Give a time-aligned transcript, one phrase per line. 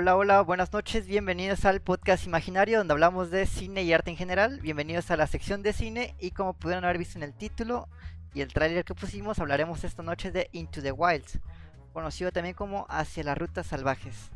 [0.00, 4.16] Hola, hola, buenas noches, bienvenidos al podcast imaginario donde hablamos de cine y arte en
[4.16, 4.60] general.
[4.60, 7.88] Bienvenidos a la sección de cine y como pudieron haber visto en el título
[8.32, 11.40] y el tráiler que pusimos, hablaremos esta noche de Into the Wilds,
[11.92, 14.30] conocido también como Hacia las Rutas Salvajes.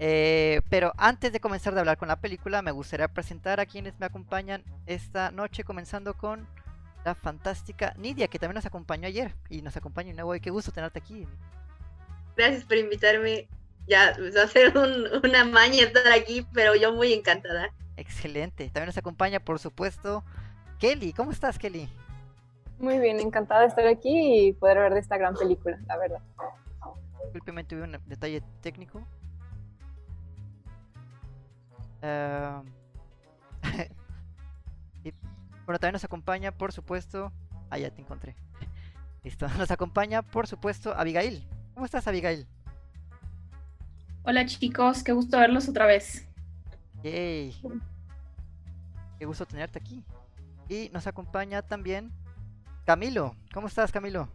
[0.00, 3.96] Eh, pero antes de comenzar de hablar con la película, me gustaría presentar a quienes
[4.00, 6.48] me acompañan esta noche, comenzando con
[7.04, 10.34] la fantástica Nidia, que también nos acompañó ayer y nos acompaña de nuevo.
[10.34, 11.28] Y qué gusto tenerte aquí.
[12.36, 13.46] Gracias por invitarme.
[13.86, 14.72] Ya, pues, va a ser
[15.24, 17.72] una maña estar aquí, pero yo muy encantada.
[17.96, 18.64] Excelente.
[18.70, 20.24] También nos acompaña, por supuesto,
[20.78, 21.12] Kelly.
[21.12, 21.88] ¿Cómo estás, Kelly?
[22.78, 26.20] Muy bien, encantada de estar aquí y poder ver de esta gran película, la verdad.
[27.24, 29.02] Disculpeme, tuve un detalle técnico.
[32.02, 32.64] Uh...
[35.70, 37.30] Bueno, también nos acompaña, por supuesto.
[37.70, 38.34] Ah, ya te encontré.
[39.22, 39.46] Listo.
[39.56, 41.46] Nos acompaña, por supuesto, Abigail.
[41.74, 42.48] ¿Cómo estás, Abigail?
[44.22, 45.02] Hola, chicos.
[45.02, 46.26] Qué gusto verlos otra vez.
[47.02, 47.54] Yay.
[49.18, 50.04] Qué gusto tenerte aquí.
[50.68, 52.12] Y nos acompaña también
[52.84, 53.34] Camilo.
[53.52, 54.28] ¿Cómo estás, Camilo?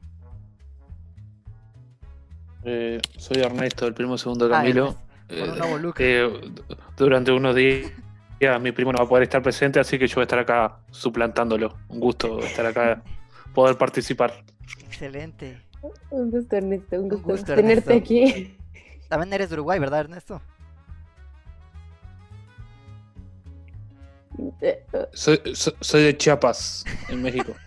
[2.64, 4.96] Eh, soy Ernesto, el primo segundo de ah, Camilo.
[5.30, 5.54] Eh,
[6.00, 6.52] eh,
[6.98, 7.92] durante unos días
[8.40, 10.40] ya, mi primo no va a poder estar presente, así que yo voy a estar
[10.40, 11.78] acá suplantándolo.
[11.90, 13.02] Un gusto estar acá,
[13.54, 14.44] poder participar.
[14.84, 15.62] Excelente.
[16.10, 18.56] Un gusto, Ernesto, un gusto, tenerte aquí.
[19.08, 20.42] También eres de Uruguay, ¿verdad, Ernesto?
[25.14, 27.54] Soy, soy, de Chiapas, en México.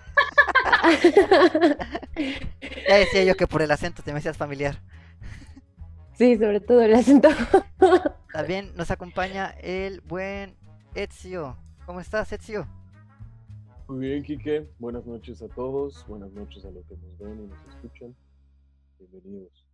[2.88, 4.80] ya decía yo que por el acento te me hacías familiar.
[6.14, 7.28] Sí, sobre todo el acento.
[8.32, 10.56] También nos acompaña el buen
[10.94, 11.56] Ezio.
[11.86, 12.66] ¿Cómo estás, Ezio?
[13.86, 14.68] Muy bien, Kike.
[14.78, 16.04] Buenas noches a todos.
[16.08, 18.14] Buenas noches a los que nos ven y nos escuchan.
[18.98, 19.67] Bienvenidos.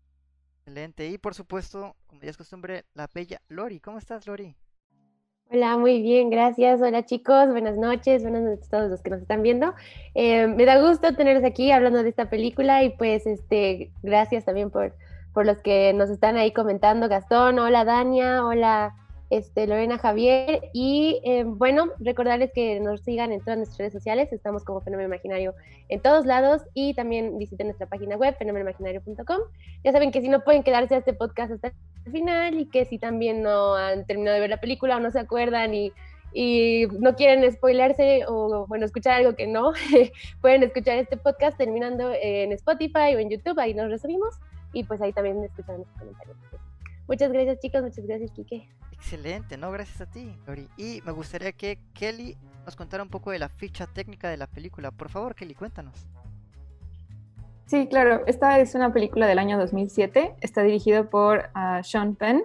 [0.66, 1.08] Excelente.
[1.08, 3.80] Y por supuesto, como ya es costumbre, la bella Lori.
[3.80, 4.56] ¿Cómo estás, Lori?
[5.50, 6.80] Hola, muy bien, gracias.
[6.80, 9.74] Hola chicos, buenas noches, buenas noches a todos los que nos están viendo.
[10.14, 14.70] Eh, me da gusto tenerlos aquí hablando de esta película y pues este, gracias también
[14.70, 14.94] por
[15.34, 18.94] por los que nos están ahí comentando, Gastón, hola Dania, hola
[19.30, 20.70] este, Lorena Javier.
[20.72, 25.08] Y eh, bueno, recordarles que nos sigan en todas nuestras redes sociales, estamos como Fenómeno
[25.08, 25.54] Imaginario
[25.88, 29.40] en todos lados y también visiten nuestra página web, fenomenomaginario.com.
[29.82, 31.72] Ya saben que si no pueden quedarse a este podcast hasta
[32.06, 35.10] el final y que si también no han terminado de ver la película o no
[35.10, 35.92] se acuerdan y
[36.34, 39.72] y no quieren spoilerse o bueno, escuchar algo que no,
[40.40, 44.34] pueden escuchar este podcast terminando en Spotify o en YouTube, ahí nos resumimos
[44.72, 46.36] y pues ahí también escuchan los comentarios.
[47.06, 48.68] Muchas gracias chicos, muchas gracias Kike.
[48.92, 50.68] Excelente, no, gracias a ti, Lori.
[50.76, 54.46] Y me gustaría que Kelly nos contara un poco de la ficha técnica de la
[54.46, 54.90] película.
[54.90, 56.06] Por favor, Kelly, cuéntanos.
[57.66, 62.44] Sí, claro, esta es una película del año 2007, está dirigido por uh, Sean Penn.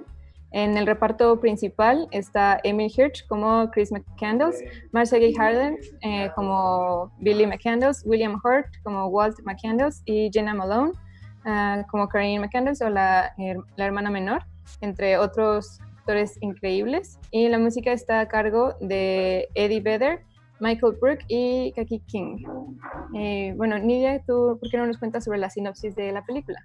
[0.52, 7.12] En el reparto principal está Emil Hirsch como Chris McCandles, Marcia Gay Harden eh, como
[7.20, 10.94] Billy McCandles, William Hurt como Walt McCandles y Jenna Malone
[11.46, 14.44] Ah, como Karine McCandless o la, la, hermana menor,
[14.82, 17.18] entre otros actores increíbles.
[17.32, 20.24] Y la música está a cargo de Eddie Vedder,
[20.60, 22.44] Michael Brook y Kaki King.
[23.16, 26.64] Eh, bueno, Nidia, ¿tú por qué no nos cuentas sobre la sinopsis de la película?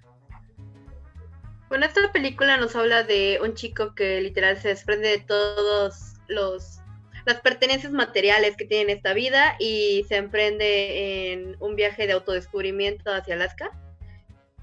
[1.69, 6.81] Bueno, esta película nos habla de un chico que literal se desprende de todos los
[7.25, 12.13] las pertenencias materiales que tiene en esta vida y se emprende en un viaje de
[12.13, 13.71] autodescubrimiento hacia Alaska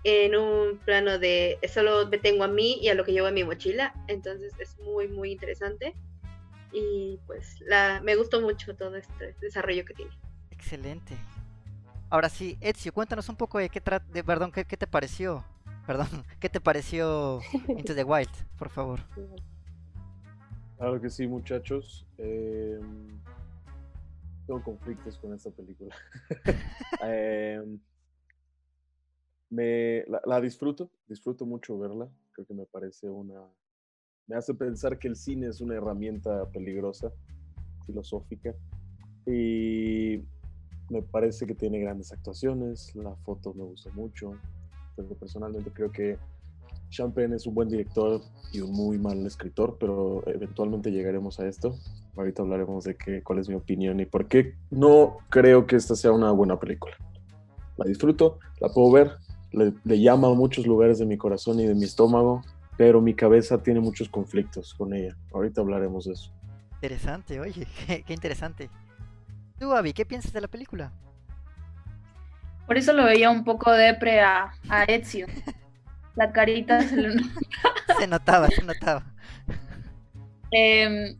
[0.04, 3.34] en un plano de solo me tengo a mí y a lo que llevo en
[3.34, 3.94] mi mochila.
[4.08, 5.94] Entonces es muy, muy interesante.
[6.72, 10.12] Y pues la, me gustó mucho todo este desarrollo que tiene.
[10.50, 11.16] Excelente.
[12.08, 13.82] Ahora sí, Ezio, cuéntanos un poco de qué
[14.12, 15.44] de, perdón, qué, te pareció.
[15.86, 19.00] Perdón, ¿qué te pareció Into the Wild, por favor?
[20.78, 22.06] Claro que sí, muchachos.
[22.18, 22.78] Eh,
[24.46, 25.94] tengo conflictos con esta película.
[27.04, 27.60] eh,
[29.52, 32.08] me, la, disfruto, disfruto mucho verla.
[32.32, 33.40] Creo que me parece una...
[34.26, 37.12] Me hace pensar que el cine es una herramienta peligrosa,
[37.84, 38.54] filosófica.
[39.26, 40.22] Y
[40.88, 44.34] me parece que tiene grandes actuaciones, la foto me gusta mucho.
[44.96, 46.16] Pero personalmente creo que
[46.88, 48.22] Champagne es un buen director
[48.52, 51.74] y un muy mal escritor, pero eventualmente llegaremos a esto.
[52.16, 55.94] Ahorita hablaremos de qué, cuál es mi opinión y por qué no creo que esta
[55.94, 56.94] sea una buena película.
[57.76, 59.12] La disfruto, la puedo ver,
[59.52, 62.42] le, llama a muchos lugares de mi corazón y de mi estómago,
[62.76, 65.16] pero mi cabeza tiene muchos conflictos con ella.
[65.32, 66.32] Ahorita hablaremos de eso.
[66.74, 67.66] Interesante, oye,
[68.06, 68.70] qué, interesante.
[69.58, 70.92] Tú, Abby, ¿qué piensas de la película?
[72.66, 75.26] Por eso lo veía un poco depre a, a Ezio.
[76.14, 76.96] La carita se,
[77.98, 79.04] se notaba, se notaba.
[80.50, 81.18] Em,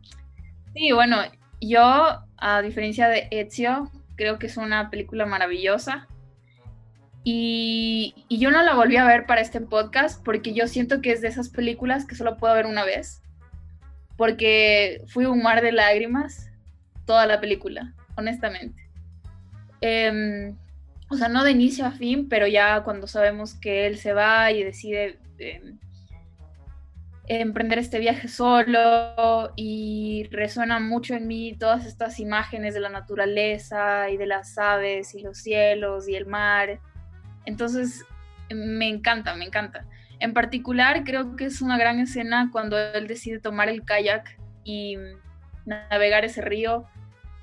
[0.75, 1.17] sí, bueno,
[1.59, 6.07] yo, a diferencia de Ezio, creo que es una película maravillosa.
[7.23, 11.21] Y, yo no la volví a ver para este podcast porque yo siento que es
[11.21, 13.21] de esas películas que solo puedo ver una vez.
[14.17, 16.49] Porque fui un mar de lágrimas
[17.05, 18.89] toda la película, honestamente.
[19.81, 20.55] Em,
[21.09, 24.51] o sea, no de inicio a fin, pero ya cuando sabemos que él se va
[24.51, 25.77] y decide em,
[27.27, 34.09] emprender este viaje solo y resuena mucho en mí todas estas imágenes de la naturaleza
[34.09, 36.79] y de las aves y los cielos y el mar.
[37.45, 38.05] Entonces,
[38.53, 39.85] me encanta, me encanta.
[40.19, 44.97] En particular, creo que es una gran escena cuando él decide tomar el kayak y
[45.65, 46.85] navegar ese río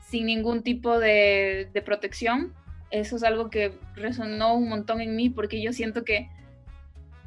[0.08, 2.54] sin ningún tipo de, protección.
[2.90, 6.28] Eso es algo que resonó un montón en mí porque yo siento que,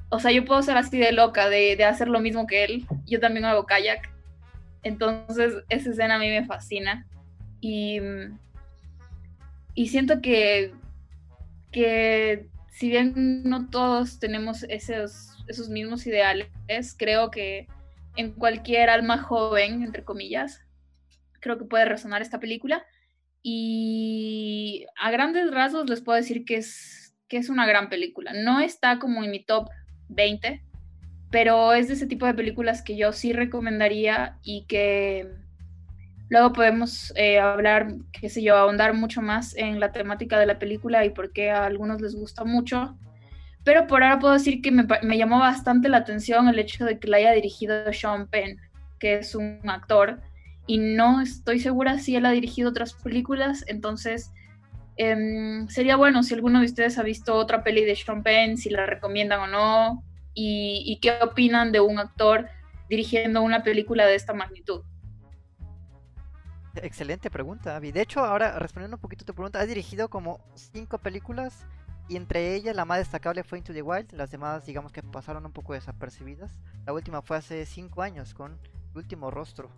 [0.09, 2.85] o sea, yo puedo ser así de loca, de, hacer lo mismo que él.
[3.05, 4.11] Yo también hago kayak.
[4.83, 7.07] Entonces, esa escena a mí me fascina.
[7.61, 7.99] Y,
[9.75, 10.73] y siento que,
[11.71, 16.49] que si bien no todos tenemos esos, esos mismos ideales,
[16.97, 17.67] creo que
[18.15, 20.61] en cualquier alma joven, entre comillas,
[21.39, 22.83] creo que puede resonar esta película.
[23.43, 28.33] Y a grandes rasgos les puedo decir que es, que es una gran película.
[28.33, 29.69] No está como en mi top
[30.09, 30.63] 20,
[31.29, 35.29] pero es de ese tipo de películas que yo sí recomendaría y que
[36.33, 40.57] luego podemos eh, hablar, qué sé yo, ahondar mucho más en la temática de la
[40.57, 42.97] película y por qué a algunos les gusta mucho.
[43.63, 47.07] Pero por ahora puedo decir que me, llamó bastante la atención el hecho de que
[47.07, 48.57] la haya dirigido Sean Penn,
[48.99, 50.21] que es un actor
[50.65, 54.31] y no estoy segura si él ha dirigido otras películas, entonces
[54.97, 58.71] em, sería bueno si alguno de ustedes ha visto otra peli de Sean Penn, si
[58.71, 60.03] la recomiendan o no,
[60.33, 62.47] y, qué opinan de un actor
[62.89, 64.81] dirigiendo una película de esta magnitud.
[66.75, 67.91] Excelente pregunta, Abby.
[67.91, 71.67] De hecho, ahora respondiendo un poquito a tu pregunta, ha dirigido como cinco películas
[72.09, 74.11] y entre ellas la más destacable fue Into the Wild.
[74.13, 76.59] Las demás, digamos que pasaron un poco desapercibidas.
[76.85, 78.59] La última fue hace cinco años con
[78.91, 79.69] El último rostro.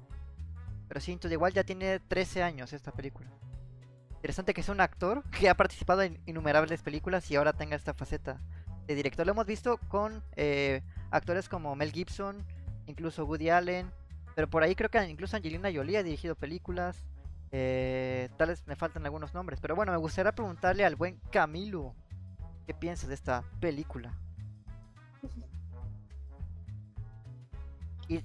[0.88, 3.30] Pero sí, entonces igual ya tiene 13 años esta película.
[4.16, 7.94] Interesante que es un actor que ha participado en innumerables películas y ahora tenga esta
[7.94, 8.40] faceta
[8.88, 9.26] de director.
[9.26, 10.82] Lo hemos visto con eh,
[11.12, 12.46] actores como Mel Gibson,
[12.88, 13.92] incluso Woody Allen,
[14.36, 17.08] pero por ahí creo que incluso Angelina Jolie ha dirigido películas.
[17.52, 21.96] Eh, tal vez me faltan algunos nombres, pero bueno, me gustaría preguntarle al buen Camilo
[22.68, 24.14] qué piensa de esta película.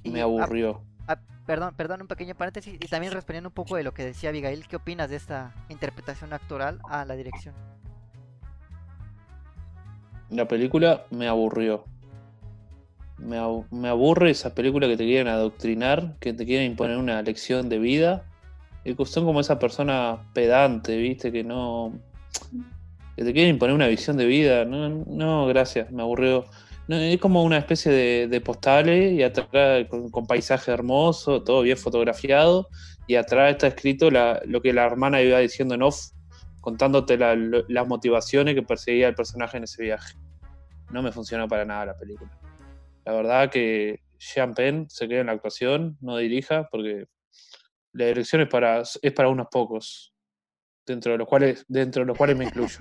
[0.05, 0.83] me aburrió.
[1.47, 4.69] Perdón, perdón, un pequeño paréntesis y también respondiendo un poco de lo que decía Abigail,
[4.69, 7.55] ¿qué opinas de esta interpretación actoral a la dirección?
[10.29, 11.85] La película me aburrió.
[13.21, 17.79] Me, aburre esa película que te quieren adoctrinar, que te quieren imponer una lección de
[17.79, 18.25] vida.
[18.85, 21.31] Y son como esa persona pedante, ¿viste?
[21.31, 21.93] Que no.
[23.17, 24.65] que te quieren imponer una visión de vida.
[24.65, 26.47] No, no gracias, me aburrió
[26.99, 32.69] es como una especie de, postales y atrás con, paisaje hermoso, todo bien fotografiado,
[33.07, 36.11] y atrás está escrito lo que la hermana iba diciendo en off,
[36.61, 40.17] contándote las motivaciones que perseguía el personaje en ese viaje.
[40.91, 42.31] No me funcionó para nada la película.
[43.05, 47.06] La verdad que Sean Penn se queda en la actuación, no dirija, porque
[47.92, 50.14] la dirección es para, es para unos pocos,
[50.87, 52.78] dentro de los cuales, dentro de los cuales me incluyo.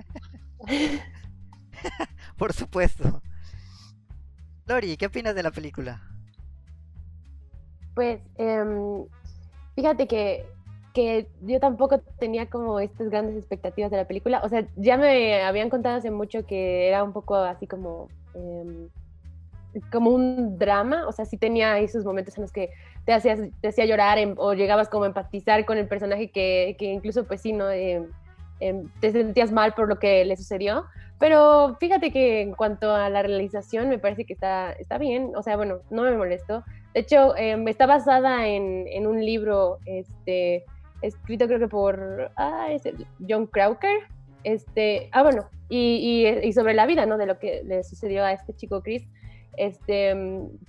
[2.37, 3.21] Por supuesto.
[4.65, 6.01] Lori, ¿qué opinas de la película?
[7.95, 9.05] Pues, em,
[9.75, 10.45] fíjate que,
[11.41, 14.41] yo tampoco tenía como estas grandes expectativas de la película.
[14.43, 18.09] O sea, ya me habían contado hace mucho que era un poco así como...
[18.33, 18.89] Em,
[19.91, 22.69] como un drama, o sea, sí tenía esos momentos en los que
[23.05, 26.75] te, hacías, te hacía llorar em, o llegabas como a empatizar con el personaje que,
[26.79, 27.67] incluso pues sí, ¿no?
[27.69, 30.85] te sentías mal por lo que le sucedió,
[31.19, 35.43] pero fíjate que en cuanto a la realización me parece que está, está bien, o
[35.43, 36.63] sea, bueno, no me molestó.
[36.93, 40.65] De hecho, eh, está basada en, en, un libro este,
[41.01, 42.83] escrito creo que por ah, es
[43.27, 43.99] John Crowker.
[44.45, 47.17] Este, ah, bueno, y, y, sobre la vida, ¿no?
[47.17, 49.05] De lo que le sucedió a este chico Chris.
[49.59, 50.15] Este,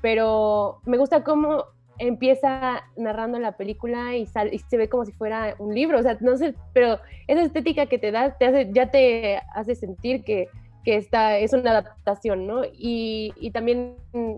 [0.03, 1.65] pero me gusta cómo
[1.99, 6.17] empieza narrando la película y, y, se ve como si fuera un libro, o sea,
[6.21, 10.49] no sé, pero esa estética que te da te hace, ya te hace sentir que,
[10.85, 12.65] que esta es una adaptación, ¿no?
[12.65, 13.95] Y, y, también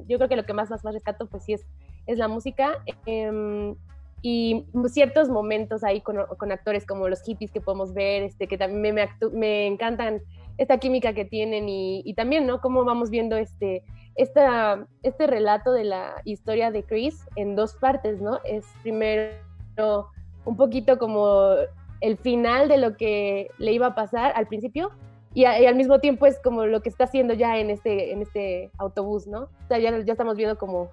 [0.06, 1.64] yo creo que lo que más, más, más rescato, pues sí, es,
[2.06, 3.74] es la música em,
[4.20, 8.58] y ciertos momentos ahí con, con, actores como los hippies que podemos ver, este, que
[8.58, 10.20] también me, me, me encantan
[10.58, 12.60] esta química que tienen y, y, también, ¿no?
[12.60, 13.82] Cómo vamos viendo este
[14.16, 18.38] esta, este relato de la historia de Chris en dos partes, ¿no?
[18.44, 20.10] Es primero
[20.44, 21.54] un poquito como
[22.00, 24.90] el final de lo que le iba a pasar al principio
[25.34, 28.70] y, al mismo tiempo es como lo que está haciendo ya en este, en este
[28.78, 29.42] autobús, ¿no?
[29.42, 30.90] O sea, ya, ya estamos viendo como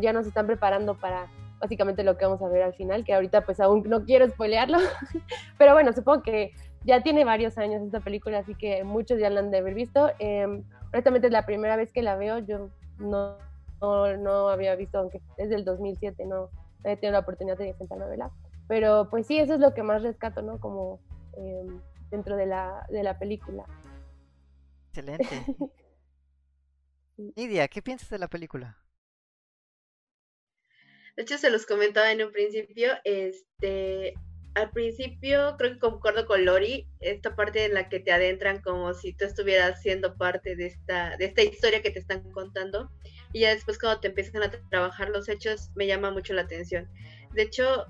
[0.00, 1.26] ya nos están preparando para
[1.60, 4.78] básicamente lo que vamos a ver al final, que ahorita pues aún no quiero spoilearlo,
[5.58, 6.52] pero bueno, supongo que
[6.84, 10.10] ya tiene varios años esta película, así que muchos ya la han de haber visto.
[10.18, 10.46] Eh,
[10.92, 13.36] honestamente es la primera vez que la veo, yo no,
[13.80, 16.50] no, había visto, aunque es del 2007, no
[16.84, 18.30] he tenido la oportunidad de sentarme a verla,
[18.68, 20.58] pero pues sí, eso es lo que más rescato, ¿no?
[20.60, 21.00] Como
[21.36, 21.80] em,
[22.10, 23.64] dentro de la, de la película.
[24.88, 25.26] Excelente.
[27.36, 28.78] Nidia, ¿qué piensas de la película?
[31.16, 34.14] De hecho, se los comentaba en un principio, este,
[34.58, 38.92] al principio creo que concuerdo con Lori, esta parte en la que te adentran como
[38.92, 42.90] si tú estuvieras siendo parte de esta, de esta historia que te están contando.
[43.32, 46.90] Y ya después cuando te empiezan a trabajar los hechos, me llama mucho la atención.
[47.34, 47.86] De hecho,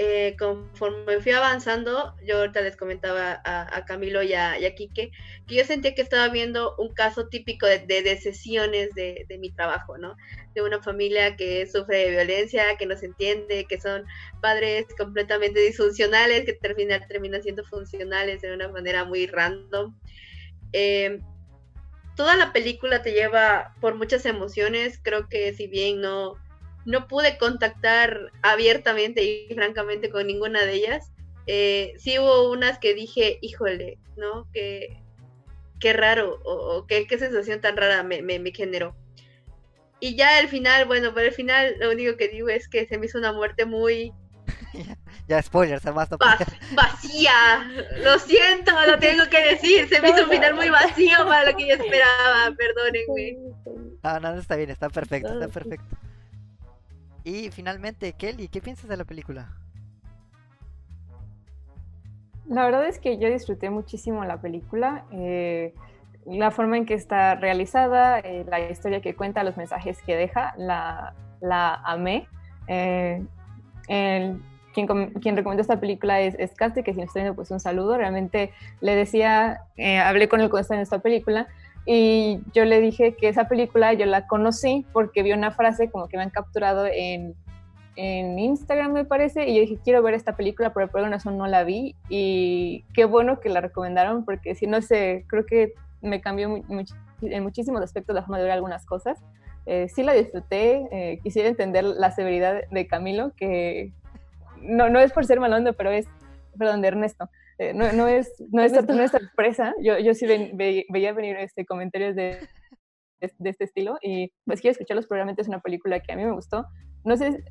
[0.00, 5.10] eh, conforme fui avanzando, yo ahorita les comentaba a, Camilo y a, Quique,
[5.46, 10.16] que yo sentía que estaba viendo un caso típico de, de, de mi trabajo, ¿no?
[10.54, 14.04] De una familia que sufre de violencia, que no se entiende, que son
[14.40, 19.98] padres completamente disfuncionales, que terminan, terminan siendo funcionales de una manera muy random.
[20.72, 21.20] Eh,
[22.14, 26.36] toda la película te lleva por muchas emociones, creo que si bien no
[26.88, 31.12] no pude contactar abiertamente y francamente con ninguna de ellas.
[31.46, 34.48] Eh, sí hubo unas que dije, híjole, ¿no?
[34.54, 34.98] Qué,
[35.80, 38.96] qué raro, o, qué, sensación tan rara me, generó.
[40.00, 42.96] Y ya al final, bueno, por el final lo único que digo es que se
[42.96, 44.14] me hizo una muerte muy...
[45.28, 46.16] ya, spoilers, además no
[46.74, 47.70] Vacía,
[48.02, 51.56] lo siento, lo tengo que decir, se me hizo un final muy vacío para lo
[51.58, 53.36] que yo esperaba, perdónenme.
[54.02, 56.07] No, no, está bien, está perfecto, está perfecto.
[57.28, 59.50] Y finalmente, Kelly, ¿qué piensas de la película?
[62.48, 65.04] La verdad es que yo disfruté muchísimo la película.
[65.12, 65.74] Eh,
[66.24, 70.54] la forma en que está realizada, eh, la historia que cuenta, los mensajes que deja,
[70.56, 72.26] la, la amé.
[72.66, 73.22] Eh,
[73.86, 74.86] quien,
[75.20, 77.98] quien, recomendó esta película es, es Caste, que si no estoy viendo, pues un saludo.
[77.98, 79.66] Realmente le decía,
[80.02, 81.46] hablé con él cuando en esta película
[81.90, 86.06] y yo le dije que esa película yo la conocí porque vi una frase como
[86.06, 87.34] que me han capturado en,
[87.96, 91.38] en Instagram, me parece, y yo dije, quiero ver esta película, pero por alguna razón
[91.38, 91.96] no la vi.
[92.10, 96.62] Y qué bueno que la recomendaron, porque si no sé, creo que me cambió
[97.22, 99.18] en muchísimos aspectos la forma de ver algunas cosas.
[99.64, 103.94] Eh, sí la disfruté, eh, quisiera entender la severidad de Camilo, que
[104.60, 106.06] no, no es por ser malondo, pero es,
[106.58, 109.74] perdón, de Ernesto, eh, no, no, es, no, es, no es sorpresa.
[109.82, 112.38] Yo, yo sí veía venir este, comentarios de,
[113.20, 115.06] de, este estilo y pues quiero escucharlos.
[115.06, 116.66] Probablemente es una película que a mí me gustó.
[117.04, 117.42] No sé,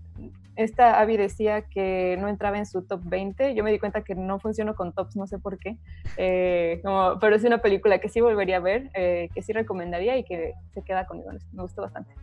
[0.55, 3.53] esta Abby decía que no entraba en su top 20.
[3.53, 5.77] Yo me di cuenta que no funcionó con tops, no sé por qué.
[6.15, 10.17] Eh, como, pero es una película que sí volvería a ver, eh, que sí recomendaría
[10.17, 11.31] y que se queda conmigo.
[11.51, 12.13] Me gustó bastante.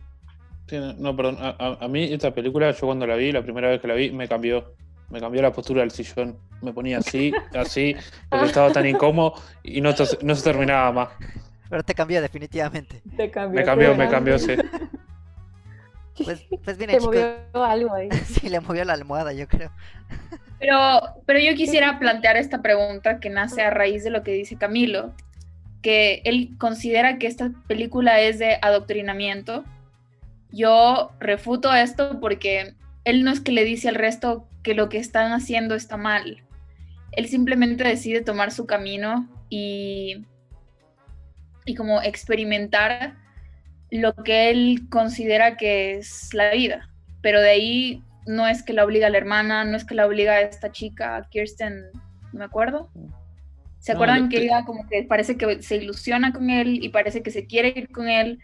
[0.97, 1.37] no, perdón.
[1.39, 4.11] A, a, mí esta película, yo cuando la vi, la primera vez que la vi,
[4.11, 4.73] me cambió
[5.09, 6.37] me cambió la postura del sillón.
[6.61, 7.95] Me ponía así, así,
[8.29, 11.09] porque estaba tan incómodo y no, no se terminaba más.
[11.69, 13.01] Pero te cambió definitivamente.
[13.15, 13.59] Te cambió.
[13.59, 14.55] Me cambió, me cambió, sí.
[16.23, 18.09] Pues, pues bien, Te movió algo ahí.
[18.25, 19.69] sí, le movió la almohada, yo creo.
[20.59, 24.55] Pero, pero yo quisiera plantear esta pregunta que nace a raíz de lo que dice
[24.55, 25.13] Camilo,
[25.81, 29.65] que él considera que esta película es de adoctrinamiento.
[30.51, 34.97] Yo refuto esto porque él no es que le dice al resto que lo que
[34.97, 36.43] están haciendo está mal.
[37.11, 40.25] Él simplemente decide tomar su camino y,
[41.65, 43.15] y como experimentar
[43.91, 46.89] lo que él considera que es la vida.
[47.21, 50.07] Pero de ahí no es que la obliga a la hermana, no es que la
[50.07, 51.83] obliga a esta chica, Kirsten,
[52.33, 52.89] no me acuerdo.
[53.77, 57.29] ¿Se acuerdan que ella como que parece que se ilusiona con él y parece que
[57.29, 58.39] se quiere ir con él,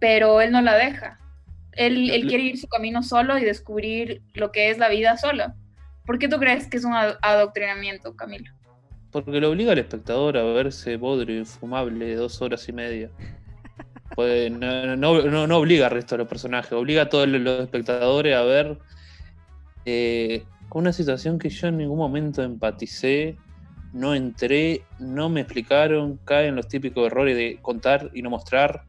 [0.00, 1.20] pero él no la deja?
[1.76, 5.54] Él, quiere ir su camino solo y descubrir lo que es la vida sola.
[6.04, 8.50] ¿Por qué tú crees que es un adoctrinamiento, Camilo?
[9.10, 13.10] Porque lo obliga al espectador a verse bodrio, infumable, de dos horas y media.
[14.14, 18.42] Pues no, no, obliga al resto de los personajes, obliga a todos los espectadores a
[18.42, 18.78] ver
[19.86, 23.36] eh, una situación que yo en ningún momento empaticé,
[23.92, 28.84] no entré, no me explicaron, caen los típicos errores de contar y no mostrar.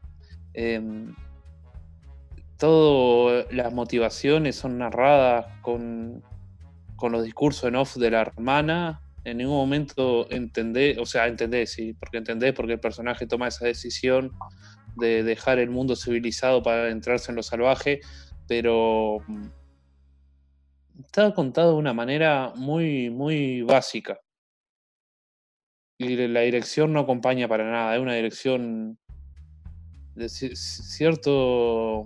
[0.54, 1.14] Em,
[2.58, 6.22] todas las motivaciones son narradas con,
[6.96, 9.00] con los discursos en off de la hermana.
[9.24, 13.66] En ningún momento entendés, o sea, entendés, sí, porque entendés porque el personaje toma esa
[13.66, 14.32] decisión
[14.96, 18.00] de dejar el mundo civilizado para entrarse en lo salvaje,
[18.46, 19.46] pero mm,
[21.00, 24.20] está contado de una manera muy, muy básica.
[25.98, 28.98] Y la dirección no acompaña para nada, es una dirección
[30.16, 32.04] de cierto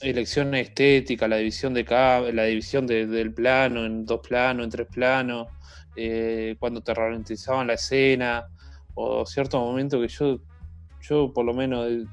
[0.00, 1.84] elección estética, la división de
[2.32, 5.48] la división del plano en dos planos, en tres planos,
[5.96, 8.46] eh, cuando te ralentizaban la escena,
[8.94, 10.40] o cierto momento que yo,
[11.00, 12.04] yo por lo menos eh,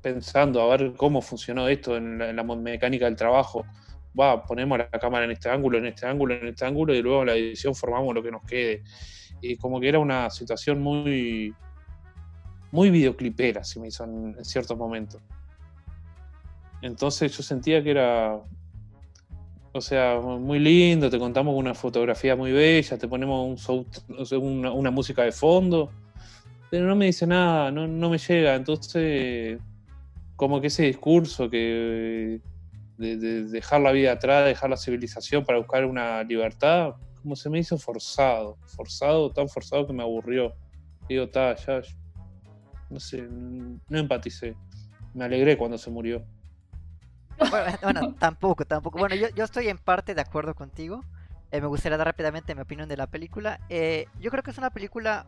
[0.00, 3.64] pensando a ver cómo funcionó esto en la, mecánica del trabajo,
[4.18, 7.20] va, ponemos la cámara en este ángulo, en este ángulo, en este ángulo, y luego
[7.22, 8.82] en la edición formamos lo que nos quede.
[9.40, 11.54] Y como que era una situación muy,
[12.72, 15.20] muy videoclipera, se me hizo en ciertos momentos.
[16.82, 18.38] Entonces yo sentía que era,
[19.72, 25.22] o sea, muy lindo, te contamos una fotografía muy bella, te ponemos un una, música
[25.22, 25.90] de fondo,
[26.70, 28.54] pero no me dice nada, no, me llega.
[28.54, 29.58] Entonces,
[30.36, 32.40] como que ese discurso que
[32.98, 37.58] de, dejar la vida atrás, dejar la civilización para buscar una libertad, como se me
[37.58, 40.54] hizo forzado, forzado, tan forzado que me aburrió.
[41.08, 41.80] Digo, está, ya,
[42.90, 44.54] no sé, no empaticé.
[45.14, 46.24] Me alegré cuando se murió.
[47.82, 48.98] Bueno, tampoco, tampoco.
[48.98, 51.04] Bueno, yo, yo, estoy en parte de acuerdo contigo.
[51.50, 53.60] Eh, me gustaría dar rápidamente mi opinión de la película.
[53.68, 55.26] Eh, yo creo que es una película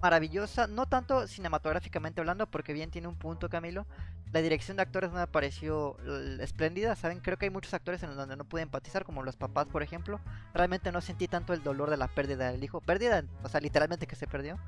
[0.00, 3.86] maravillosa, no tanto cinematográficamente hablando, porque bien tiene un punto, Camilo.
[4.32, 5.96] La dirección de actores no me pareció
[6.40, 7.20] espléndida, ¿saben?
[7.20, 10.20] Creo que hay muchos actores en donde no pude empatizar, como los papás, por ejemplo.
[10.52, 12.80] Realmente no sentí tanto el dolor de la pérdida del hijo.
[12.80, 14.58] Pérdida, o sea, literalmente que se perdió.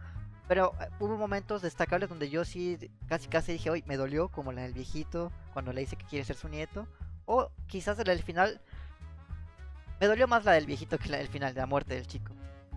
[0.48, 4.50] Pero eh, hubo momentos destacables donde yo sí casi casi dije, hoy me dolió, como
[4.50, 6.88] la del viejito, cuando le dice que quiere ser su nieto.
[7.26, 8.60] O quizás la del final.
[10.00, 12.32] Me dolió más la del viejito que la del final, de la muerte del chico.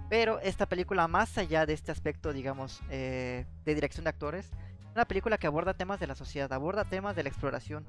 [0.09, 4.95] Pero esta película, más allá de este aspecto, digamos, eh, de dirección de actores, es
[4.95, 7.87] una película que aborda temas de la sociedad, aborda temas de la exploración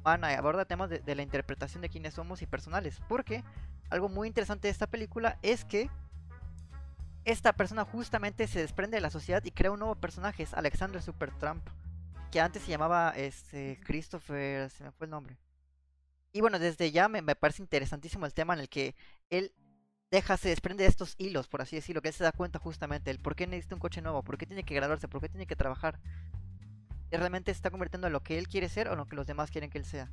[0.00, 3.00] humana, aborda temas de, de la interpretación de quiénes somos y personales.
[3.08, 3.42] Porque
[3.88, 5.88] algo muy interesante de esta película es que
[7.24, 11.00] esta persona justamente se desprende de la sociedad y crea un nuevo personaje, es Alexander
[11.00, 11.66] Supertramp,
[12.30, 15.38] que antes se llamaba este, Christopher, se me fue el nombre.
[16.32, 18.96] Y bueno, desde ya me, parece interesantísimo el tema en el que
[19.30, 19.52] él
[20.10, 23.10] deja, se desprende de estos hilos, por así decirlo, que él se da cuenta justamente
[23.10, 25.46] el por qué necesita un coche nuevo, por qué tiene que graduarse, por qué tiene
[25.46, 26.00] que trabajar.
[27.10, 29.26] Y realmente está convirtiendo en lo que él quiere ser o en lo que los
[29.26, 30.10] demás quieren que él sea.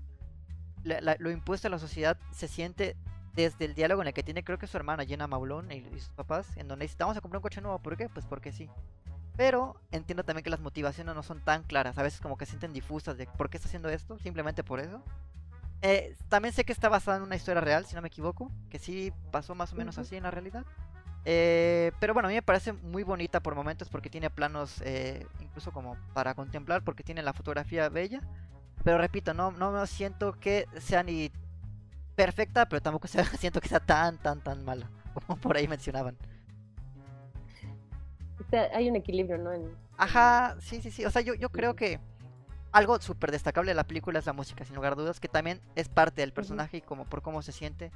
[0.83, 2.97] lo impuesto a la sociedad se siente
[3.43, 6.09] desde el diálogo en el que tiene creo que su hermana Jenna Maulón y, sus
[6.09, 8.09] papás, en donde dice, vamos a comprar un coche nuevo, ¿por qué?
[8.09, 8.69] Pues porque sí.
[9.37, 12.73] Pero entiendo también que las motivaciones no son tan claras, a veces como que sienten
[12.73, 15.01] difusas de por qué está haciendo esto, simplemente por eso.
[15.81, 18.79] Eh, también sé que está basada en una historia real, si no me equivoco, que
[18.79, 20.65] sí pasó más o menos así en la realidad.
[21.25, 25.27] Eh, pero bueno, a mí me parece muy bonita por momentos porque tiene planos eh,
[25.39, 28.21] incluso como para contemplar, porque tiene la fotografía bella.
[28.83, 31.31] Pero repito, no, no me siento que sea ni
[32.19, 33.07] perfecta, pero tampoco
[33.39, 36.17] siento que sea tan, tan, tan mala, como por ahí mencionaban.
[38.73, 39.51] hay un equilibrio, ¿no?
[39.97, 41.05] Ajá, sí, sí, sí.
[41.05, 41.97] O sea, yo, yo creo que
[42.73, 45.61] algo súper destacable de la película es la música, sin lugar a dudas, que también
[45.75, 47.89] es parte del personaje y como por cómo se siente.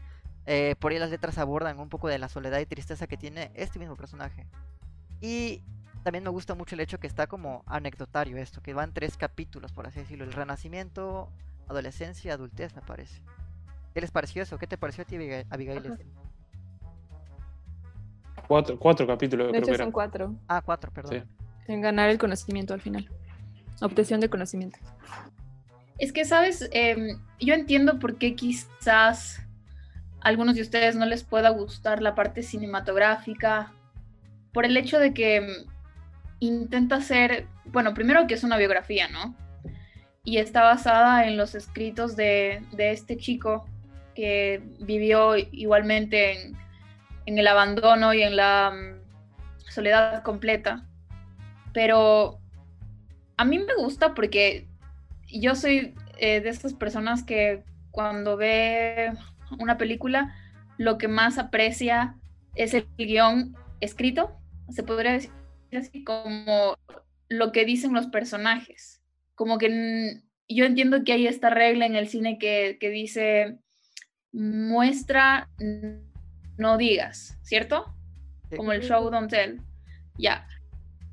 [0.45, 3.51] Eh, por ahí las letras abordan un poco de la soledad y tristeza que tiene
[3.55, 4.47] este mismo personaje.
[5.19, 5.63] Y
[6.03, 9.73] también me gusta mucho el hecho que está como anecdotario esto, que van tres capítulos,
[9.73, 10.23] por así decirlo.
[10.23, 11.29] El renacimiento,
[11.67, 13.21] adolescencia, adultez, me parece.
[13.93, 14.57] ¿Qué les pareció eso?
[14.57, 15.17] ¿Qué te pareció a ti,
[15.49, 15.97] Abigail?
[18.47, 20.35] Cuatro, cuatro capítulos, de hecho, son cuatro.
[20.47, 21.25] Ah, cuatro, perdón.
[21.67, 23.07] En ganar el conocimiento al final.
[23.81, 24.79] Obtención de conocimiento.
[25.99, 26.67] Es que, ¿sabes?
[26.71, 29.39] Em, yo entiendo por qué quizás
[30.21, 33.71] a algunos de ustedes no les pueda gustar la parte cinematográfica,
[34.51, 35.47] por el hecho de que em,
[36.39, 39.35] intenta ser, bueno, primero que es una biografía, ¿no?
[40.23, 43.67] Y está basada en los escritos de, de este chico
[44.13, 46.53] que vivió igualmente
[47.25, 50.87] en, el abandono y en la mm, soledad completa.
[51.73, 52.39] Pero
[53.37, 54.67] a mí me gusta porque
[55.27, 59.11] yo soy eh, de esas personas que cuando ve
[59.59, 60.35] una película
[60.77, 62.15] lo que más aprecia
[62.55, 64.31] es el guion escrito,
[64.69, 65.31] se podría decir
[65.71, 66.77] así como
[67.29, 69.01] lo que dicen los personajes.
[69.35, 73.57] Como que yo entiendo que hay esta regla en el cine que, que dice
[74.33, 75.47] muestra,
[76.57, 77.93] no digas, ¿cierto?
[78.55, 79.61] Como el show don't tell.
[80.17, 80.47] Ya.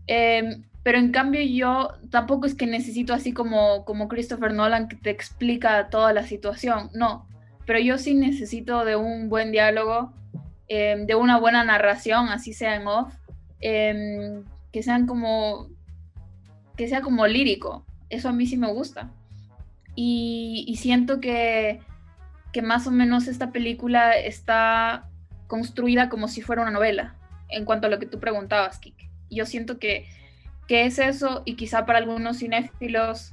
[0.06, 4.96] Em, pero en cambio yo tampoco es que necesito así como, como Christopher Nolan que
[4.96, 7.28] te explica toda la situación, no.
[7.66, 10.12] Pero yo sí necesito de un buen diálogo,
[10.68, 13.14] em, de una buena narración, así sea en off,
[13.60, 15.68] em, que sean como,
[16.76, 17.84] que sea como lírico.
[18.08, 19.10] Eso a mí sí me gusta.
[19.94, 21.80] Y, siento que,
[22.52, 25.08] que más o menos esta película está
[25.46, 27.16] construida como si fuera una novela,
[27.48, 29.10] en cuanto a lo que tú preguntabas, Kike.
[29.30, 30.06] Yo siento que,
[30.68, 33.32] que es eso y quizá para algunos cinéfilos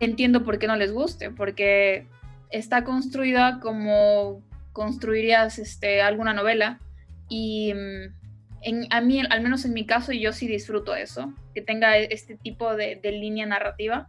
[0.00, 2.06] entiendo por qué no les guste, porque
[2.50, 6.80] está construida como construirías este, alguna novela
[7.28, 8.22] y mm,
[8.62, 12.36] en, a mí, al menos en mi caso, yo sí disfruto eso, que tenga este
[12.36, 14.08] tipo de, línea narrativa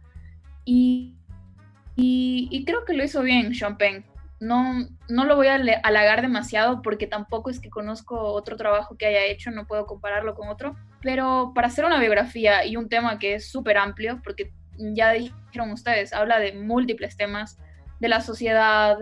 [0.64, 1.16] y,
[1.96, 4.04] y, creo que lo hizo bien Sean Penn.
[4.40, 9.06] No, no lo voy a halagar demasiado porque tampoco es que conozco otro trabajo que
[9.06, 13.18] haya hecho, no puedo compararlo con otro, pero para hacer una biografía y un tema
[13.18, 17.58] que es súper amplio, porque ya dijeron ustedes, habla de múltiples temas,
[18.00, 18.98] de la sociedad,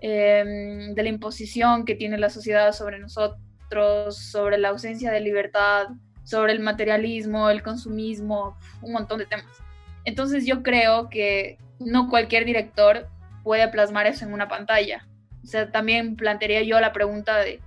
[0.00, 5.88] em, de la imposición que tiene la sociedad sobre nosotros, sobre la ausencia de libertad,
[6.24, 9.62] sobre el materialismo, el consumismo, un montón de temas.
[10.04, 13.08] Entonces yo creo que no cualquier director
[13.42, 15.06] puede plasmar eso en una pantalla.
[15.42, 17.60] O sea, también plantearía yo la pregunta de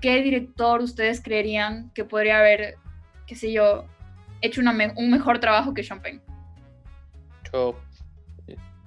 [0.00, 2.76] qué director ustedes creerían que podría haber,
[3.26, 3.84] qué sé yo,
[4.40, 6.20] hecho un mejor trabajo que Champagne.
[7.52, 7.78] Yo.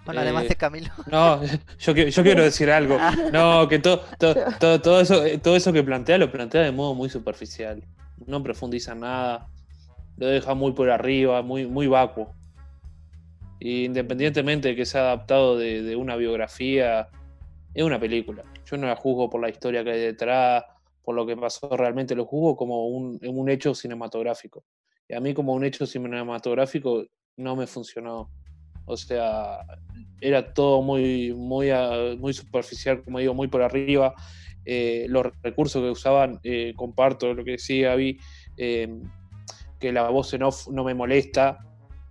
[0.06, 0.92] Bueno, además de Camilo.
[1.10, 1.42] No,
[1.80, 2.98] yo, yo quiero decir algo.
[3.00, 3.16] Ah.
[3.32, 4.36] No, que todo, todo,
[4.82, 7.84] todo, eso, todo eso que plantea lo plantea de modo muy superficial.
[8.26, 9.48] No profundiza nada.
[10.18, 12.36] Lo deja muy por arriba, muy, muy vacuo.
[13.70, 17.10] Independientemente de que sea adaptado de, una biografía,
[17.74, 18.44] es una película.
[18.66, 20.64] Yo no la juzgo por la historia que hay detrás,
[21.04, 24.64] por lo que pasó realmente, lo juzgo como un, un hecho cinematográfico.
[25.08, 27.06] Y a mí como un hecho cinematográfico
[27.38, 28.30] no me funcionó.
[28.86, 29.60] O sea,
[30.20, 34.14] era todo muy, muy, ah, superficial, como digo, muy por arriba.
[34.66, 38.18] Eh, los recursos que usaban, eh, comparto lo que decía vi
[38.56, 38.88] eh,
[39.80, 41.60] que la voz en off no me molesta,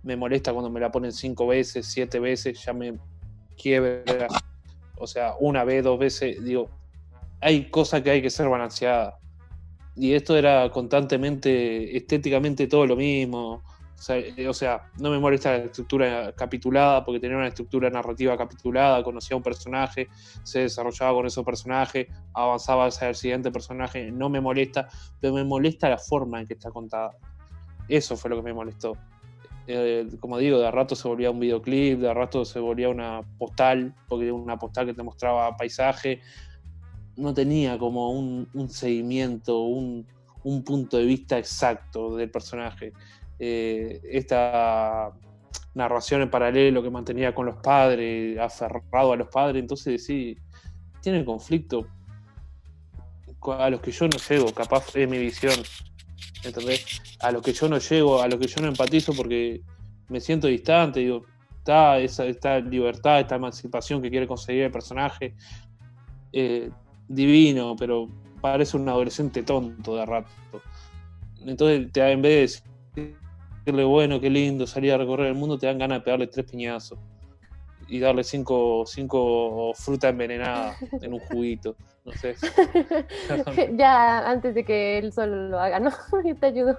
[0.03, 2.97] me molesta cuando me la ponen cinco veces, siete veces, ya me
[3.57, 4.27] quiebra.
[4.97, 6.69] O sea, una vez, dos veces, digo,
[7.41, 9.15] hay cosas que hay que ser balanceadas
[9.95, 13.63] y esto era constantemente, estéticamente todo lo mismo.
[14.09, 19.01] Eh, o sea, no me molesta la estructura capitulada porque tenía una estructura narrativa capitulada,
[19.01, 20.09] conocía un personaje,
[20.43, 24.89] se desarrollaba con ese personaje, avanzaba hacia el siguiente personaje, no me molesta,
[25.21, 27.15] pero me molesta la forma en que está contada.
[27.87, 28.97] Eso fue lo que me molestó.
[29.67, 33.93] Eh, como digo, de rato se volvía un videoclip, de rato se volvía una postal,
[34.07, 36.21] porque una postal que te mostraba paisaje,
[37.15, 40.05] no tenía como un, seguimiento, un,
[40.65, 42.91] punto de vista exacto del personaje.
[43.39, 45.11] Eh, esta
[45.73, 50.37] narración en paralelo que mantenía con los padres, aferrado a los padres, entonces sí,
[51.01, 51.87] tiene conflicto
[53.57, 55.55] a los que yo no llego, capaz es mi visión,
[56.43, 57.01] ¿entendés?
[57.19, 59.61] A los que yo no llego, a los que yo no empatizo porque
[60.09, 61.25] me siento distante, digo,
[61.57, 65.35] está esa esta libertad, esta emancipación que quiere conseguir el personaje,
[66.31, 66.69] eh,
[67.07, 68.07] divino, pero
[68.41, 70.29] parece un adolescente tonto de rato.
[71.45, 72.63] Entonces, te, en vez
[72.95, 73.15] de
[73.65, 76.49] decirle, bueno, qué lindo, salir a recorrer el mundo, te dan ganas de pegarle tres
[76.49, 76.99] piñazos
[77.87, 81.75] y darle cinco, cinco frutas envenenadas en un juguito.
[82.05, 82.35] No sé.
[83.77, 85.91] ya antes de que él solo lo haga, ¿no?
[86.25, 86.77] Yo te ayudo.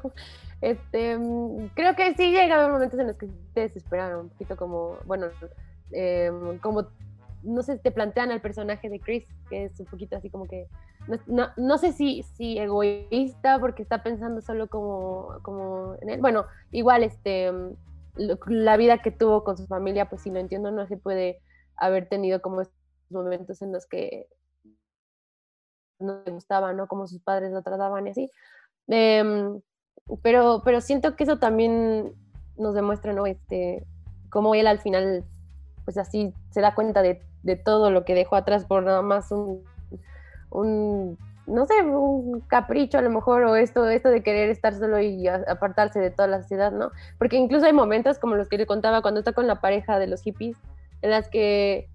[0.61, 4.99] Este, mm, creo que sí llegaron momentos en los que te desesperaron, un poquito como,
[5.05, 5.27] bueno,
[5.93, 6.87] em, como
[7.43, 10.67] no sé, te plantean al personaje de Chris, que es un poquito así como que,
[11.27, 16.21] no, no, sé si, si egoísta, porque está pensando solo como, como en él.
[16.23, 17.53] Bueno, igual este,
[18.17, 21.43] la vida que tuvo con su familia, pues si lo entiendo, no se puede
[21.77, 22.75] haber tenido como estos
[23.11, 24.27] momentos en los que
[25.99, 26.87] no le gustaba, ¿no?
[26.87, 28.31] Como sus padres lo trataban y así.
[28.89, 29.61] Em,
[30.23, 32.13] pero, pero siento que eso también
[32.57, 33.27] nos demuestra, ¿no?
[33.27, 33.85] Este,
[34.31, 35.25] cómo él al final,
[35.85, 39.31] pues así se da cuenta de de todo lo que dejó atrás por nada más
[39.31, 39.63] un,
[40.51, 44.99] un no sé, un capricho a lo mejor, o esto, esto de querer estar solo
[44.99, 46.91] y apartarse de toda la sociedad, ¿no?
[47.19, 50.07] Porque incluso hay momentos como los que le contaba cuando está con la pareja de
[50.07, 50.57] los hippies,
[51.03, 51.91] en las que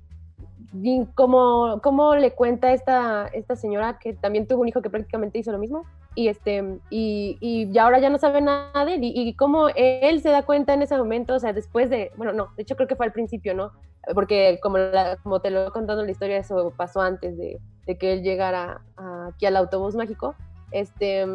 [1.15, 5.51] como, como le cuenta esta, esta señora que también tuvo un hijo que prácticamente hizo
[5.51, 9.33] lo mismo y este y, y ahora ya no sabe nada de él y, y
[9.35, 12.63] cómo él se da cuenta en ese momento, o sea, después de, bueno, no, de
[12.63, 13.71] hecho creo que fue al principio, ¿no?
[14.13, 14.77] porque como,
[15.23, 17.59] como te lo he contado la historia, eso pasó antes de,
[17.99, 18.81] que él llegara
[19.27, 20.35] aquí al autobús mágico,
[20.71, 21.25] este,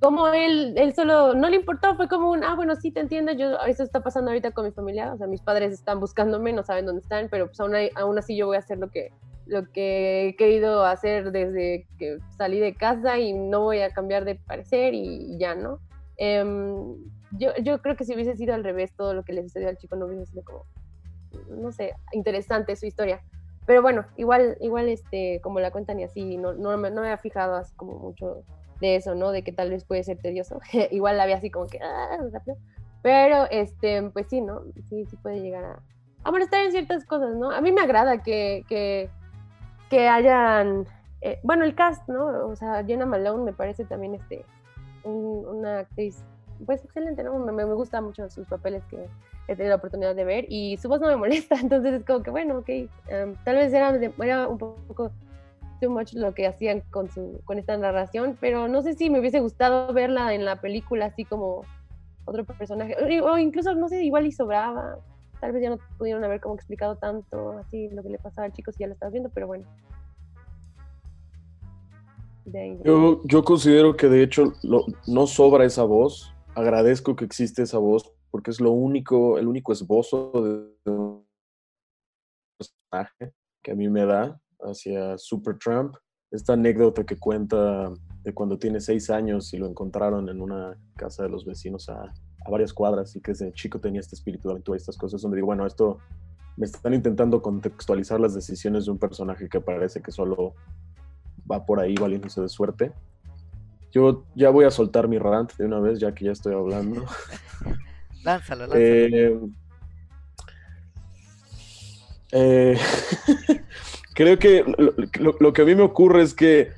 [0.00, 3.32] como él, él solo, no le importó, fue como un, ah, bueno, sí te entiendo,
[3.32, 6.62] yo, eso está pasando ahorita con mi familia, o sea, mis padres están buscándome, no
[6.62, 9.12] saben dónde están, pero pues aún, así yo voy a hacer lo que,
[9.44, 14.24] lo que he querido hacer desde que salí de casa y no voy a cambiar
[14.24, 15.80] de parecer y, ya, ¿no?
[16.16, 16.96] Em,
[17.32, 19.76] yo, yo creo que si hubiese sido al revés todo lo que le sucedió al
[19.76, 20.64] chico no hubiese sido como,
[21.50, 23.20] no sé, interesante su historia.
[23.66, 27.08] Pero bueno, igual, igual este, como la cuentan y así, no, no, me, no me
[27.08, 28.44] había fijado así como mucho
[28.80, 29.30] de eso, ¿no?
[29.32, 30.60] De que tal vez puede ser tedioso.
[30.90, 32.18] igual la había así como que, ah.
[33.02, 34.62] Pero, este, pues sí, ¿no?
[34.88, 35.78] Sí, sí puede llegar a,
[36.24, 37.50] a molestar en ciertas cosas, ¿no?
[37.50, 39.08] A mí me agrada que, que,
[39.88, 40.86] que hayan,
[41.22, 42.48] eh, bueno, el cast, ¿no?
[42.48, 44.44] O sea, Jenna Malone me parece también, este,
[45.04, 46.22] un- una actriz,
[46.66, 47.38] pues excelente, ¿no?
[47.38, 48.98] Me, me gusta mucho sus papeles que
[49.48, 52.22] he tenido la oportunidad de ver y su voz no me molesta, entonces es como
[52.22, 52.68] que, bueno, ok,
[53.44, 55.10] tal vez era un poco
[55.80, 59.18] too much lo que hacían con, su, con esta narración, pero no sé si me
[59.20, 61.64] hubiese gustado verla en la película así como
[62.24, 64.98] otro personaje, o incluso, no sé, igual y sobraba,
[65.40, 68.52] tal vez ya no pudieron haber como explicado tanto así lo que le pasaba al
[68.52, 69.64] chico si ya lo estabas viendo, pero bueno.
[72.84, 76.34] Yo, yo considero que de hecho lo- no sobra esa voz.
[76.54, 80.32] Agradezco que existe esa voz porque es lo único, el único esbozo
[80.84, 81.26] de un
[82.58, 85.94] personaje que a mí me da hacia Supertramp.
[86.30, 87.92] Esta anécdota que cuenta
[88.22, 92.02] de cuando tiene seis años y lo encontraron en una casa de los vecinos a,
[92.02, 95.22] a varias cuadras y que desde chico tenía este espíritu de aventura y estas cosas,
[95.22, 95.98] donde digo, bueno, esto
[96.56, 100.54] me están intentando contextualizar las decisiones de un personaje que parece que solo
[101.50, 102.92] va por ahí valiéndose de suerte.
[103.92, 107.04] Yo ya voy a soltar mi rant de una vez, ya que ya estoy hablando.
[108.24, 108.78] Lánzalo, lánzalo.
[108.78, 109.40] Eh,
[112.32, 112.78] eh,
[114.20, 114.62] creo que
[115.18, 116.72] lo, lo- que a mí me ocurre es que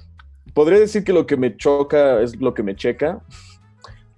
[0.54, 3.20] podría decir que lo que me choca es lo que me checa.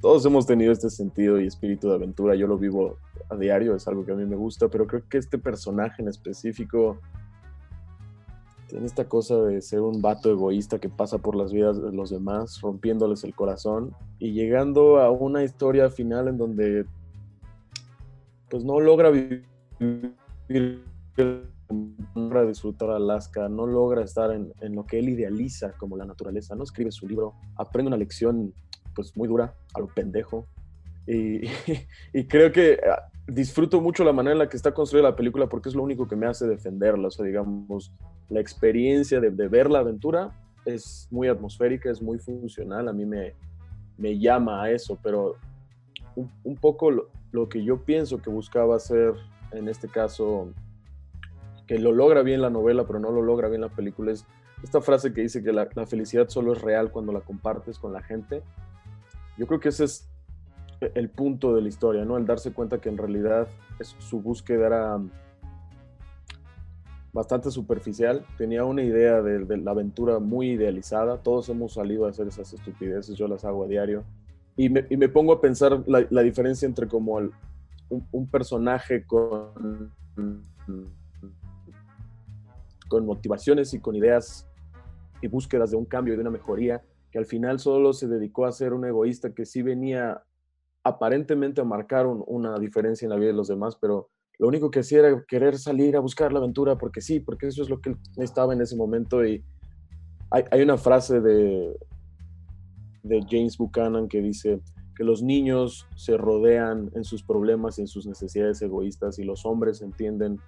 [0.03, 2.35] Todos hemos tenido este sentido y espíritu de aventura.
[2.35, 2.99] Yo lo vivo
[3.31, 6.09] a diario, es algo que a mí me gusta, pero creo que este personaje en
[6.09, 7.01] específico
[8.69, 12.11] tiene esta cosa de ser un vato egoísta que pasa por las vidas de los
[12.11, 16.85] demás, rompiéndoles el corazón y llegando a una historia final en donde
[18.51, 19.47] pues no logra vivir,
[22.15, 26.65] logra disfrutar Alaska, no logra estar en, lo que él idealiza como la naturaleza, no
[26.65, 28.53] escribe su libro, aprende una lección
[28.95, 30.47] pues muy dura, a lo pendejo.
[31.07, 35.51] Y, creo que ah, disfruto mucho la manera en la que está construida la película
[35.51, 37.93] porque es lo único que me hace defenderla, o sea, digamos,
[38.31, 40.31] la experiencia de, ver la aventura
[40.65, 43.35] es muy atmosférica, es muy funcional, a mí me,
[43.99, 45.37] me llama a eso, pero
[46.17, 49.13] un, un poco lo, lo que yo pienso que buscaba hacer
[49.51, 50.49] en este caso,
[51.66, 54.24] que lo logra bien la novela, pero no lo logra bien la película, es
[54.62, 57.92] esta frase que dice que la, la felicidad solo es real cuando la compartes con
[57.92, 58.42] la gente.
[59.37, 60.09] Yo creo que ese es
[60.94, 62.16] el punto de la historia, ¿no?
[62.16, 63.48] El darse cuenta que en realidad
[63.79, 65.00] es- su búsqueda era
[67.12, 72.11] bastante superficial, tenía una idea de, de la aventura muy idealizada, todos hemos salido a
[72.11, 74.03] hacer esas estupideces, yo las hago a diario,
[74.57, 77.31] y me, y me pongo a pensar la, la diferencia entre como el-
[77.88, 79.92] un, un personaje con,
[82.88, 84.47] con motivaciones y con ideas
[85.23, 88.44] y búsquedas de un cambio y de una mejoría, que al final solo se dedicó
[88.47, 90.23] a ser un egoísta que sí venía
[90.83, 94.70] aparentemente a marcar un- una diferencia en la vida de los demás, pero lo único
[94.70, 97.81] que hacía era querer salir a buscar la aventura porque sí, porque eso es lo
[97.81, 99.25] que estaba en ese momento.
[99.25, 99.44] Y
[100.31, 101.75] hay, hay una frase de,
[103.05, 104.61] de James Buchanan que dice
[104.97, 109.47] que los niños se rodean en sus problemas y en sus necesidades egoístas y los
[109.47, 110.38] hombres entienden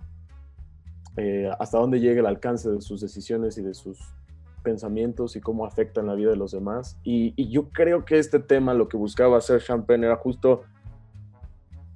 [1.17, 3.99] eh, hasta dónde llega el alcance de sus decisiones y de sus
[4.63, 6.99] pensamientos y cómo afectan la vida de los demás.
[7.05, 10.65] Y, yo creo que este tema lo que buscaba hacer Champagne era justo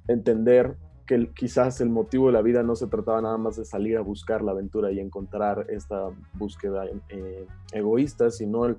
[0.07, 3.97] entender que quizás el motivo de la vida no se trataba nada más de salir
[3.97, 8.77] a buscar la aventura y encontrar esta búsqueda eh, egoísta, sino el,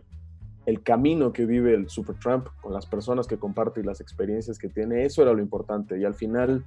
[0.83, 5.05] camino que vive el Supertramp con las personas que comparte y las experiencias que tiene.
[5.05, 6.01] Eso era lo importante.
[6.01, 6.65] Y al final,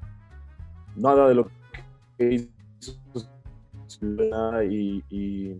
[0.95, 1.49] nada de lo
[2.17, 3.35] que hizo
[4.02, 5.56] y,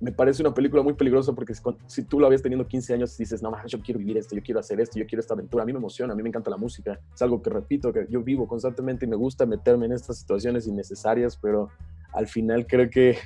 [0.00, 1.52] me, parece una película muy peligrosa porque
[1.86, 4.60] si, tú la ves teniendo 15 años dices, no, yo quiero vivir esto, yo quiero
[4.60, 6.56] hacer esto, yo quiero esta aventura, a mí me emociona, a mí me encanta la
[6.56, 10.18] música, es algo que repito, que yo vivo constantemente y me gusta meterme en estas
[10.18, 11.68] situaciones innecesarias, pero
[12.12, 13.18] al final creo que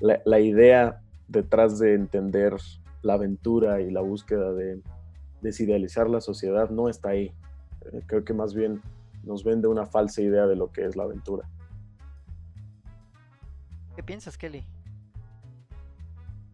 [0.00, 2.54] la, la idea detrás de entender
[3.02, 4.80] la aventura y la búsqueda de
[5.40, 7.32] desidealizar la sociedad no está ahí.
[7.92, 8.80] Eh, Creo que más bien
[9.22, 11.48] nos vende una falsa idea de lo que es la aventura.
[13.96, 14.64] ¿Qué piensas, Kelly?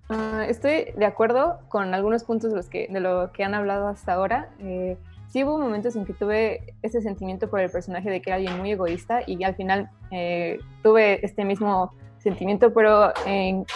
[0.08, 3.88] Ah, estoy de acuerdo con algunos puntos de, los que, de lo que han hablado
[3.88, 4.50] hasta ahora.
[4.58, 4.96] Eh,
[5.28, 8.58] sí hubo momentos en que tuve ese sentimiento por el personaje de que era alguien
[8.58, 13.12] muy egoísta y al final eh, tuve este mismo sentimiento, pero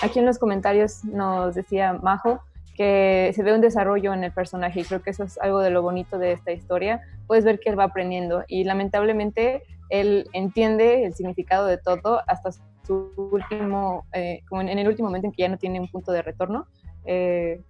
[0.02, 2.40] aquí en los comentarios nos decía Majo
[2.76, 5.70] que se ve un desarrollo en el personaje y creo que eso es algo de
[5.70, 7.00] lo bonito de esta historia.
[7.26, 12.50] Puedes ver que él va aprendiendo y lamentablemente él entiende el significado de todo hasta
[12.84, 16.12] su último, eh, como en, el último momento en que ya no tiene un punto
[16.12, 16.66] de retorno,
[17.04, 17.60] eh,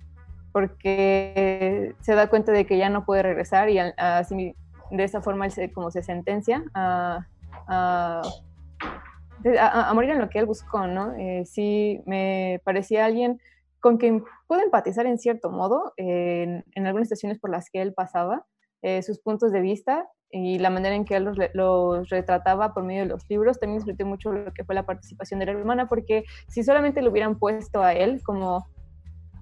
[0.52, 4.54] porque se da cuenta de que ya no puede regresar y así
[4.90, 7.26] de esa forma él se, como se sentencia a,
[7.66, 8.22] a,
[9.94, 11.14] morir en lo que él buscó, ¿no?
[11.16, 13.40] Eh, sí, me parecía alguien
[13.80, 18.46] con quien puedo empatizar en cierto modo en, algunas situaciones por las que él pasaba,
[18.82, 23.02] eh, sus puntos de vista y la manera en que él los, retrataba por medio
[23.02, 23.60] de los libros.
[23.60, 27.10] También disfruté mucho lo que fue la participación de la hermana, porque si solamente lo
[27.10, 28.66] hubieran puesto a él como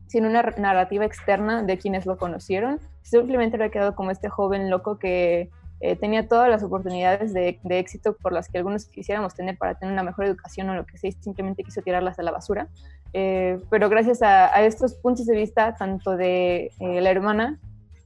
[0.07, 4.98] sin una narrativa externa de quienes lo conocieron, simplemente habría quedado como este joven loco
[4.98, 5.48] que
[5.81, 9.94] eh, tenía todas las oportunidades de, éxito por las que algunos quisiéramos tener para tener
[9.94, 12.68] una mejor educación o lo que sea, simplemente quiso tirarlas a la basura.
[13.14, 17.59] Eh, pero gracias a, estos puntos de vista, tanto de eh, la hermana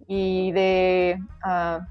[0.07, 1.85] y de uh,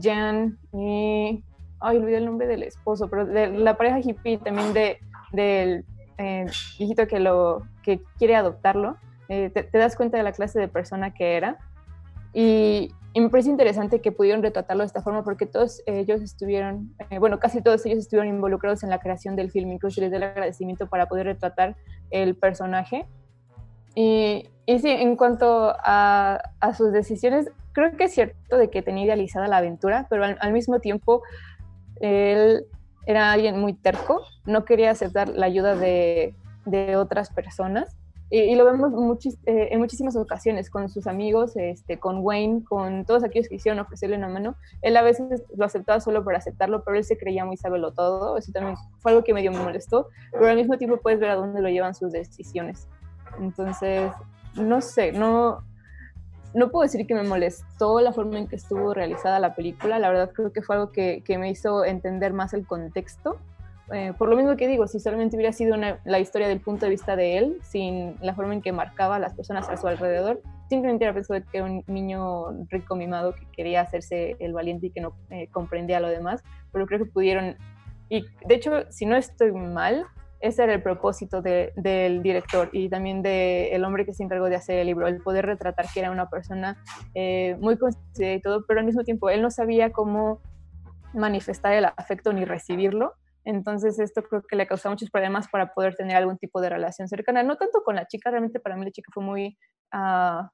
[0.00, 1.44] Jan y...
[1.84, 4.98] Ay, olvidé el nombre del esposo, pero de la pareja hippie también de,
[5.32, 5.84] del
[6.78, 11.12] viejito que, lo, que quiere adoptarlo, te, te das cuenta de la clase de persona
[11.12, 11.58] que era.
[12.32, 16.94] Y, y me parece interesante que pudieron retratarlo de esta forma porque todos ellos estuvieron,
[17.10, 20.16] eh, bueno, casi todos ellos estuvieron involucrados en la creación del film, incluso les doy
[20.16, 21.76] el agradecimiento para poder retratar
[22.10, 23.06] el personaje.
[23.94, 26.40] Y, y sí, en cuanto a,
[26.74, 30.52] sus decisiones, creo que es cierto de que tenía idealizada la aventura, pero al, al
[30.52, 31.22] mismo tiempo
[32.00, 32.64] él
[33.06, 36.34] era alguien muy terco, no quería aceptar la ayuda de,
[36.66, 37.96] de otras personas
[38.34, 38.90] y, lo vemos
[39.44, 43.78] eh, en muchísimas ocasiones con sus amigos, este, con Wayne, con todos aquellos que quisieron
[43.78, 44.56] ofrecerle una mano.
[44.80, 48.38] Él a veces lo aceptaba solo por aceptarlo, pero él se creía muy sabelo todo.
[48.38, 51.34] Eso también fue algo que medio me molestó, pero al mismo tiempo puedes ver a
[51.34, 52.88] dónde lo llevan sus decisiones.
[53.38, 54.10] Entonces,
[54.54, 55.62] no sé, no,
[56.54, 59.98] no puedo decir que me molestó la forma en que estuvo realizada la película.
[59.98, 63.38] La verdad creo que fue algo que, me hizo entender más el contexto
[63.92, 66.90] eh, por lo mismo que digo, si solamente hubiera sido la historia del punto de
[66.90, 70.40] vista de él, sin la forma en que marcaba a las personas a su alrededor,
[70.70, 75.02] simplemente era pensado que un niño rico mimado que quería hacerse el valiente y que
[75.02, 77.56] no eh, comprendía lo demás, pero creo que pudieron,
[78.08, 80.06] y de hecho, si no estoy mal,
[80.42, 84.78] ese era el propósito del director y también del hombre que se encargó de hacer
[84.78, 86.82] el libro, el poder retratar que era una persona
[87.14, 90.40] eh, muy consciente y todo, pero al mismo tiempo él no sabía cómo
[91.14, 95.94] manifestar el afecto ni recibirlo, entonces esto creo que le causó muchos problemas para poder
[95.94, 97.42] tener algún tipo de relación cercana.
[97.42, 99.58] No tanto con la chica, realmente para mí la chica fue muy
[99.92, 100.46] uh,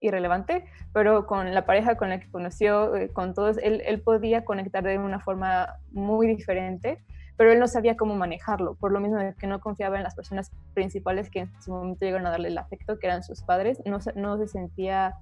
[0.00, 4.84] irrelevante, pero con la pareja con la que conoció, eh, con todos, él, podía conectar
[4.84, 7.02] de una forma muy diferente,
[7.36, 10.14] pero él no sabía cómo manejarlo, por lo mismo de que no confiaba en las
[10.14, 13.80] personas principales que en su momento llegaron a darle el afecto, que eran sus padres,
[13.84, 15.14] no, no se sentía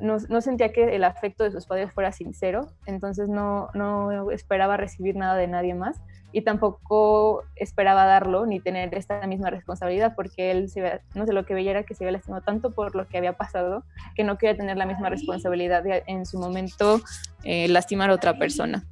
[0.00, 5.16] no, sentía que el afecto de sus padres fuera sincero, entonces no, no esperaba recibir
[5.16, 10.68] nada de nadie más y tampoco esperaba darlo ni tener esta misma responsabilidad porque él
[10.68, 13.16] se no sé lo que veía era que se había lastimado tanto por lo que
[13.16, 13.82] había pasado
[14.14, 17.00] que no quería tener la misma responsabilidad de en su momento
[17.44, 18.84] eh, lastimar a otra persona.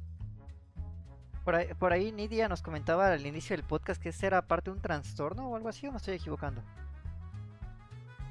[1.47, 4.69] Por ahí, por ahí Nidia nos comentaba al inicio del podcast que ese era parte
[4.69, 6.61] de un trastorno o algo así, o me estoy equivocando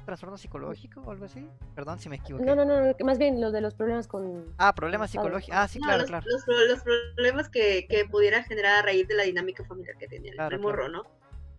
[0.05, 1.49] trastorno psicológico o algo así?
[1.73, 2.45] Perdón si me equivoqué.
[2.45, 4.53] No, no, no, más bien lo de los problemas con...
[4.59, 5.57] Ah, problemas psicológicos.
[5.57, 6.25] Ah, sí, claro, los, claro.
[6.29, 6.83] Los,
[7.15, 10.87] problemas que, que, pudiera generar a raíz de la dinámica familiar que tenía el morro,
[10.87, 11.03] ¿no?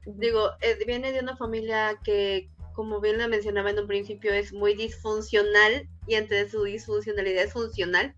[0.07, 4.53] Digo, eh, viene de una familia que, como bien la mencionaba en un principio, es
[4.53, 8.15] muy disfuncional y entre su disfuncionalidad es funcional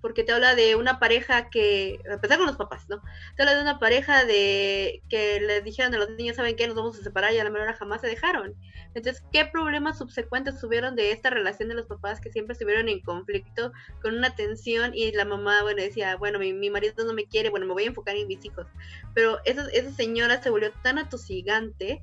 [0.00, 3.02] porque te habla de una pareja que, a con los papás, ¿no?
[3.36, 6.66] Te habla de una pareja de que le dijeron a los niños, ¿saben qué?
[6.66, 8.54] Nos vamos a separar y a la menor jamás se dejaron.
[8.94, 13.00] Entonces, ¿qué problemas subsecuentes tuvieron de esta relación de los papás que siempre estuvieron en
[13.00, 17.26] conflicto, con una tensión y la mamá, bueno, decía, bueno, mi, mi marido no me
[17.26, 18.66] quiere, bueno, me voy a enfocar en mis hijos.
[19.14, 22.02] Pero esa, esa señora se volvió tan atosigante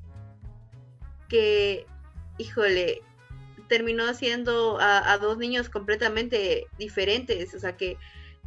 [1.28, 1.86] que,
[2.38, 3.02] híjole,
[3.68, 7.98] terminó siendo a, dos niños completamente diferentes, o sea, que,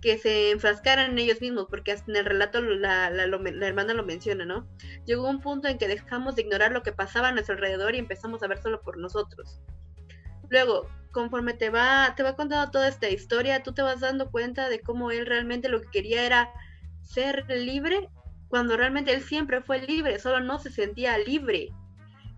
[0.02, 3.93] que se enfrascaran en ellos mismos, porque hasta en el relato la, la, la, hermana
[3.93, 4.68] lo menciona, ¿no?
[5.06, 8.00] Llegó un punto en que dejamos de ignorar lo que pasaba a nuestro alrededor y
[8.00, 9.62] empezamos a ver solo por nosotros.
[10.50, 14.70] Luego, conforme te va, te va contando toda esta historia, tú te vas dando cuenta
[14.70, 16.52] de cómo él realmente lo que quería era
[17.02, 18.10] ser libre,
[18.48, 21.70] cuando realmente él siempre fue libre, solo no se sentía libre.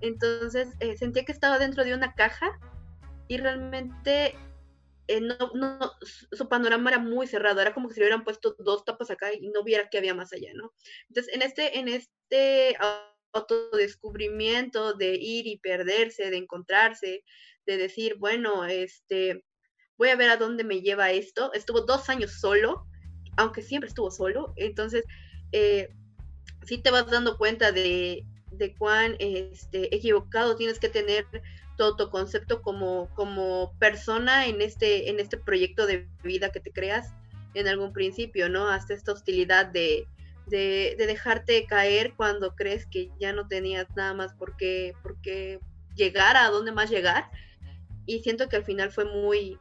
[0.01, 2.60] Entonces eh, sentía que estaba dentro de una caja
[3.32, 4.36] y realmente
[5.07, 5.79] eh, no,
[6.34, 9.34] su panorama era muy cerrado, era como que se le hubieran puesto dos tapas acá
[9.34, 10.73] y no viera que había más allá, ¿no?
[11.07, 12.75] Entonces, en este, en este
[13.32, 17.23] autodescubrimiento de ir y perderse, de encontrarse,
[17.65, 19.45] de decir, bueno, este,
[19.95, 21.53] voy a ver a dónde me lleva esto.
[21.53, 22.86] Estuvo dos años solo,
[23.38, 25.05] aunque siempre estuvo solo, entonces
[25.53, 25.88] eh,
[26.65, 31.25] sí te vas dando cuenta de, de cuán este, equivocado tienes que tener
[31.82, 37.11] tu autoconcepto como, como persona en este, en este proyecto de vida que te creas
[37.55, 38.69] en algún principio, ¿no?
[38.69, 40.05] Hasta esta hostilidad de,
[40.45, 44.93] de, dejarte caer cuando crees que ya no tenías nada más por qué,
[45.95, 47.32] llegar a dónde más llegar.
[48.05, 49.57] Y siento que al final fue muy,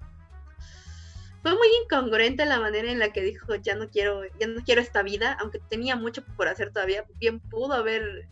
[1.40, 4.82] fue muy incongruente la manera en la que dijo ya no quiero, ya no quiero
[4.82, 8.28] esta vida, aunque tenía mucho por hacer todavía, bien pudo haber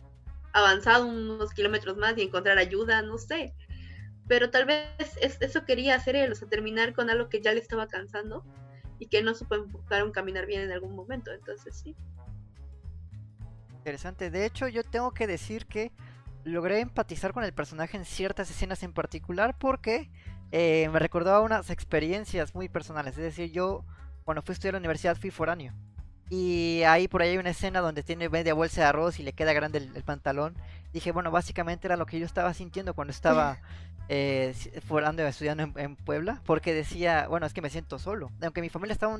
[0.53, 3.55] avanzado unos kilómetros más y encontrar ayuda, no sé.
[4.29, 4.87] Pero tal vez
[5.19, 8.45] eso quería hacer él, o sea, terminar con algo que ya le estaba cansando
[8.97, 11.97] y que no supo enfocar un caminar bien en algún momento, entonces sí.
[13.79, 15.91] Interesante, de hecho yo tengo que decir que
[16.43, 20.09] logré empatizar con el personaje en ciertas escenas en particular porque
[20.51, 23.17] eh, me recordaba unas experiencias muy personales.
[23.17, 23.83] Es decir, yo
[24.23, 25.73] cuando fui a estudiar a la universidad fui foráneo.
[26.29, 29.33] Y ahí por ahí hay una escena donde tiene media bolsa de arroz y le
[29.33, 30.55] queda grande el, pantalón.
[30.93, 33.57] Dije, bueno, básicamente era lo que yo estaba sintiendo cuando estaba
[34.09, 36.41] eh, estudiando en, Puebla.
[36.45, 38.31] Porque decía, bueno, es que me siento solo.
[38.41, 39.19] Aunque mi familia estaba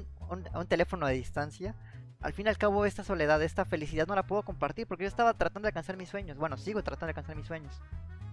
[0.54, 1.76] a un teléfono de distancia,
[2.22, 5.08] al fin y al cabo esta soledad, esta felicidad no la puedo compartir porque yo
[5.08, 6.38] estaba tratando de alcanzar mis sueños.
[6.38, 7.82] Bueno, sigo tratando de alcanzar mis sueños.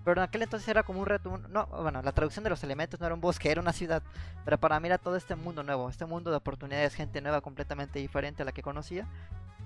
[0.07, 1.37] Pero en aquel entonces era como un reto.
[1.49, 4.05] no, bueno, la traducción de los elementos no era un bosque, era una ciudad.
[4.45, 7.99] Pero para mí era todo este mundo nuevo, este mundo de oportunidades, gente nueva, completamente
[7.99, 9.09] diferente a la que conocía.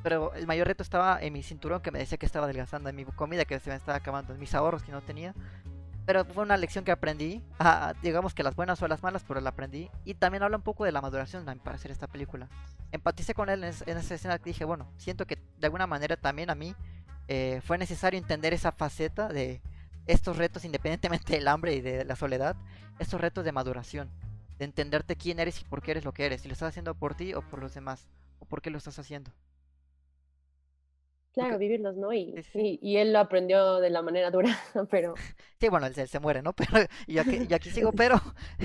[0.03, 2.97] Pero el mayor reto estaba en mi cinturón que me decía que estaba adelgazando, en
[2.97, 5.35] mi comida que se me estaba acabando, en mis ahorros que no tenía.
[6.07, 7.45] Pero fue una lección que aprendí,
[8.01, 9.91] digamos que las buenas o las malas, pero la aprendí.
[10.07, 12.49] Y también habla un poco de la maduración para hacer esta película.
[12.93, 16.49] Empaticé con él en, esa escena que dije, bueno, siento que de alguna manera también
[16.49, 16.75] a mí
[17.29, 19.61] eh, fue necesario entender esa faceta de
[20.13, 22.57] estos retos, independientemente del hambre y de la soledad,
[22.99, 24.11] estos retos de maduración,
[24.59, 26.95] de entenderte quién eres y por qué eres lo que eres, si lo estás haciendo
[26.95, 28.09] por ti o por los demás,
[28.39, 29.31] o por qué lo estás haciendo.
[31.33, 32.13] Claro, vivirlos, ¿no?
[32.13, 34.59] Y, y, él lo aprendió de la manera dura,
[34.91, 35.15] pero...
[35.61, 36.53] Sí, bueno, él, se muere, ¿no?
[36.55, 38.21] Pero y yo aquí, aquí sigo, pero...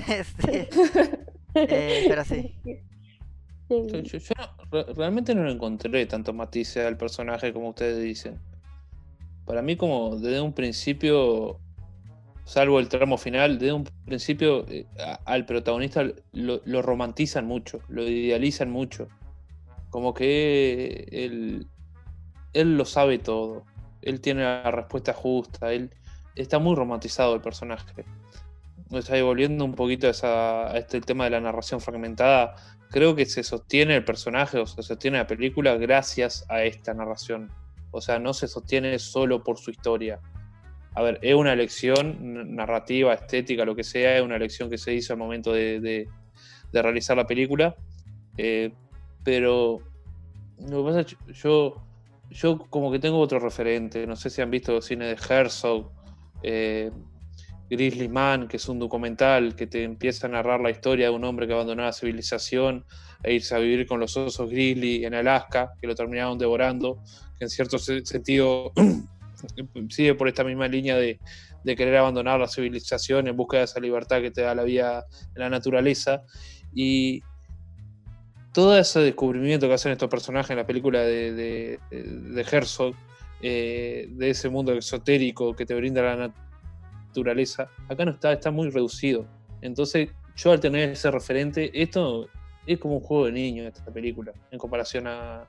[0.08, 0.68] Este,
[1.54, 2.54] eh, pero sí.
[3.68, 8.40] Yo, realmente no lo encontré tanto matices al personaje como ustedes dicen
[9.46, 11.60] para mí como desde un principio,
[12.44, 14.86] salvo el tramo final, desde un principio eh,
[15.24, 19.08] al protagonista lo, romantizan mucho, lo idealizan mucho.
[19.90, 21.68] Como que él,
[22.52, 23.64] él lo sabe todo,
[24.02, 25.90] él tiene la respuesta justa, él
[26.34, 28.04] está muy romantizado el personaje.
[28.90, 32.54] Volviendo un poquito a, a este tema de la narración fragmentada.
[32.90, 37.50] Creo que se sostiene el personaje o se sostiene la película gracias a esta narración
[37.96, 40.20] o sea, no se sostiene solo por su historia.
[40.94, 44.94] A ver, es una elección narrativa, estética, lo que sea, es una elección que se
[44.94, 46.08] hizo al momento de,
[46.72, 47.76] realizar la película.
[48.38, 48.72] Eh,
[49.24, 49.80] pero
[50.58, 51.82] lo que pasa es que yo,
[52.30, 54.06] yo como que tengo otro referente.
[54.06, 55.90] No sé si han visto cine de Herzog,
[56.42, 56.90] eh,
[57.68, 61.24] Grizzly Man, que es un documental que te empieza a narrar la historia de un
[61.24, 62.84] hombre que abandonó la civilización
[63.22, 67.02] e irse a vivir con los osos grizzly en Alaska, que lo terminaron devorando,
[67.38, 68.72] que en cierto sentido
[69.90, 71.18] sigue por esta misma línea de,
[71.64, 75.40] querer abandonar la civilización en busca de esa libertad que te da la vida en
[75.40, 76.22] la naturaleza.
[76.72, 77.22] Y
[78.52, 81.80] todo ese descubrimiento que hacen estos personajes en la película de,
[82.52, 82.94] Herzog,
[83.42, 86.32] eh, de ese mundo exotérico que te brinda la
[87.08, 89.26] naturaleza, acá no está, está muy reducido.
[89.60, 92.28] Entonces, yo al tener ese referente, esto
[92.64, 95.48] es como un juego de niños esta película, en comparación a,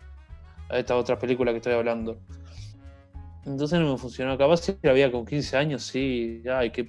[0.69, 2.19] esta otra película que estoy hablando.
[3.45, 4.37] Entonces no me funcionó.
[4.37, 6.85] Capaz si la había con 15 años, sí, ay, qué,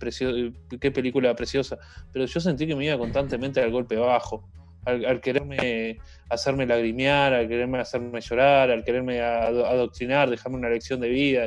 [0.81, 1.79] qué película preciosa.
[2.13, 4.49] Pero yo sentí que me iba constantemente al golpe bajo.
[4.85, 5.99] Al, quererme
[6.31, 11.47] hacerme lagrimear, al quererme hacerme llorar, al quererme adoctrinar, dejarme una lección de vida.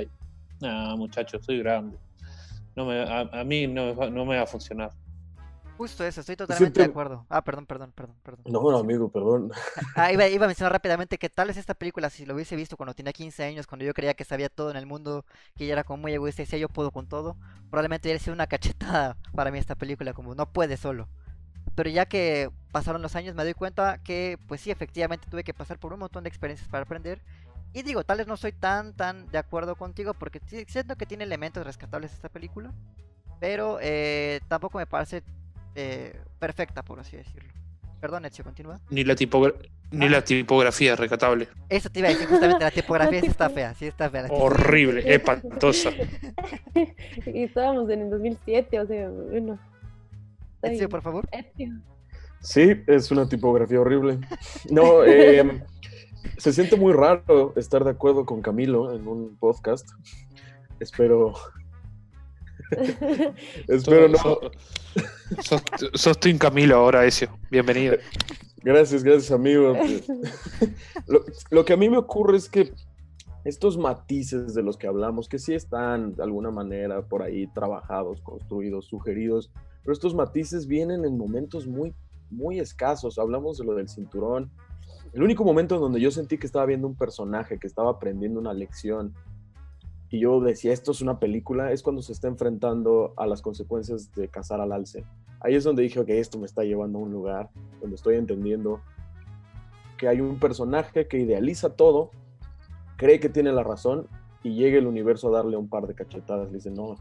[0.62, 1.98] No, muchachos, soy grande.
[2.76, 4.92] No a, mí no me va a funcionar.
[5.82, 7.26] Justo eso, estoy totalmente de acuerdo.
[7.28, 8.44] Ah, perdón, perdón, perdón, perdón.
[8.46, 9.52] No, bueno, amigo, perdón.
[9.96, 12.78] Ah, iba, iba, a mencionar rápidamente que tal vez esta película, si lo hubiese visto
[12.78, 15.26] cuando tenía 15 años, cuando yo creía que sabía todo en el mundo,
[15.56, 17.36] que ya era como muy egoísta y decía yo puedo con todo,
[17.72, 21.08] probablemente hubiera sido una cachetada para mí esta película, como no puede solo.
[21.74, 25.56] Pero ya que pasaron los años me doy cuenta que, pues sí, efectivamente tuve que
[25.56, 27.24] pasar por un montón de experiencias para aprender.
[27.74, 31.24] Y digo, tal vez no soy tan, tan de acuerdo contigo porque siento que tiene
[31.24, 32.72] elementos rescatables esta película.
[33.40, 35.24] Pero eh, tampoco me parece
[35.76, 37.50] eh, perfecta, por así decirlo.
[38.00, 38.80] Perdón, Ezio, continúa.
[38.90, 39.54] Ni la, tipogra-
[39.92, 40.10] ni Ah.
[40.10, 41.48] la tipografía es recatable.
[41.70, 44.26] Eso te iba a decir, justamente la tipografía sí está fea, sí está fea.
[44.30, 45.92] Horrible, espantosa.
[47.28, 49.60] y estábamos en el 2007, o sea, bueno.
[50.56, 51.28] está Ezio, por favor.
[51.32, 51.74] Ezio.
[52.40, 54.18] Sí, es una tipografía horrible.
[54.72, 55.64] No, eh,
[56.38, 59.88] se siente muy raro estar de acuerdo con Camilo en un podcast.
[60.80, 61.36] Espero,
[63.68, 64.18] espero no.
[64.18, 67.30] Sos, sos, sos Team Camilo ahora, Ezio.
[67.50, 67.98] Bienvenido.
[68.64, 69.76] Gracias, gracias, amigo.
[71.08, 72.74] Lo, lo que a mí me ocurre es que
[73.44, 78.22] estos matices de los que hablamos, que sí están de alguna manera por ahí trabajados,
[78.22, 79.52] construidos, sugeridos,
[79.84, 81.94] pero estos matices vienen en momentos muy,
[82.30, 83.18] muy escasos.
[83.18, 84.52] Hablamos de lo del cinturón.
[85.14, 88.40] El único momento en donde yo sentí que estaba viendo un personaje, que estaba aprendiendo
[88.40, 89.14] una lección,
[90.12, 94.14] y yo decía, esto es una película, es cuando se está enfrentando a las consecuencias
[94.14, 95.06] de cazar al alce.
[95.40, 97.50] Ahí es donde dije, ok, esto me está llevando a un lugar
[97.80, 98.82] donde estoy entendiendo
[99.98, 102.12] que hay un personaje que idealiza todo,
[102.98, 104.08] cree que tiene la razón
[104.44, 106.50] y llega el universo a darle un par de cachetadas.
[106.50, 106.98] Le dice, no,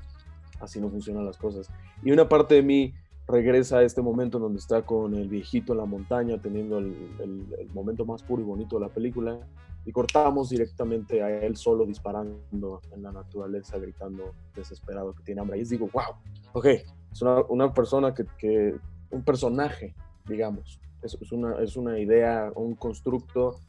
[0.61, 1.69] así no funcionan las cosas.
[2.05, 2.95] Y una parte de mí
[3.31, 7.69] regresa a este momento en donde está con el viejito en la montaña, teniendo el,
[7.73, 9.39] momento más puro y bonito de la película.
[9.87, 15.59] Y cortamos directamente a él solo disparando en la naturaleza, gritando desesperado que tiene hambre.
[15.59, 16.17] Y digo, wow,
[16.53, 18.77] ok, es una, una persona que,
[19.11, 19.95] un personaje,
[20.27, 20.81] digamos.
[21.03, 23.61] Es, es una, es una idea, un constructo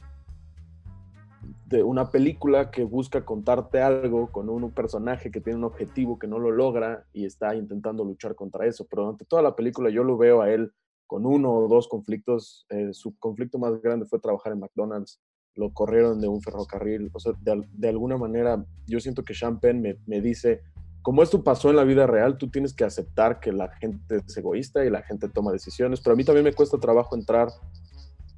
[1.65, 6.27] de una película que busca contarte algo con un personaje que tiene un objetivo que
[6.27, 8.85] no lo logra y está intentando luchar contra eso.
[8.89, 10.71] Pero durante toda la película yo lo veo a él
[11.07, 12.65] con uno o dos conflictos.
[12.69, 15.19] Eh, su conflicto más grande fue trabajar en McDonald's.
[15.55, 17.09] Lo corrieron de un ferrocarril.
[17.13, 20.61] O sea, de, al- de alguna manera yo siento que Sean Penn me, me dice,
[21.01, 24.37] como esto pasó en la vida real, tú tienes que aceptar que la gente es
[24.37, 25.99] egoísta y la gente toma decisiones.
[26.01, 27.47] Pero a mí también me cuesta trabajo entrar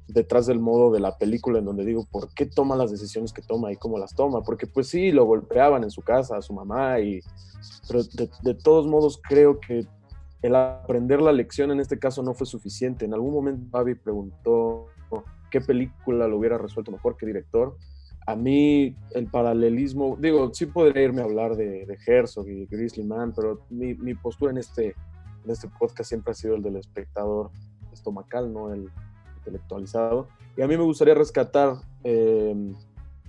[0.08, 3.42] detrás del modo de la película en donde digo, ¿por qué toma las decisiones que
[3.42, 4.42] toma y cómo las toma?
[4.42, 7.20] Porque pues sí, lo golpeaban en su casa, a su mamá, y,
[7.88, 9.86] pero de, de todos modos creo que
[10.42, 13.06] el aprender la lección en este caso no fue suficiente.
[13.06, 14.88] En algún momento Babi preguntó
[15.50, 17.76] qué película lo hubiera resuelto mejor que director.
[18.26, 23.04] A mí el paralelismo, digo, sí podría irme a hablar de, de Herzog y Grizzly
[23.04, 24.94] Man, pero mi, mi postura en este,
[25.44, 27.50] en este podcast siempre ha sido el del espectador
[27.92, 28.90] estomacal, no el
[29.44, 30.28] intelectualizado.
[30.56, 32.72] Y a mí me gustaría rescatar eh,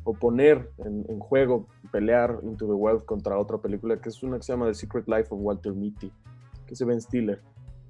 [0.03, 4.37] o poner en, en, juego, pelear Into the Wild contra otra película que es una
[4.37, 6.11] que se llama The Secret Life of Walter Mitty,
[6.65, 7.41] que es Ben Stiller.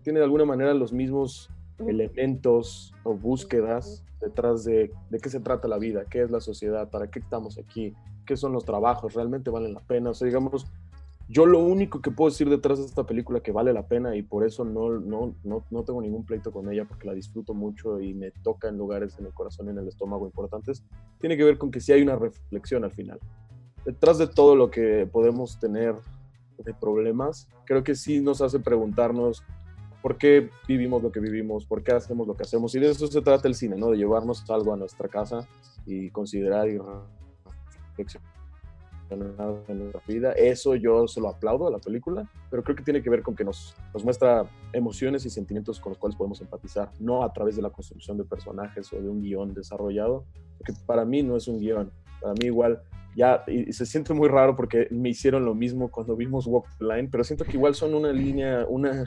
[0.03, 1.49] Tiene de alguna manera los mismos
[1.79, 6.89] elementos o búsquedas detrás de, de qué se trata la vida, qué es la sociedad,
[6.89, 7.93] para qué estamos aquí,
[8.25, 10.11] qué son los trabajos, realmente valen la pena.
[10.11, 10.65] O sea, digamos,
[11.27, 14.21] yo lo único que puedo decir detrás de esta película que vale la pena y
[14.21, 17.99] por eso no, no, no, no tengo ningún pleito con ella porque la disfruto mucho
[17.99, 20.83] y me toca en lugares en el corazón y en el estómago importantes,
[21.19, 23.19] tiene que ver con que sí hay una reflexión al final.
[23.85, 25.95] Detrás de todo lo que podemos tener
[26.59, 29.43] de problemas, creo que sí nos hace preguntarnos
[30.03, 32.75] por qué vivimos lo que vivimos, por qué hacemos lo que hacemos.
[32.75, 33.89] Y de eso se trata el cine, ¿no?
[33.89, 35.47] De llevarnos algo a nuestra casa
[35.87, 38.34] y considerar y reflexionar
[39.09, 39.19] en
[39.79, 40.31] nuestra vida.
[40.33, 43.35] Eso yo se lo aplaudo a la película, pero creo que tiene que ver con
[43.35, 47.55] que nos, nos muestra emociones y sentimientos con los cuales podemos empatizar, no a través
[47.55, 50.25] de la construcción de personajes o de un guion desarrollado,
[50.57, 51.91] porque para mí no es un guion.
[52.21, 52.81] Para mí igual
[53.15, 56.85] ya, y se siente muy raro porque me hicieron lo mismo cuando vimos Walk the
[56.85, 59.05] Line, pero siento que igual son una línea, una,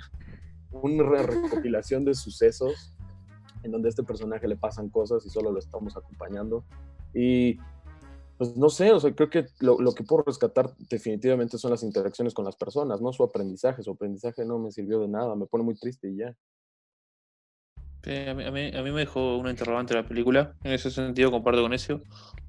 [0.71, 2.95] una recopilación de sucesos
[3.63, 6.65] en donde a este personaje le pasan cosas y solo lo estamos acompañando.
[7.15, 7.59] Y
[8.39, 11.83] pues no sé, o sea, creo que lo, lo, que puedo rescatar definitivamente son las
[11.83, 13.83] interacciones con las personas, no su aprendizaje.
[13.83, 16.33] Su aprendizaje no me sirvió de nada, me pone muy triste y ya.
[18.05, 20.55] Sí, a, mí, a, mí, a, mí, me dejó una interrogante la película.
[20.63, 22.01] En ese sentido comparto con eso.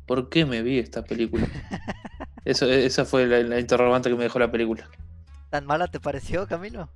[0.06, 1.48] ¿Por qué me vi esta película?
[2.46, 4.90] Eso, esa fue la, la, interrogante que me dejó la película.
[5.50, 6.90] ¿Tan mala te pareció, Camilo?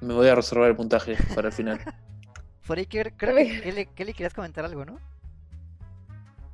[0.00, 1.80] Me voy a reservar el puntaje para el final.
[2.60, 5.00] Foriker, creo que, que, le, que le querías comentar algo, ¿no?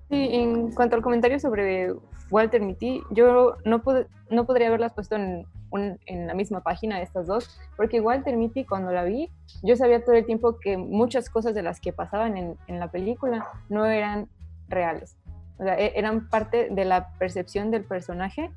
[0.09, 1.93] Sí, en cuanto al comentario sobre
[2.31, 7.03] Walter Mitty, yo no, pod no podría haberlas puesto en, un, en, la misma página
[7.03, 9.31] estas dos, porque Walter Mitty cuando la vi,
[9.63, 12.91] yo sabía todo el tiempo que muchas cosas de las que pasaban en, en la
[12.91, 14.29] película no eran
[14.69, 15.17] reales,
[15.59, 18.51] o sea, e eran parte de la percepción del personaje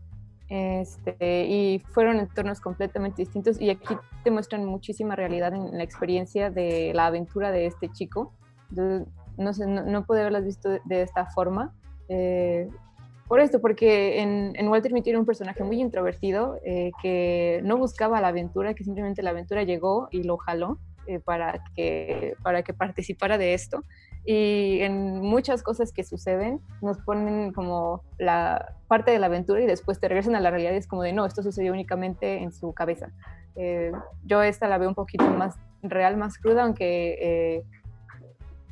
[0.51, 3.95] este, y fueron entornos completamente distintos y aquí
[4.25, 8.33] te muestran muchísima realidad en la experiencia de la aventura de este chico.
[8.69, 9.07] Entonces,
[9.41, 11.73] no sé, no, pude haberlas visto de, esta forma.
[12.09, 12.69] Eh,
[13.27, 18.19] por esto, porque en, Walter Mitty era un personaje muy introvertido, eh, que no buscaba
[18.19, 20.77] la aventura, que simplemente la aventura llegó y lo jaló.
[21.07, 23.83] eh, para, que, para que participara de esto.
[24.23, 29.65] Y en muchas cosas que suceden nos ponen como la parte de la aventura y
[29.65, 32.51] después te regresan a la realidad y es como de no, esto sucedió únicamente en
[32.51, 33.11] su cabeza.
[34.23, 37.63] Yo esta la veo un poquito más real, más cruda, aunque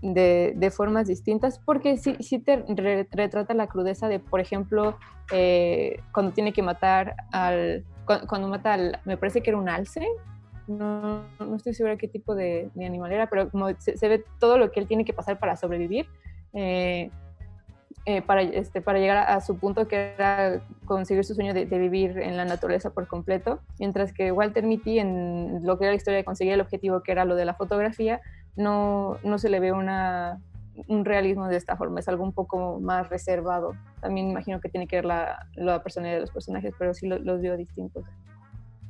[0.02, 4.97] de, formas distintas, porque sí, sí te re, retrata la crudeza de, por ejemplo,
[5.32, 9.70] eh, cuando tiene que matar al, cuando, cuando, mata al, me parece que era un
[9.70, 10.08] alce,
[10.68, 14.24] no, no estoy segura qué tipo de, de, animal era, pero como se, se, ve
[14.39, 16.08] todo lo que él tiene que pasar para sobrevivir.
[16.54, 17.10] Eh,
[18.06, 21.66] eh, para, este, para llegar a, a, su punto que era conseguir su sueño de,
[21.66, 25.91] de, vivir en la naturaleza por completo, mientras que Walter Mitty en lo que era
[25.91, 28.22] la historia de conseguir el objetivo que era lo de la fotografía,
[28.60, 30.41] no, no se le ve una,
[30.88, 33.74] un realismo de esta forma, es algo un poco más reservado.
[34.01, 37.18] También imagino que tiene que ver la, la personalidad de los personajes, pero sí lo,
[37.20, 38.05] los veo distintos.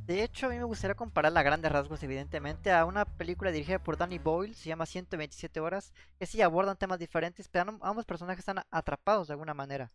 [0.07, 3.77] De hecho, a mí me gustaría comparar a grandes rasgos, evidentemente, a una película dirigida
[3.77, 8.39] por Danny Boyle, se llama 127 horas, que sí abordan temas diferentes, pero ambos personajes
[8.39, 9.91] están atrapados de alguna manera.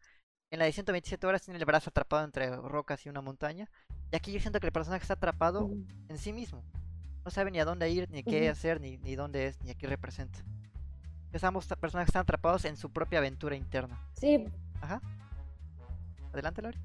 [0.53, 3.69] En la de 127 horas tiene el brazo atrapado entre rocas y una montaña,
[4.13, 5.69] y aquí yo siento que el personaje está atrapado
[6.09, 6.63] en sí mismo.
[7.25, 9.75] No sabe ni a dónde ir, ni qué hacer, ni, ni dónde es, ni a
[9.75, 10.39] qué representa.
[11.27, 13.99] Entonces ambos personajes están atrapados en su propia aventura interna.
[14.13, 14.47] Sí.
[14.81, 15.01] Ajá.
[16.33, 16.79] Adelante, Lori.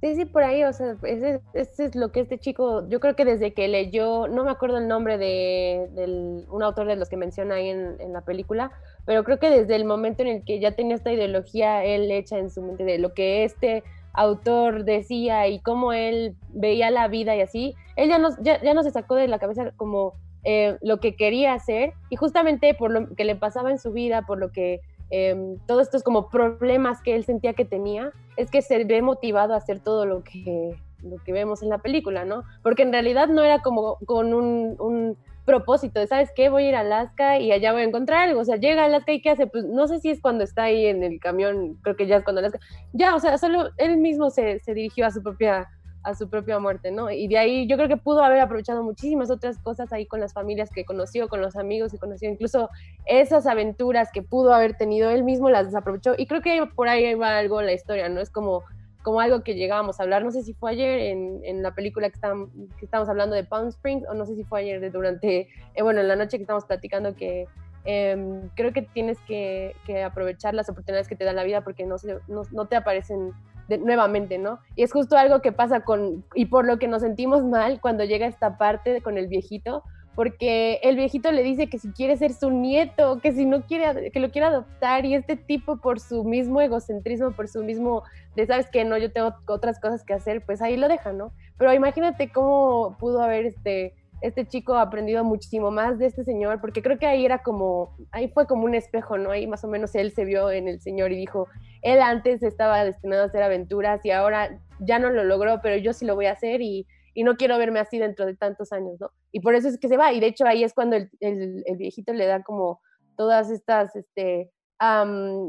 [0.00, 3.16] Sí, sí, por ahí, o sea, ese, ese, es lo que este chico, yo creo
[3.16, 7.08] que desde que leyó, no me acuerdo el nombre de, de un autor de los
[7.08, 8.70] que menciona ahí en, en, la película,
[9.06, 12.36] pero creo que desde el momento en el que ya tenía esta ideología él hecha
[12.38, 13.82] en su mente de lo que este
[14.14, 18.72] autor decía y cómo él veía la vida y así, él ya nos, ya, ya
[18.74, 23.14] nos sacó de la cabeza como eh, lo que quería hacer y justamente por lo
[23.14, 27.14] que le pasaba en su vida, por lo que eh, todos estos como problemas que
[27.14, 31.16] él sentía que tenía, es que se ve motivado a hacer todo lo que, lo
[31.24, 32.42] que vemos en la película, ¿no?
[32.62, 36.48] Porque en realidad no era como con un propósito ¿sabes qué?
[36.48, 38.40] Voy a ir a Alaska y allá voy a encontrar algo.
[38.40, 39.46] O sea, llega a Alaska y ¿qué hace?
[39.46, 42.24] Pues no sé si es cuando está ahí en el camión, creo que ya es
[42.24, 42.60] cuando Alaska.
[42.92, 45.68] Ya, o sea, solo él mismo se, se dirigió a su propia
[46.04, 47.10] a su propia muerte, ¿no?
[47.10, 50.34] Y de ahí yo creo que pudo haber aprovechado muchísimas otras cosas ahí con las
[50.34, 52.68] familias que conoció, con los amigos que conoció, incluso
[53.06, 56.12] esas aventuras que pudo haber tenido, él mismo las desaprovechó.
[56.16, 58.20] Y creo que por ahí va algo la historia, ¿no?
[58.20, 58.62] Es como,
[59.04, 62.08] como algo que llegábamos a hablar, no sé si fue ayer en, en la película
[62.08, 65.48] que, están, que estamos hablando de Palm Springs, o no sé si fue ayer durante,
[65.74, 67.46] eh, bueno, en la noche que estamos platicando que
[67.84, 71.84] eh, creo que tienes que, que, aprovechar las oportunidades que te da la vida porque
[71.84, 73.32] no, se, no, no te aparecen
[73.68, 74.58] de, nuevamente, ¿no?
[74.74, 78.04] Y es justo algo que pasa con, y por lo que nos sentimos mal cuando
[78.04, 79.84] llega esta parte con el viejito,
[80.14, 84.10] porque el viejito le dice que si quiere ser su nieto, que si no quiere,
[84.10, 88.02] que lo quiere adoptar, y este tipo por su mismo egocentrismo, por su mismo,
[88.36, 91.32] de sabes que no, yo tengo otras cosas que hacer, pues ahí lo deja, ¿no?
[91.58, 96.80] Pero imagínate cómo pudo haber este este chico aprendido muchísimo más de este señor, porque
[96.80, 99.30] creo que ahí era como, ahí fue como un espejo, ¿no?
[99.30, 101.46] Ahí más o menos él se vio en el señor y dijo,
[101.82, 105.92] él antes estaba destinado a hacer aventuras y ahora ya no lo logró, pero yo
[105.92, 109.00] sí lo voy a hacer y, y no quiero verme así dentro de tantos años,
[109.00, 109.10] ¿no?
[109.32, 111.76] Y por eso es que se va, y de hecho ahí es cuando el, el,
[111.76, 112.80] viejito le da como
[113.16, 114.50] todas estas, este,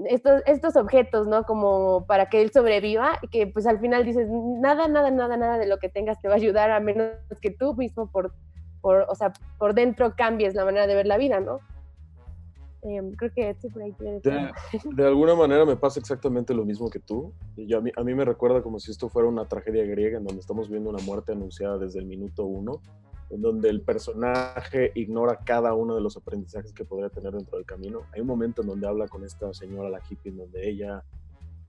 [0.06, 1.44] estos, estos objetos, ¿no?
[1.44, 5.68] Como para que él sobreviva, que pues al final dices, nada, nada, nada, nada de
[5.68, 8.34] lo que tengas te va a ayudar a menos que tú mismo por
[8.86, 11.60] por, o sea, por dentro cambies la manera de ver la vida, ¿no?
[12.88, 13.56] Eh, creo que
[14.96, 17.34] de, alguna manera me pasa exactamente lo mismo que tú.
[17.58, 20.24] Yo, a, mí, a mí me recuerda como si esto fuera una tragedia griega en
[20.24, 22.84] donde estamos viendo una muerte anunciada desde el minuto uno,
[23.32, 27.66] en donde el personaje ignora cada uno de los aprendizajes que podría tener dentro del
[27.66, 28.02] camino.
[28.14, 31.04] Hay un momento en donde habla con esta señora, la hippie, en donde ella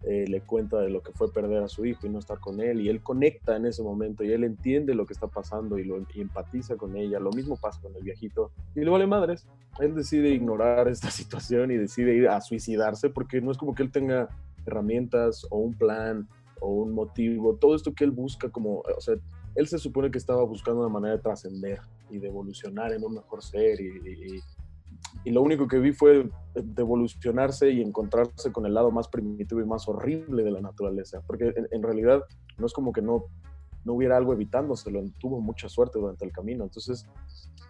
[0.09, 2.61] eh, le cuenta de lo que fue perder a su hijo y no estar con
[2.61, 5.85] él, y él conecta en ese momento y él entiende lo que está pasando y,
[5.85, 7.19] lo, y empatiza con ella.
[7.19, 9.49] Lo mismo pasa con el viejito y le vale madres.
[9.81, 13.83] Él decide ignorar esta situación y decide ir a suicidarse porque no es como que
[13.83, 14.29] él tenga
[14.65, 16.29] herramientas o un plan
[16.61, 17.57] o un motivo.
[17.57, 19.17] Todo esto que él busca, como, o sea,
[19.57, 21.81] él se supone que estaba buscando una manera de trascender
[22.11, 24.41] y de evolucionar en un mejor ser y, y
[25.25, 29.65] y lo único que vi fue devolucionarse y encontrarse con el lado más primitivo y
[29.65, 32.23] más horrible de la naturaleza, porque en, en realidad
[32.59, 33.25] no es como que no,
[33.85, 37.07] no hubiera algo evitándoselo, tuvo mucha suerte durante el camino, entonces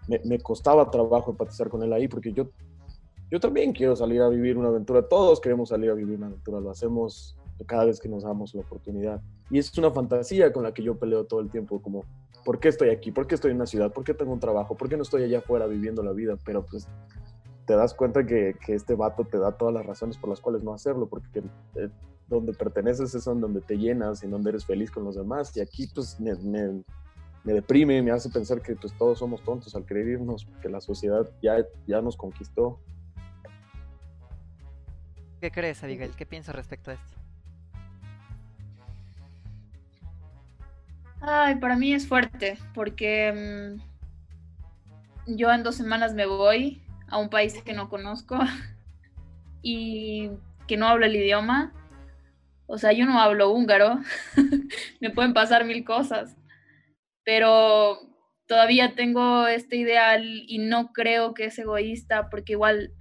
[0.09, 2.49] me, me, costaba trabajo empatizar con él ahí, porque yo,
[3.31, 6.61] yo también quiero salir a vivir una aventura, todos queremos salir a vivir una aventura,
[6.61, 9.21] lo hacemos cada vez que nos damos la oportunidad,
[9.51, 12.05] y es una fantasía con la que yo peleo todo el tiempo, como,
[12.47, 13.11] ¿por qué estoy aquí?
[13.11, 13.93] ¿Por qué estoy en una ciudad?
[13.93, 14.77] ¿Por qué tengo un trabajo?
[14.77, 16.37] ¿Por qué no estoy allá afuera viviendo la vida?
[16.45, 16.87] Pero pues
[17.67, 20.63] te das cuenta que, que, este vato te da todas las razones por las cuales
[20.63, 21.43] no hacerlo, porque
[22.29, 25.57] donde perteneces es donde te llenas y donde eres feliz con los demás.
[25.57, 26.85] Y aquí, pues, me, me,
[27.43, 30.81] me deprime, me hace pensar que pues todos somos tontos al querer irnos, que la
[30.81, 32.79] sociedad ya, ya nos conquistó.
[35.41, 36.15] ¿Qué crees, Abigail?
[36.15, 37.26] ¿Qué piensas respecto a esto?
[41.29, 43.79] Ay, para mí es fuerte, porque
[45.27, 48.39] mm, yo en dos semanas me voy a un país que no conozco
[49.61, 50.31] y
[50.69, 51.73] que no hablo el idioma.
[52.67, 53.99] O sea, yo no hablo húngaro,
[55.01, 56.37] me pueden pasar mil cosas,
[57.25, 57.99] pero
[58.47, 62.93] todavía tengo este ideal y no creo que es egoísta porque igual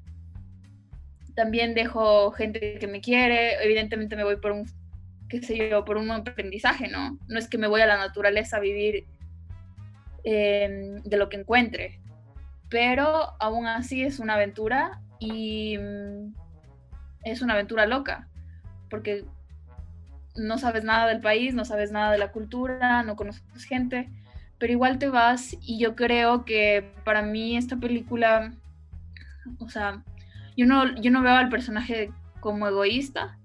[1.36, 4.66] también dejo gente que me quiere, evidentemente me voy por un
[5.30, 7.18] qué sé yo, por un aprendizaje, ¿no?
[7.28, 9.06] No es que me voy a la naturaleza a vivir
[10.24, 12.00] em, de lo que encuentre,
[12.70, 16.34] pero aún así es una aventura y mm,
[17.24, 18.28] es una aventura loca,
[18.90, 19.26] porque
[20.36, 24.10] no sabes nada del país, no sabes nada de la cultura, no conoces gente,
[24.58, 28.54] pero igual te vas y yo creo que para mí esta película,
[29.60, 30.04] o sea,
[30.58, 33.38] yo no, yo no veo al personaje como egoísta,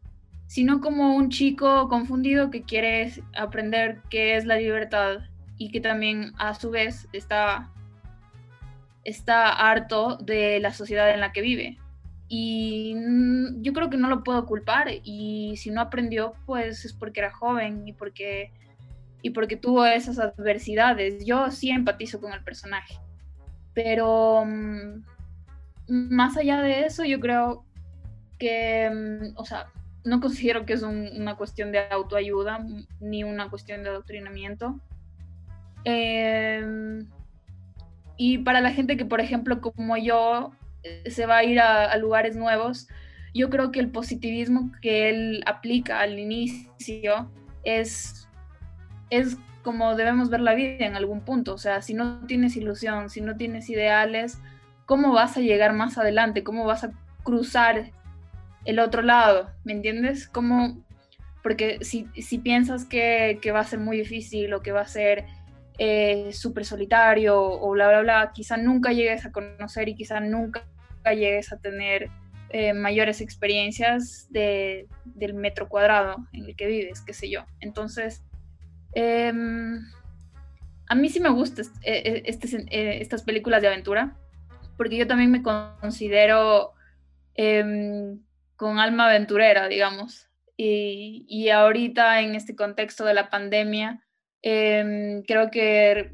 [0.50, 5.18] sino como un chico confundido que quiere aprender qué es la libertad
[5.56, 7.70] y que también a su vez está,
[9.04, 11.78] está harto de la sociedad en la que vive.
[12.26, 12.96] Y
[13.60, 17.32] yo creo que no lo puedo culpar y si no aprendió pues es porque era
[17.32, 18.50] joven y porque,
[19.22, 21.24] y porque tuvo esas adversidades.
[21.24, 22.98] Yo sí empatizo con el personaje,
[23.72, 25.04] pero mm,
[25.86, 27.64] más allá de eso yo creo
[28.36, 29.68] que, mm, o sea,
[30.04, 32.64] no considero que es una cuestión de autoayuda
[33.00, 34.80] ni una cuestión de adoctrinamiento.
[35.84, 37.06] Em,
[38.16, 41.96] y para la gente que, por ejemplo, como yo, eh, se va a ir a,
[41.96, 42.88] lugares nuevos,
[43.34, 47.30] yo creo que el positivismo que él aplica al inicio
[47.64, 48.28] es,
[49.10, 51.54] es como debemos ver la vida en algún punto.
[51.54, 54.38] O sea, si no tienes ilusión, si no tienes ideales,
[54.86, 56.42] ¿cómo vas a llegar más adelante?
[56.42, 56.92] ¿Cómo vas a
[57.22, 57.92] cruzar
[58.64, 60.28] el otro lado, ¿me entiendes?
[60.28, 60.84] Como,
[61.42, 62.04] porque si,
[62.38, 65.24] piensas que, va a ser muy difícil o que va a ser
[65.78, 70.64] eh, súper solitario o bla, bla, bla, quizá nunca llegues a conocer y quizá nunca
[71.04, 72.10] llegues a tener
[72.50, 77.46] eh, mayores experiencias de, del metro cuadrado en el que vives, qué sé yo.
[77.60, 78.22] Entonces,
[78.92, 79.80] em,
[80.88, 84.16] a mí sí me gustan eh, este, estas películas de aventura,
[84.76, 86.72] porque yo también me considero
[87.34, 88.18] em,
[88.60, 90.28] con alma aventurera, digamos.
[90.54, 94.04] Y, ahorita en este contexto de la pandemia,
[94.42, 96.10] em, creo que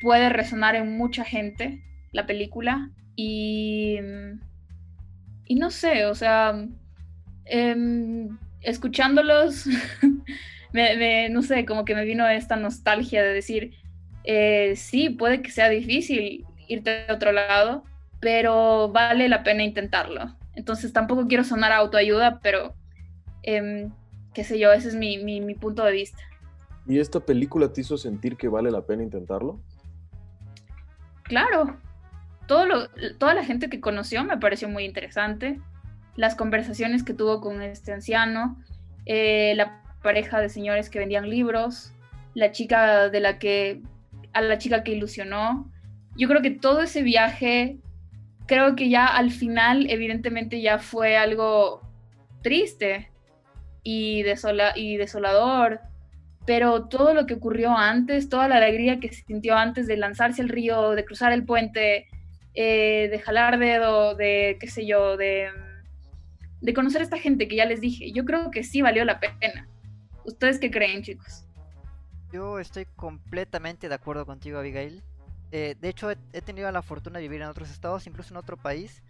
[0.00, 1.82] puede resonar en mucha gente
[2.12, 3.98] la película y,
[5.46, 6.54] y no sé, o sea,
[7.46, 9.66] em, escuchándolos,
[11.32, 13.72] no sé, como que me vino esta nostalgia de decir,
[14.22, 17.82] eh, sí, puede que sea difícil irte a otro lado,
[18.20, 20.36] pero vale la pena intentarlo.
[20.54, 22.74] Entonces tampoco quiero sonar a autoayuda, pero
[23.42, 23.92] em,
[24.32, 26.22] qué sé yo, ese es mi, punto de vista.
[26.86, 29.60] ¿Y esta película te hizo sentir que vale la pena intentarlo?
[31.22, 31.78] Claro,
[32.46, 32.88] Todo lo,
[33.18, 35.60] toda la gente que conoció me pareció muy interesante.
[36.14, 38.62] Las conversaciones que tuvo con este anciano,
[39.06, 41.92] eh, la pareja de señores que vendían libros,
[42.34, 43.82] la chica de la que,
[44.34, 45.70] a la chica que ilusionó.
[46.16, 47.78] Yo creo que todo ese viaje
[48.46, 51.80] creo que ya al final, evidentemente, ya fue algo
[52.42, 53.10] triste
[53.82, 54.24] y,
[54.76, 55.80] y desolador,
[56.46, 60.42] pero todo lo que ocurrió antes, toda la alegría que se sintió antes de lanzarse
[60.42, 62.06] al río, de cruzar el puente,
[62.54, 65.48] eh, de jalar dedo, de qué sé yo, de,
[66.60, 69.20] de conocer a esta gente que ya les dije, yo creo que sí valió la
[69.20, 69.68] pena.
[70.24, 71.46] ¿Ustedes qué creen, chicos?
[72.32, 75.02] Yo estoy completamente de acuerdo contigo, Abigail.
[75.56, 78.56] Eh, de hecho, he, tenido la fortuna de vivir en otros estados, incluso en otro
[78.56, 79.04] país.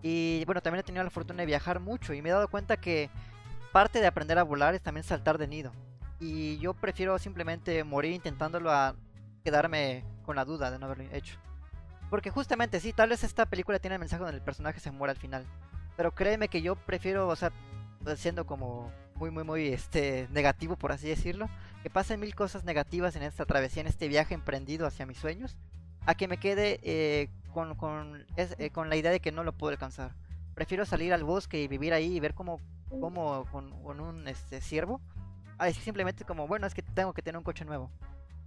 [0.00, 2.78] Y bueno, también he tenido la fortuna de viajar mucho y me he dado cuenta
[2.78, 3.10] que
[3.70, 5.72] parte de aprender a volar es también saltar de nido.
[6.18, 8.96] Y yo prefiero simplemente morir intentándolo a
[9.44, 11.38] quedarme con la duda de no haberlo hecho.
[12.08, 15.10] Porque justamente sí, tal vez esta película tiene el mensaje donde el personaje se muere
[15.10, 15.44] al final.
[15.98, 17.52] Pero créeme que yo prefiero, o sea,
[18.16, 21.50] siendo como muy, muy, muy este, negativo, por así decirlo,
[21.82, 25.58] que pasen mil cosas negativas en esta travesía, en este viaje emprendido hacia mis sueños,
[26.06, 29.52] a que me quede eh, con, con, eh, con, la idea de que no lo
[29.52, 30.14] puedo alcanzar.
[30.54, 35.00] Prefiero salir al bosque y vivir ahí y ver cómo, cómo con, un este, ciervo.
[35.58, 37.90] A decir simplemente como, bueno, es que tengo que tener un coche nuevo.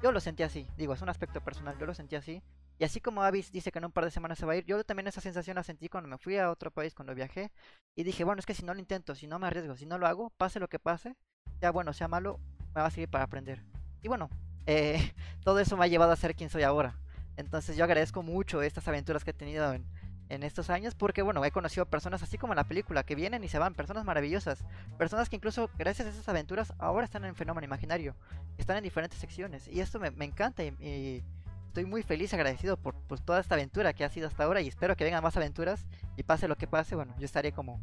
[0.02, 2.42] Yo lo sentí así, digo, es un aspecto personal, yo lo sentí así.
[2.80, 4.66] Y así como Avis dice que en un par de semanas se va a ir,
[4.66, 7.52] yo también esa sensación la sentí cuando me fui a otro país, cuando viajé.
[7.96, 9.98] Y dije, bueno, es que si no lo intento, si no me arriesgo, si no
[9.98, 11.16] lo hago, pase lo que pase,
[11.60, 12.40] sea bueno, sea malo,
[12.76, 13.64] me va a servir para aprender.
[14.02, 14.30] Y bueno,
[14.66, 16.98] eh, todo eso me ha llevado a ser quien soy ahora.
[17.38, 19.86] Entonces yo agradezco mucho estas aventuras que he tenido en,
[20.30, 23.44] en estos años porque bueno, he conocido personas así como en la película que vienen
[23.44, 24.66] y se van, personas maravillosas,
[24.98, 28.16] personas que incluso gracias a esas aventuras ahora están en fenómeno imaginario,
[28.58, 31.24] están en diferentes secciones y esto me, me encanta y,
[31.68, 34.62] estoy muy feliz y agradecido por, por, toda esta aventura que ha sido hasta ahora
[34.62, 37.82] y espero que vengan más aventuras y pase lo que pase, bueno, yo estaré como,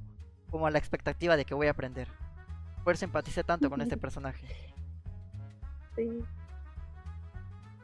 [0.49, 2.07] como a la expectativa de que voy a aprender.
[2.85, 4.47] Por eso empaticé tanto con este personaje.
[5.97, 6.25] Sí.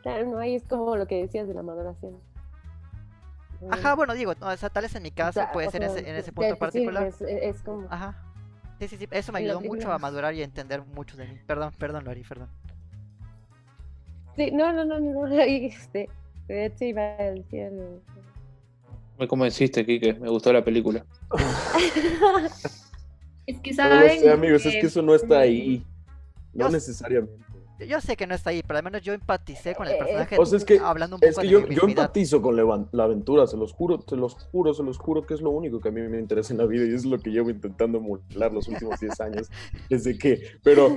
[0.07, 2.21] Claro, no, ahí es como lo que decías de la maduración.
[3.71, 6.31] Ajá, bueno, digo, o sea, tal vez en mi caso puede ser ese, en ese
[6.31, 7.09] punto sí, particular.
[7.09, 7.89] Es, es, como...
[7.91, 8.15] Ajá.
[8.79, 11.41] Sí, sí, sí, eso me ayudó mucho a madurar y a entender mucho de mí.
[11.45, 12.49] Perdón, perdón, Lori, perdón.
[14.37, 16.09] Sí, no, no, no, no, no, este,
[16.79, 17.73] sí, va a decir...
[19.19, 21.05] Me convenciste, Kike, me gustó la película.
[23.47, 24.21] es que No saben...
[24.21, 25.85] sé, amigos, es que- eso no está ahí.
[26.55, 27.46] No necesariamente.
[27.79, 30.37] Yo sé que no está ahí, pero al menos yo empaticé con el Eh, personaje
[30.39, 33.57] O sea, es que, hablando un es que de yo, empatizo con la, aventura, se
[33.57, 36.01] los juro, se los juro, se los juro que es lo único que a mí
[36.01, 39.21] me interesa en la vida y es lo que llevo intentando emular los últimos 10
[39.21, 39.51] años.
[39.91, 40.97] Desde que, pero,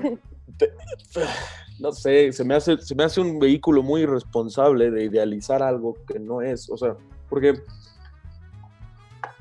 [0.57, 0.71] te-
[1.79, 5.97] no sé, se me, hace, se me hace un vehículo muy irresponsable de idealizar algo
[6.07, 6.69] que no es.
[6.69, 6.95] O sea,
[7.29, 7.55] porque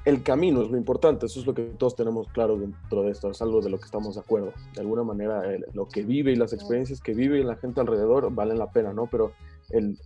[0.09, 3.31] el camino es lo importante, eso es lo que todos tenemos claro dentro de esto,
[3.31, 4.53] es algo de lo que estamos de acuerdo.
[4.75, 8.33] De alguna manera, el- lo que vive y las experiencias que vive la gente alrededor
[8.35, 9.07] valen la pena, ¿no?
[9.07, 9.33] Pero
[9.71, 9.99] el,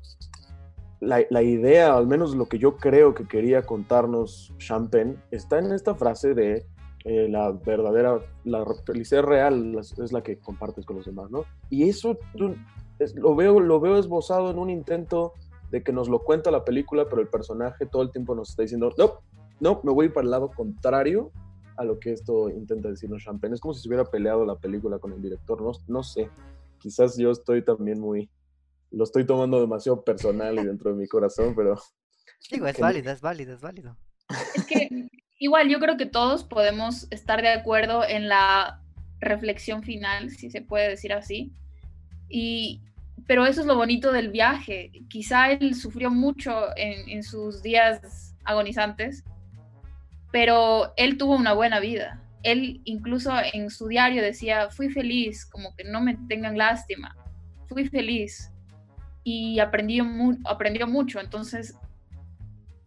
[1.00, 5.72] la, la idea, al menos lo que yo creo que quería contarnos Champagne, está en
[5.72, 6.64] esta frase de
[7.05, 11.44] eh, la verdadera, la felicidad real es, es la que compartes con los demás, ¿no?
[11.70, 12.55] Y eso tú-
[12.98, 15.32] es- lo, veo, lo veo esbozado en un intento
[15.72, 18.62] de que nos lo cuenta la película, pero el personaje todo el tiempo nos está
[18.62, 19.14] diciendo, no,
[19.62, 21.30] no, me voy para el lado contrario
[21.76, 23.54] a lo que esto intenta decirnos Champagne.
[23.54, 26.28] Es como si se hubiera peleado la película con el director, no, no sé.
[26.80, 28.28] Quizás yo estoy también muy,
[28.90, 31.76] lo estoy tomando demasiado personal y dentro de mi corazón, pero
[32.50, 33.96] Digo, es válido, es válido, es válido.
[34.56, 35.08] Es que
[35.38, 38.82] igual yo creo que todos podemos estar de acuerdo en la
[39.20, 41.52] reflexión final, si se puede decir así.
[42.28, 42.82] Y,
[43.28, 44.90] pero eso es lo bonito del viaje.
[45.08, 49.22] Quizá él sufrió mucho en, en sus días agonizantes,
[50.33, 52.20] pero él tuvo una buena vida.
[52.43, 57.14] Él incluso en su diario decía, fui feliz, como que no me tengan lástima,
[57.68, 58.51] fui feliz
[59.22, 61.20] y aprendió, mu aprendió mucho.
[61.20, 61.76] Entonces,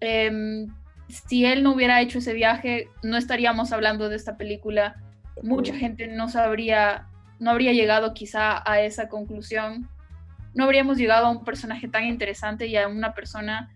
[0.02, 0.68] em,
[1.08, 4.96] si él no hubiera hecho ese viaje, no estaríamos hablando de esta película.
[5.44, 7.08] Mucha gente no sabría,
[7.40, 9.88] no habría llegado quizá a esa conclusión.
[10.54, 13.75] No habríamos llegado a un personaje tan interesante y a una persona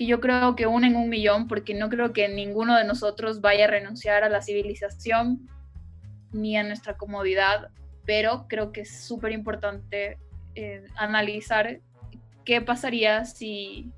[0.00, 3.42] que yo creo que une en un millón, porque no creo que ninguno de nosotros
[3.42, 5.46] vaya a renunciar a la civilización
[6.32, 7.68] ni a nuestra comodidad,
[8.06, 10.16] pero creo que es súper importante
[10.54, 11.80] eh, analizar
[12.46, 13.92] qué pasaría si,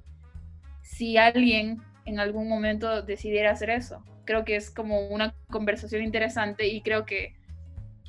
[0.82, 4.02] si alguien en algún momento decidiera hacer eso.
[4.24, 7.36] Creo que es como una conversación interesante y creo que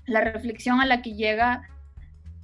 [0.08, 1.62] la reflexión a la que llega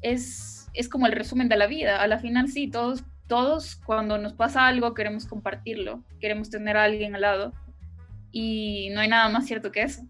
[0.04, 2.04] es, es como el resumen de la vida.
[2.04, 6.84] A la final sí, todos, todos cuando nos pasa algo queremos compartirlo, queremos tener a
[6.84, 7.54] alguien al lado
[8.32, 10.02] y no hay nada más cierto que eso.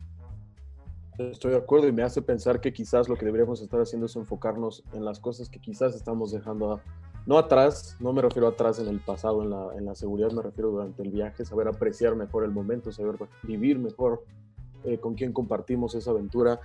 [1.20, 4.16] Estoy de acuerdo y me hace pensar que quizás lo que deberíamos estar haciendo es
[4.16, 6.82] enfocarnos en las cosas que quizás estamos dejando, a-
[7.26, 10.42] no atrás, no me refiero atrás en el pasado, en la, en la seguridad, me
[10.42, 14.24] refiero durante el viaje, saber apreciar mejor el momento, saber vivir mejor
[14.86, 16.62] eh, con quién compartimos esa aventura.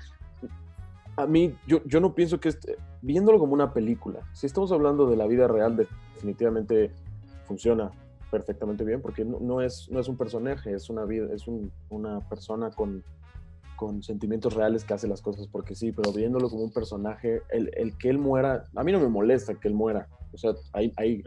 [1.16, 5.06] A mí, yo, yo no pienso que, este- viéndolo como una película, si estamos hablando
[5.08, 5.76] de la vida real,
[6.14, 6.90] definitivamente
[7.46, 7.90] funciona
[8.30, 11.70] perfectamente bien, porque no, no es, no es un personaje, es una vida, es un-
[11.90, 13.02] una persona con
[13.76, 17.72] con sentimientos reales que hace las cosas porque sí, pero viéndolo como un personaje, el,
[17.76, 20.06] el que él muera, a mí no me molesta que él muera.
[20.32, 21.24] O sea, hay, hay,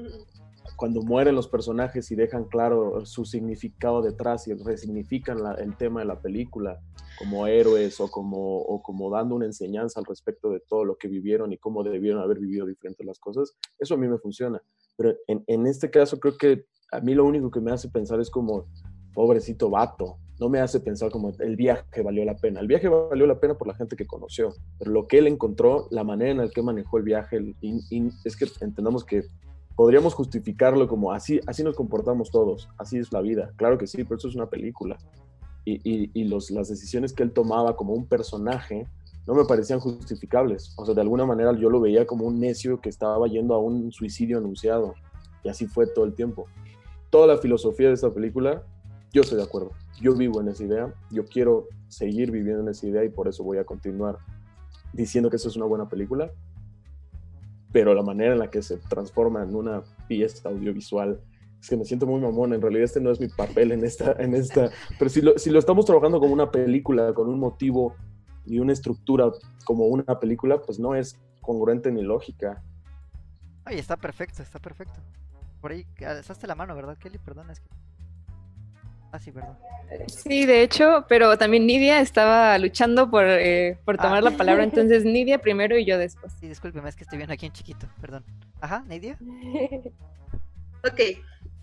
[0.75, 6.01] cuando mueren los personajes y dejan claro su significado detrás y resignifican la- el tema
[6.01, 6.79] de la película
[7.17, 11.07] como héroes o como, o como dando una enseñanza al respecto de todo lo que
[11.07, 14.61] vivieron y cómo debieron haber vivido diferentes las cosas, eso a mí me funciona.
[14.97, 18.19] Pero en, en este caso creo que a mí lo único que me hace pensar
[18.19, 18.65] es como,
[19.13, 22.59] pobrecito vato, no me hace pensar como el viaje valió la pena.
[22.59, 25.87] El viaje valió la pena por la gente que conoció, pero lo que él encontró,
[25.89, 29.23] la manera en la que manejó el viaje, el- y- y es que entendamos que
[29.77, 33.53] podríamos justificarlo como así, así nos comportamos todos, así es la vida.
[33.55, 34.97] Claro que sí, pero eso es una película.
[35.63, 38.87] Y, y- los, las decisiones que él tomaba como un personaje
[39.27, 40.73] no me parecían justificables.
[40.77, 43.59] O sea, de alguna manera yo lo veía como un necio que estaba yendo a
[43.59, 44.95] un suicidio anunciado.
[45.43, 46.47] Y así fue todo el tiempo.
[47.09, 48.63] Toda la filosofía de esta película
[49.13, 49.71] yo estoy de acuerdo.
[50.01, 50.93] Yo vivo en esa idea.
[51.11, 54.17] Yo quiero seguir viviendo en esa idea y por eso voy a continuar
[54.93, 56.31] diciendo que esa es una buena película.
[57.77, 61.21] Pero la manera en la que se transforma en una pieza audiovisual
[61.61, 62.51] es que me siento muy mamón.
[62.51, 64.13] En realidad, este no es mi papel en esta.
[64.17, 67.95] En esta pero si lo, si lo estamos trabajando como una película, con un motivo
[68.47, 69.31] y una estructura
[69.63, 72.63] como una película, pues no es congruente ni lógica.
[73.63, 74.99] Ay, está perfecto, está perfecto.
[75.61, 77.19] Por ahí alzaste la mano, ¿verdad, Kelly?
[77.19, 77.69] Perdón, es que.
[79.11, 79.57] Ah, sí, perdón.
[80.07, 85.05] Sí, de hecho, pero también Nidia estaba luchando por, eh, por tomar la palabra, entonces
[85.05, 86.33] Nidia primero y yo después.
[86.39, 88.25] Sí, discúlpeme, es que estoy viendo aquí en chiquito, perdón.
[88.59, 89.17] Ajá, Nidia.
[90.83, 91.01] ok,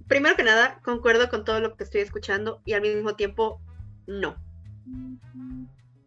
[0.09, 3.61] primero que nada, concuerdo con todo lo que estoy escuchando y al mismo tiempo
[4.07, 4.37] no.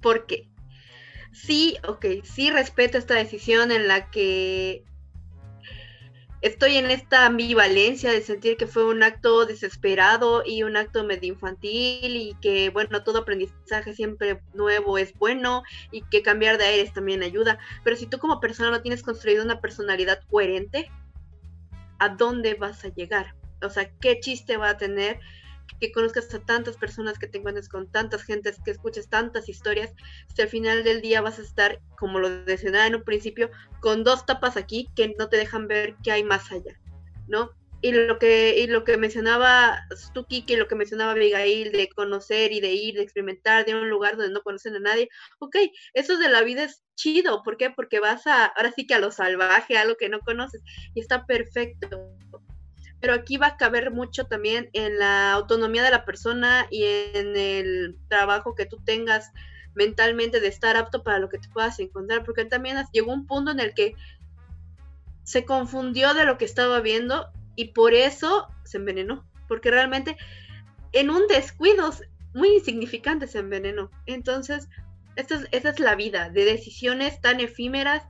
[0.02, 0.50] ¿Por qué?
[1.34, 4.87] Sí, ok, sí respeto esta decisión en la que
[6.42, 11.34] estoy en esta ambivalencia de sentir que fue un acto desesperado y un acto medio
[11.34, 16.94] infantil y que, bueno, todo aprendizaje siempre nuevo es bueno y que cambiar de aires
[16.94, 17.58] también ayuda.
[17.84, 20.92] Pero si tú como persona no tienes construido una personalidad coherente,
[22.00, 23.36] ¿a dónde vas a llegar?
[23.64, 25.20] O sea, ¿qué chiste va a tener
[25.80, 29.94] que conozcas a tantas personas, que te encuentres con tantas gentes, que escuches tantas historias,
[30.34, 33.50] si al final del día vas a estar, como lo mencionaba en un principio,
[33.82, 36.80] con dos tapas aquí que no te dejan ver qué hay más allá,
[37.28, 37.52] ¿no?
[37.80, 42.52] Y lo que, y lo que mencionaba Stuki, que lo que mencionaba Abigail, de conocer
[42.52, 45.58] y de ir, de experimentar, de un lugar donde no conocen a nadie, ok,
[45.94, 47.70] eso de la vida es chido, ¿por qué?
[47.70, 50.64] Porque vas a, ahora sí que a lo salvaje, a lo que no conoces,
[50.96, 52.18] y está perfecto
[53.08, 57.38] pero aquí va a caber mucho también en la autonomía de la persona y en
[57.38, 59.32] el trabajo que tú tengas
[59.76, 63.52] mentalmente de estar apto para lo que te puedas encontrar, porque también llegó un punto
[63.52, 63.96] en el que
[65.24, 70.18] se confundió de lo que estaba viendo y por eso se envenenó, porque realmente
[70.92, 71.90] en un descuido
[72.34, 73.90] muy insignificante se envenenó.
[74.06, 74.68] Entonces,
[75.16, 78.04] esta es, esta es la vida, de decisiones tan efímeras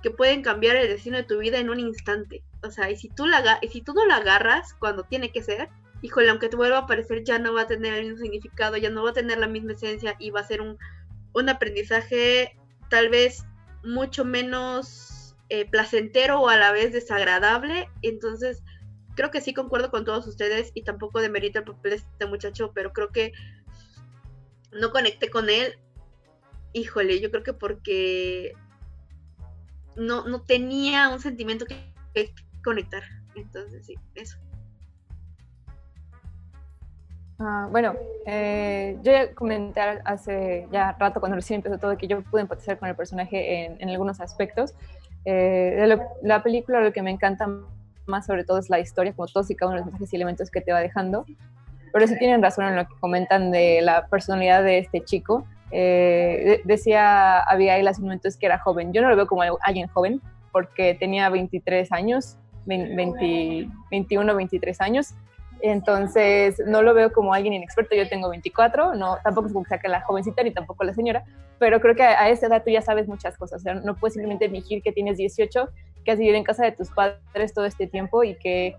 [0.00, 2.44] que pueden cambiar el destino de tu vida en un instante.
[2.64, 5.42] O sea, y si tú, la, y si tú no la agarras cuando tiene que
[5.42, 5.68] ser,
[6.02, 8.90] híjole, aunque te vuelva a aparecer, ya no va a tener el mismo significado, ya
[8.90, 10.78] no va a tener la misma esencia y va a ser un,
[11.34, 12.56] un aprendizaje
[12.88, 13.44] tal vez
[13.82, 17.88] mucho menos eh, placentero o a la vez desagradable.
[18.02, 18.62] Entonces,
[19.14, 22.72] creo que sí concuerdo con todos ustedes y tampoco demerito el papel de este muchacho,
[22.74, 23.32] pero creo que
[24.72, 25.78] no conecté con él.
[26.72, 28.54] Híjole, yo creo que porque
[29.96, 31.92] no, no tenía un sentimiento que,
[32.64, 33.02] conectar.
[33.34, 34.38] Entonces, sí, eso.
[37.38, 37.94] Ah, bueno,
[38.26, 42.78] eh, yo ya comenté hace ya rato cuando recién empezó todo que yo pude empatizar
[42.78, 44.74] con el personaje en, algunos aspectos.
[45.24, 47.48] Eh, la película lo que me encanta
[48.06, 50.16] más sobre todo es la historia, como todos y cada uno de los mensajes y
[50.16, 51.24] elementos que te va dejando.
[51.92, 55.46] Pero sí tienen razón en lo que comentan de la personalidad de este chico.
[55.70, 58.92] Eh, decía Abigail hace un momento que era joven.
[58.92, 60.20] Yo no lo veo como alguien joven
[60.52, 62.36] porque tenía 23 años,
[62.66, 65.14] 20, 21, 23 años.
[65.60, 67.94] Entonces, no lo veo como alguien inexperto.
[67.94, 70.92] Yo tengo 24, no, tampoco es como que sea que la jovencita ni tampoco la
[70.92, 71.24] señora,
[71.58, 73.60] pero creo que a, esa edad tú ya sabes muchas cosas.
[73.60, 75.68] O sea, no puedes simplemente fingir que tienes 18,
[76.04, 78.76] que has vivido en casa de tus padres todo este tiempo y que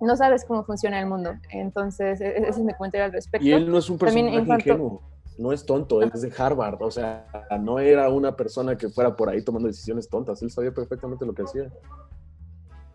[0.00, 1.34] no sabes cómo funciona el mundo.
[1.50, 3.46] Entonces, e, ese es mi comentario al respecto.
[3.46, 5.02] Y él no es un personaje ingenuo
[5.38, 7.24] no es tonto, es de Harvard, o sea,
[7.60, 11.32] no era una persona que fuera por ahí tomando decisiones tontas, él sabía perfectamente lo
[11.32, 11.70] que hacía.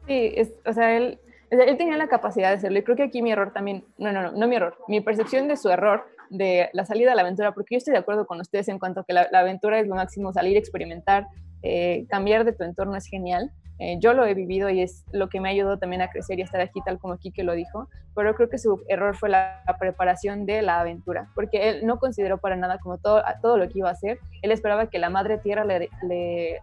[0.07, 0.35] Sí,
[0.65, 3.53] o sea, él, él tenía la capacidad de hacerlo y creo que aquí mi error
[3.53, 7.11] también, no, no, no, no mi error, mi percepción de su error de la salida
[7.11, 9.27] a la aventura, porque yo estoy de acuerdo con ustedes en cuanto a que la,
[9.33, 11.27] aventura es lo máximo, salir, experimentar,
[11.61, 13.51] eh, cambiar de tu entorno es genial,
[13.83, 16.39] eh, yo lo he vivido y es lo que me ha ayudado también a crecer
[16.39, 19.61] y estar aquí, tal como Kike lo dijo, pero creo que su error fue la,
[19.77, 23.79] preparación de la aventura, porque él no consideró para nada como todo, todo lo que
[23.79, 25.89] iba a hacer, él esperaba que la madre tierra le,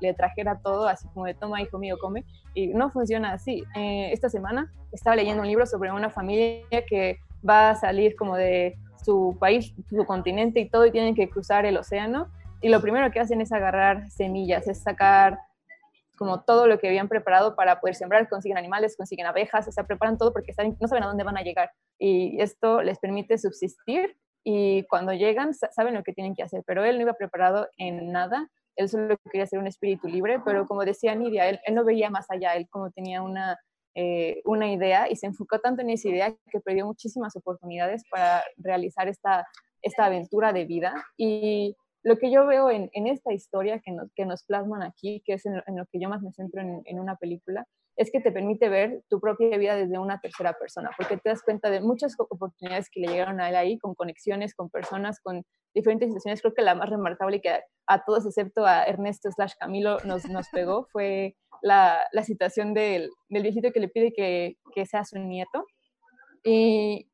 [0.00, 3.64] le, trajera todo, así como de toma, hijo mío, come, y no funciona así.
[3.76, 8.36] Eh, esta semana estaba leyendo un libro sobre una familia que va a salir como
[8.36, 12.28] de su país, su continente y todo, y tienen que cruzar el océano,
[12.62, 15.38] y lo primero que hacen es agarrar semillas, es sacar
[16.20, 19.84] como todo lo que habían preparado para poder sembrar, consiguen animales, consiguen abejas, o sea,
[19.84, 21.70] preparan todo porque no saben a dónde van a llegar.
[21.98, 26.84] Y esto les permite subsistir y cuando llegan saben lo que tienen que hacer, pero
[26.84, 30.84] él no iba preparado en nada, él solo quería ser un espíritu libre, pero como
[30.84, 33.58] decía Nidia, él, no veía más allá, él como tenía una,
[33.94, 38.44] eh, una idea y se enfocó tanto en esa idea que perdió muchísimas oportunidades para
[38.58, 39.46] realizar esta,
[39.80, 40.92] esta aventura de vida.
[41.16, 45.34] Y lo que yo veo en, esta historia que nos, que nos plasman aquí, que
[45.34, 48.70] es en lo, que yo más me centro en, una película, es que te permite
[48.70, 52.88] ver tu propia vida desde una tercera persona, porque te das cuenta de muchas oportunidades
[52.90, 55.44] que le llegaron a él ahí, con conexiones, con personas, con
[55.74, 56.40] diferentes situaciones.
[56.40, 60.48] Creo que la más remarcable que a, todos, excepto a Ernesto slash Camilo, nos, nos
[60.48, 65.18] pegó fue la, la situación del, del, viejito que le pide que, que sea su
[65.18, 65.66] nieto.
[66.42, 67.10] Y,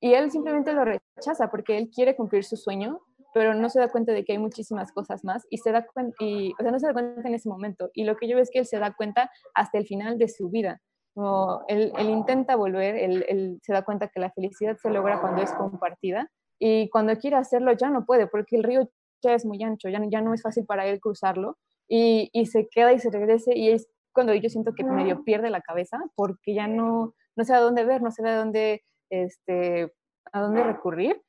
[0.00, 3.00] y él simplemente lo rechaza porque él quiere cumplir su sueño,
[3.38, 6.16] pero no se da cuenta de que hay muchísimas cosas más y se da cuenta,
[6.18, 7.88] y, o sea, no se da cuenta en ese momento.
[7.94, 10.26] Y lo que yo veo es que él se da cuenta hasta el final de
[10.26, 10.80] su vida.
[11.14, 15.20] Como él, él intenta volver, él, él, se da cuenta que la felicidad se logra
[15.20, 16.28] cuando es compartida
[16.58, 18.90] y cuando quiere hacerlo ya no puede porque el río
[19.22, 21.56] ya es muy ancho, ya, ya no es fácil para él cruzarlo
[21.88, 25.48] y, y se queda y se regrese y es cuando yo siento que medio pierde
[25.48, 29.92] la cabeza porque ya no, no sé a dónde ver, no sé dónde, este,
[30.32, 31.22] a dónde recurrir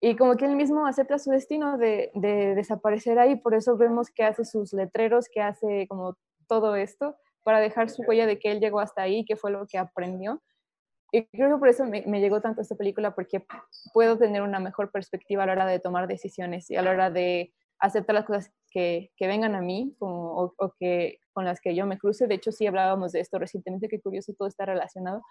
[0.00, 4.10] y como que él mismo acepta su destino de, de, desaparecer ahí, por eso vemos
[4.10, 8.50] que hace sus letreros, que hace como todo esto, para dejar su huella de que
[8.52, 10.42] él llegó hasta ahí, que fue lo que aprendió.
[11.10, 13.44] Y creo que por eso me, me, llegó tanto esta película, porque
[13.92, 17.10] puedo tener una mejor perspectiva a la hora de tomar decisiones y a la hora
[17.10, 21.60] de aceptar las cosas que, que vengan a mí como, o, o, que con las
[21.60, 22.26] que yo me cruce.
[22.26, 25.22] De hecho, sí hablábamos de esto recientemente, qué curioso todo está relacionado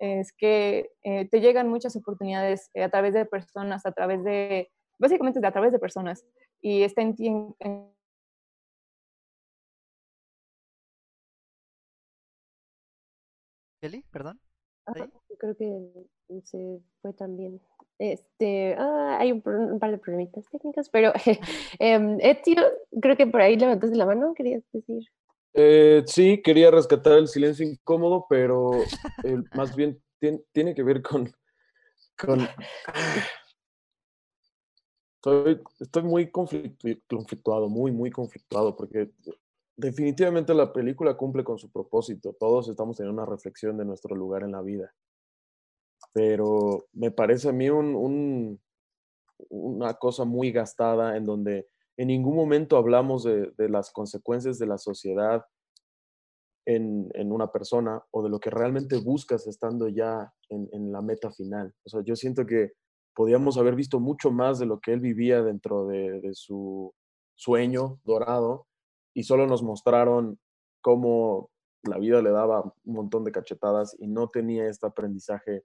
[0.00, 4.72] es que eh, te llegan muchas oportunidades eh, a través de personas, a través de,
[4.98, 6.24] básicamente a través de personas,
[6.60, 7.26] y está en ti.
[7.26, 7.94] En...
[13.82, 14.04] ¿Kelly?
[14.10, 14.40] ¿Perdón?
[14.86, 17.60] Ajá, creo que se fue también.
[18.00, 21.12] Este, ah, hay un, un, par de problemitas técnicos, pero
[21.78, 22.62] eh, Etio,
[22.98, 25.04] creo que por ahí levantaste la mano, querías decir.
[25.52, 31.02] Eh, sí, quería rescatar el silencio incómodo, pero eh, más bien tiene, tiene, que ver
[31.02, 31.30] con...
[32.16, 32.48] con
[35.16, 39.10] estoy, estoy muy conflictuado, muy, muy conflictuado, porque
[39.76, 42.32] definitivamente la película cumple con su propósito.
[42.32, 44.90] Todos estamos teniendo una reflexión de nuestro lugar en la vida.
[46.12, 48.60] Pero me parece a mí un, un,
[49.48, 54.66] una cosa muy gastada en donde en ningún momento hablamos de, de las consecuencias de
[54.66, 55.44] la sociedad
[56.66, 61.02] en, en, una persona o de lo que realmente buscas estando ya en, en, la
[61.02, 61.74] meta final.
[61.84, 62.72] O sea, yo siento que
[63.14, 66.94] podíamos haber visto mucho más de lo que él vivía dentro de, de su
[67.34, 68.66] sueño dorado
[69.14, 70.38] y solo nos mostraron
[70.80, 71.50] cómo
[71.82, 75.64] la vida le daba un montón de cachetadas y no tenía este aprendizaje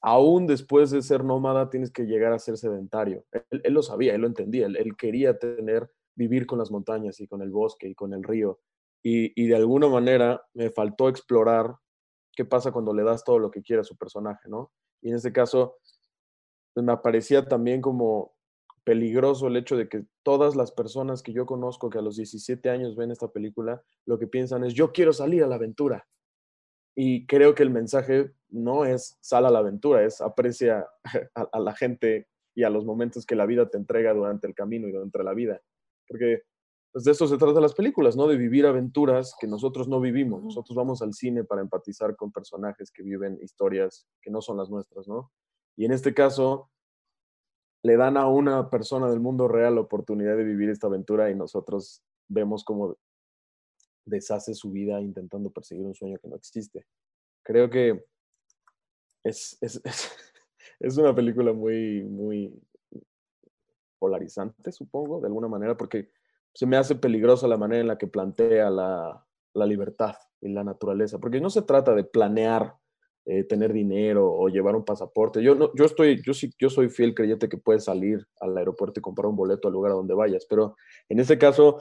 [0.00, 3.24] aún después de ser nómada, tienes que llegar a ser sedentario.
[3.50, 7.42] Él, lo sabía, él lo entendía, él, quería tener, vivir con las montañas y con
[7.42, 8.60] el bosque y con el río.
[9.02, 11.76] Y, de alguna manera me faltó explorar
[12.34, 14.72] qué pasa cuando le das todo lo que quiere a su personaje, ¿no?
[15.00, 15.76] Y en este caso,
[16.74, 18.36] pues me aparecía también como
[18.84, 22.70] peligroso el hecho de que todas las personas que yo conozco que a los 17
[22.70, 26.06] años ven esta película, lo que piensan es, yo quiero salir a la aventura.
[26.96, 30.86] Y creo que el mensaje no es sal a la aventura, es aprecia
[31.34, 34.54] a, a, la gente y a los momentos que la vida te entrega durante el
[34.54, 35.60] camino y durante la vida.
[36.08, 36.42] Porque
[36.96, 38.26] pues de eso se trata las películas, ¿no?
[38.26, 40.42] De vivir aventuras que nosotros no vivimos.
[40.42, 44.70] Nosotros vamos al cine para empatizar con personajes que viven historias que no son las
[44.70, 45.30] nuestras, ¿no?
[45.76, 46.70] Y en este caso,
[47.82, 51.34] le dan a una persona del mundo real la oportunidad de vivir esta aventura y
[51.34, 52.96] nosotros vemos cómo
[54.06, 56.86] deshace su vida intentando perseguir un sueño que no existe.
[57.42, 58.04] Creo que
[59.24, 59.82] es, es,
[60.80, 62.62] es, una película muy, muy
[63.98, 66.10] polarizante, supongo, de alguna manera, porque
[66.54, 70.64] se me hace peligrosa la manera en la que plantea la, la libertad y la
[70.64, 72.76] naturaleza, porque no se trata de planear
[73.28, 75.42] eh, tener dinero o llevar un pasaporte.
[75.42, 79.00] Yo, no, yo, estoy, yo, sí, yo soy fiel creyente que puedes salir al aeropuerto
[79.00, 80.76] y comprar un boleto al lugar a donde vayas, pero
[81.08, 81.80] en este caso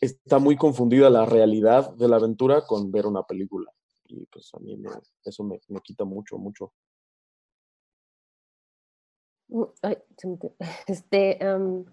[0.00, 3.70] está muy confundida la realidad de la aventura con ver una película.
[4.06, 4.90] Y pues a mí me,
[5.24, 6.72] eso me, me, quita mucho, mucho.
[9.82, 9.98] Ay,
[10.86, 11.84] este, um,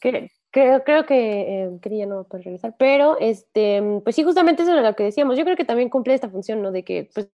[0.00, 4.72] que, creo, creo que eh, quería no poder regresar, pero este, pues sí, justamente eso
[4.72, 5.36] era lo que decíamos.
[5.36, 6.70] Yo creo que también cumple esta función, ¿no?
[6.70, 7.30] De que pues,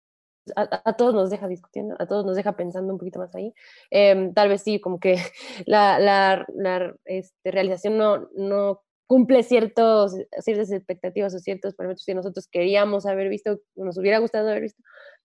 [0.56, 3.54] a, a, todos nos deja discutiendo, a todos nos deja pensando un poquito más ahí.
[3.90, 5.16] Eh, tal vez sí, como que
[5.66, 12.16] la, la, la este, realización no, no cumple ciertos, ciertas expectativas o ciertos parámetros que
[12.16, 14.82] nosotros queríamos haber visto, nos hubiera gustado haber visto.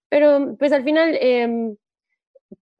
[0.09, 1.74] Pero pues al final, eh,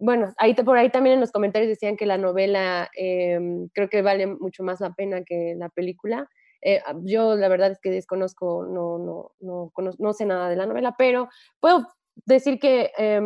[0.01, 3.39] bueno, ahí, por ahí también en los comentarios decían que la novela eh,
[3.75, 6.29] creo que vale mucho más la pena que la película.
[6.63, 10.67] Eh, yo la verdad es que desconozco, no, no, no, no sé nada de la
[10.67, 11.29] novela, pero
[11.61, 11.87] puedo
[12.27, 13.21] decir que eh,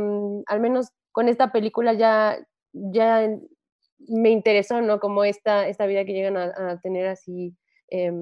[0.46, 2.38] al menos con esta película ya,
[2.72, 3.28] ya
[4.09, 4.98] me interesó, ¿no?
[4.98, 7.56] Como esta, esta vida que llegan a tener así
[7.90, 8.12] eh,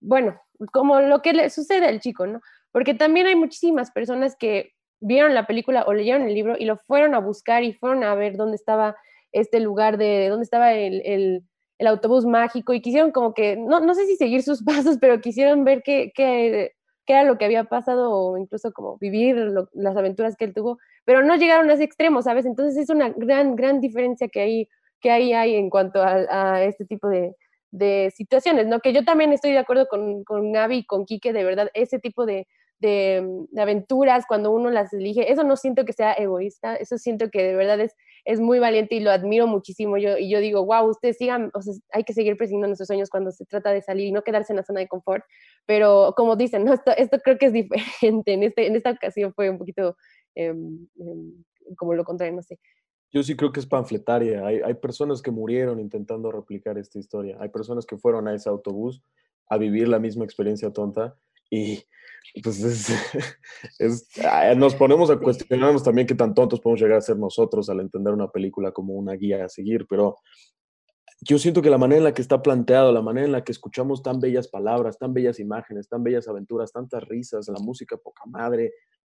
[0.00, 0.40] bueno,
[0.72, 2.40] como lo que le sucede al chico, ¿no?
[2.72, 6.76] Porque también hay muchísimas personas que vieron la película o leyeron el libro y lo
[6.76, 8.96] fueron a buscar y fueron a ver dónde estaba
[9.32, 11.44] este lugar de, dónde estaba el, el,
[11.86, 15.64] autobús mágico y quisieron como que, no, no sé si seguir sus pasos, pero quisieron
[15.64, 16.72] ver qué, qué,
[17.06, 19.36] qué era lo que había pasado o incluso como vivir
[19.72, 22.46] las aventuras que él tuvo, pero no llegaron a ese extremo, ¿sabes?
[22.46, 24.68] Entonces es una gran, gran diferencia que hay,
[25.00, 27.34] que ahí hay en cuanto a este tipo de,
[27.70, 28.80] de situaciones, ¿no?
[28.80, 31.98] Que yo también estoy de acuerdo con, con Gaby y con Quique, de verdad, ese
[31.98, 32.46] tipo de,
[32.80, 37.30] de, de, aventuras cuando uno las elige, eso no siento que sea egoísta, eso siento
[37.30, 39.98] que de verdad es, es muy valiente y lo admiro muchísimo.
[39.98, 43.10] Yo, y yo digo, wow, ustedes sigan, o sea, hay que seguir persiguiendo nuestros sueños
[43.10, 45.24] cuando se trata de salir y no quedarse en la zona de confort,
[45.66, 46.72] pero como dicen, ¿no?
[46.72, 47.52] esto, esto creo que es
[48.00, 49.96] diferente, en, este, en esta ocasión fue un poquito
[50.34, 50.54] eh,
[51.00, 52.58] eh, como lo contrario, no sé.
[53.12, 54.46] Yo sí creo que es panfletaria.
[54.46, 57.38] Hay, hay, personas que murieron intentando replicar esta historia.
[57.40, 59.02] Hay personas que fueron a ese autobús
[59.48, 61.16] a vivir la misma experiencia tonta
[61.50, 61.82] y
[62.42, 62.88] pues es,
[63.78, 64.08] es,
[64.56, 68.12] nos ponemos a cuestionarnos también qué tan tontos podemos llegar a ser nosotros al entender
[68.12, 70.18] una película como una guía a seguir, pero
[71.20, 73.52] yo siento que la manera en la que está planteado, la manera en la que
[73.52, 78.22] escuchamos tan bellas palabras, tan bellas imágenes, tan bellas aventuras, tantas risas, la música poca
[78.26, 78.72] madre,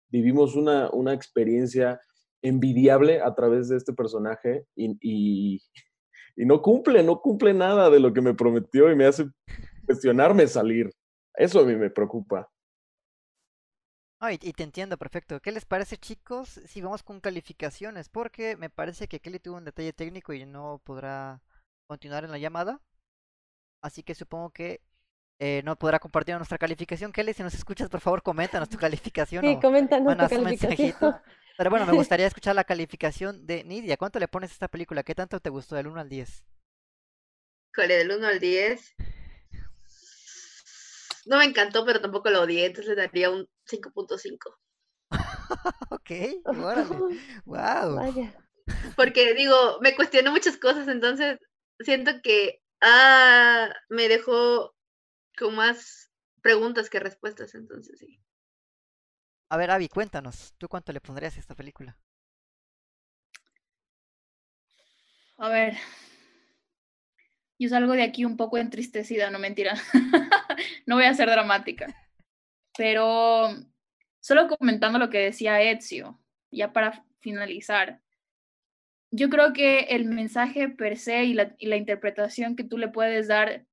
[0.09, 2.01] vivimos una, una experiencia
[2.41, 5.61] envidiable a través de este personaje y, y,
[6.35, 9.25] y, no cumple, no cumple nada de lo que me prometió y me hace
[9.85, 10.89] cuestionarme salir.
[11.35, 12.49] Eso a mí me preocupa.
[14.19, 15.39] Oh, y, y, te entiendo perfecto.
[15.39, 18.09] ¿Qué les parece, chicos, si vamos con calificaciones?
[18.09, 21.41] Porque me parece que Kelly tuvo un detalle técnico y no podrá
[21.87, 22.81] continuar en la llamada.
[23.81, 24.81] Así que supongo que
[25.39, 27.11] eh, no podrá compartir nuestra calificación.
[27.11, 29.43] Kelly, si nos escuchas, por favor, coméntanos tu calificación.
[29.43, 31.15] Sí, coméntanos tu calificación.
[31.57, 33.97] Pero bueno, me gustaría escuchar la calificación de Nidia.
[33.97, 35.03] ¿Cuánto le pones a esta película?
[35.03, 36.43] ¿Qué tanto te gustó del 1 al 10?
[37.73, 38.95] Híjole, del 1 al 10.
[41.25, 44.37] No me encantó, pero tampoco lo odié, entonces le daría un 5.5.
[45.89, 46.11] ok,
[46.45, 46.95] órale.
[47.45, 47.95] wow.
[47.95, 48.33] Vaya.
[48.95, 51.37] Porque digo, me cuestionó muchas cosas, entonces
[51.79, 54.73] siento que ah, me dejó
[55.37, 56.11] con más
[56.41, 58.19] preguntas que respuestas, entonces sí.
[59.51, 61.97] A ver, Avi, cuéntanos, ¿tú cuánto le pondrías a esta película?
[65.37, 65.75] A ver,
[67.59, 69.73] yo salgo de aquí un poco entristecida, no mentira.
[70.85, 71.93] no voy a ser dramática.
[72.77, 73.49] Pero
[74.21, 76.17] solo comentando lo que decía Ezio,
[76.49, 77.99] ya para finalizar.
[79.11, 82.87] Yo creo que el mensaje per se y la, y la interpretación que tú le
[82.87, 83.65] puedes dar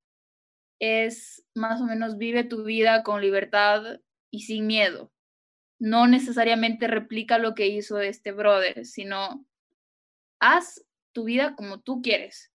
[0.79, 5.09] es más o menos vive tu vida con libertad y sin miedo.
[5.79, 9.45] No necesariamente replica lo que hizo este brother, sino
[10.39, 12.51] haz tu vida como tú quieres,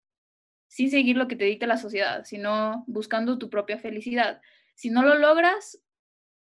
[0.67, 4.41] sin seguir lo que te dicta la sociedad, sino buscando tu propia felicidad.
[4.75, 5.81] Si no lo logras,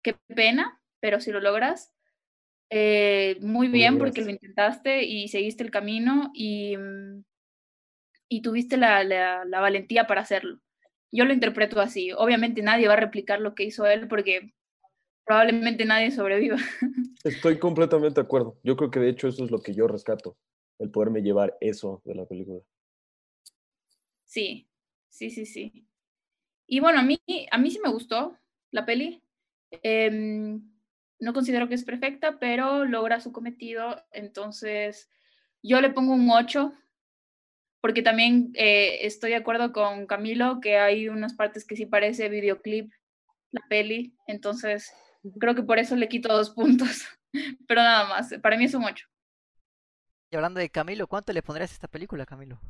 [0.02, 1.92] qué pena, pero si lo logras,
[2.70, 6.76] eh, muy bien porque lo intentaste y seguiste el camino y,
[8.28, 10.60] y tuviste la, la, la valentía para hacerlo
[11.12, 12.12] yo lo interpreto así.
[12.12, 14.52] Obviamente nadie va a replicar lo que hizo él porque
[15.24, 16.56] probablemente nadie sobreviva.
[17.24, 18.58] Estoy completamente de acuerdo.
[18.62, 20.36] Yo creo que de hecho eso es lo que yo rescato,
[20.78, 22.60] el poderme llevar eso de la película.
[24.24, 24.68] Sí,
[25.08, 25.86] sí, sí, sí.
[26.66, 27.20] Y bueno, a mí,
[27.50, 28.38] a mí sí me gustó
[28.70, 29.22] la peli.
[29.82, 30.58] Eh,
[31.18, 34.02] no considero que es perfecta, pero logra su cometido.
[34.12, 35.10] Entonces,
[35.62, 36.72] yo le pongo un 8
[37.80, 42.28] porque también eh, estoy de acuerdo con Camilo que hay unas partes que sí parece
[42.28, 42.92] videoclip
[43.52, 44.92] la peli, entonces
[45.38, 47.04] creo que por eso le quito dos puntos,
[47.68, 49.06] pero nada más, para mí es un 8.
[50.32, 52.60] Y hablando de Camilo, ¿cuánto le pondrías a esta película, Camilo?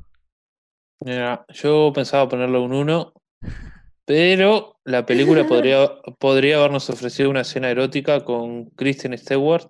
[1.01, 3.13] Mira, yo pensaba ponerle un 1,
[4.05, 9.69] pero la película podría, podría habernos ofrecido una escena erótica con Kristen Stewart,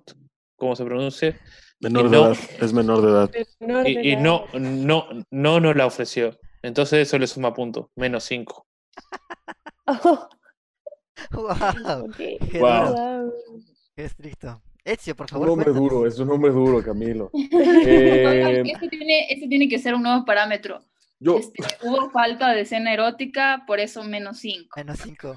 [0.58, 1.40] ¿cómo se pronuncia?
[1.80, 3.32] Menor de no, edad, es menor de edad.
[3.60, 4.22] Menor de Y, y edad.
[4.22, 6.38] no, no, no nos la ofreció.
[6.62, 8.68] Entonces eso le suma punto, menos 5.
[9.88, 10.30] Oh,
[11.32, 12.12] ¡Wow!
[12.18, 12.88] ¡Qué Wow.
[12.88, 13.34] duro!
[13.96, 14.62] ¡Qué estricto!
[14.84, 15.92] Ezio, por favor, un hombre cuéntanos.
[15.92, 17.30] duro, es un hombre duro, Camilo.
[17.52, 20.82] Ese Eh, tiene, ese tiene que ser un nuevo parámetro.
[21.20, 24.70] yo, Este, hubo falta de escena erótica, por eso menos 5.
[24.78, 25.36] Menos 5.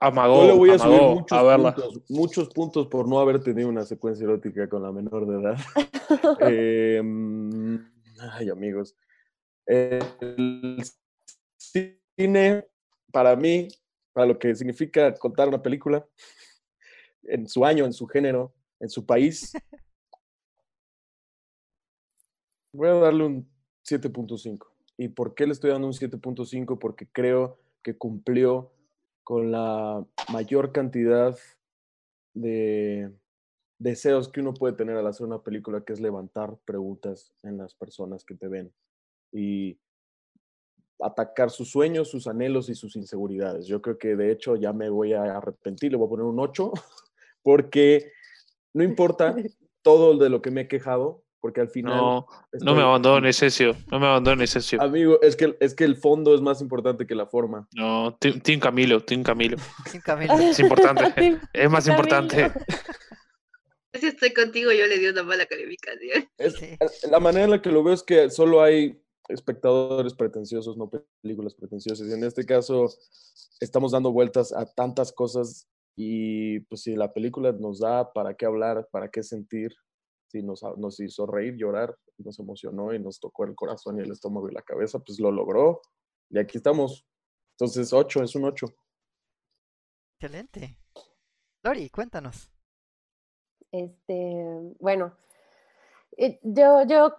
[0.00, 1.74] Amagó, yo le voy a subir amagó muchos a verla.
[1.74, 5.56] puntos, muchos puntos por no haber tenido una secuencia erótica con la menor de edad.
[6.48, 7.02] Eh,
[8.34, 8.94] ay, amigos.
[9.64, 9.98] El
[11.56, 12.64] cine,
[13.10, 13.68] para mí,
[14.16, 16.08] para lo que significa contar una película,
[17.24, 19.52] en su año, en su género, en su país,
[22.72, 23.46] voy a darle un
[23.86, 24.66] 7.5.
[24.96, 26.78] ¿Y por qué le estoy dando un 7.5?
[26.78, 28.72] Porque creo que cumplió
[29.22, 30.02] con la
[30.32, 31.36] mayor cantidad
[32.32, 33.12] de
[33.78, 37.74] deseos que uno puede tener al hacer una película, que es levantar preguntas en las
[37.74, 38.72] personas que te ven
[39.30, 39.78] y
[41.00, 43.66] atacar sus sueños, sus anhelos y sus inseguridades.
[43.66, 46.38] Yo creo que de hecho ya me voy a arrepentir, le voy a poner un
[46.38, 46.72] 8,
[47.42, 48.12] porque
[48.72, 49.34] no importa
[49.82, 51.96] todo de lo que me he quejado, porque al final...
[51.96, 52.26] No,
[52.60, 53.76] no me abandones, Ezio.
[53.90, 54.82] No me abandones, Ezio.
[54.82, 57.68] Amigo, es que, es que el fondo es más importante que la forma.
[57.72, 59.56] No, Team Camilo, Team Camilo.
[59.90, 60.34] Team Camilo.
[60.34, 61.38] Es importante.
[61.52, 62.50] es más importante.
[64.00, 66.28] Si estoy contigo, yo le di una mala calificación.
[67.10, 70.90] La manera en la que lo veo es que solo hay espectadores pretenciosos, no
[71.22, 72.08] películas pretenciosas.
[72.08, 72.88] Y en este caso,
[73.60, 78.46] estamos dando vueltas a tantas cosas y pues si la película nos da para qué
[78.46, 79.74] hablar, para qué sentir,
[80.28, 84.12] si nos, nos hizo reír, llorar, nos emocionó y nos tocó el corazón y el
[84.12, 85.80] estómago y la cabeza, pues lo logró.
[86.30, 87.06] Y aquí estamos.
[87.52, 88.66] Entonces, 8, es un 8.
[90.18, 90.78] Excelente.
[91.62, 92.50] Lori, cuéntanos.
[93.72, 95.16] Este, bueno,
[96.16, 97.16] eh, yo, yo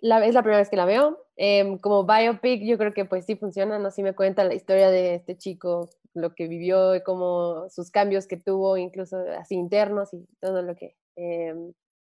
[0.00, 1.18] es la primera vez que la veo.
[1.36, 3.90] Em, como biopic, yo creo que pues sí funciona, ¿no?
[3.90, 8.36] Sí me cuenta la historia de este chico, lo que vivió, como sus cambios que
[8.36, 10.96] tuvo, incluso así internos y todo lo que,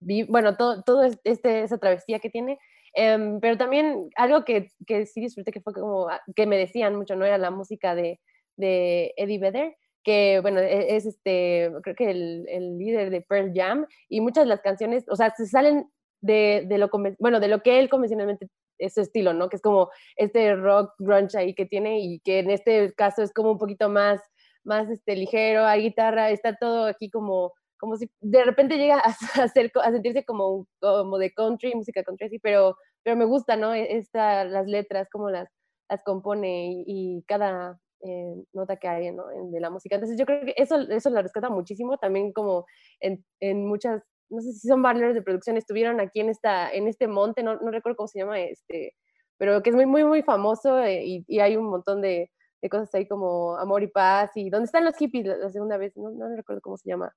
[0.01, 2.59] vi, bueno, todo, todo este, esa travesía que tiene.
[2.95, 6.97] Em, pero también algo que, que, sí disfruté que fue como, ah, que me decían
[6.97, 7.25] mucho, ¿no?
[7.25, 8.21] Era la música de,
[8.57, 13.53] de Eddie Vedder que bueno, e, es este, creo que el, el, líder de Pearl
[13.55, 15.91] Jam, y muchas de las canciones, o sea, se salen
[16.21, 19.49] de, de lo, bueno, de lo que él convencionalmente es su estilo, ¿no?
[19.49, 23.33] Que es como este rock grunge ahí que tiene y que en este caso es
[23.33, 24.21] como un poquito más,
[24.65, 29.15] más este, ligero, hay guitarra, está todo aquí como, como si de repente llega a,
[29.43, 33.75] hacer, a sentirse como, como de country, música country, pero, pero me gusta, ¿no?
[33.75, 35.49] E, esta, las letras, cómo las,
[35.89, 39.25] las compone y, cada eh, nota que hay ¿no?
[39.51, 39.97] de la música.
[39.97, 42.65] Entonces yo creo que eso, eso lo rescata muchísimo, también como
[43.01, 46.87] en, en muchas no sé si son partners de producción, estuvieron aquí en, esta, en
[46.89, 48.95] este monte, no, no recuerdo cómo se llama, este,
[49.39, 52.31] pero que es muy, muy, muy famoso eh, y, y, hay un montón de,
[52.63, 55.27] de, cosas ahí como Amor y Paz y ¿dónde están los hippies?
[55.27, 57.15] La, segunda vez, no, no, recuerdo cómo se llama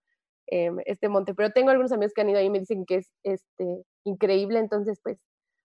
[0.47, 2.97] eh, este monte, pero tengo algunos amigos que han ido ahí y me dicen que
[2.97, 5.19] es este, increíble, entonces pues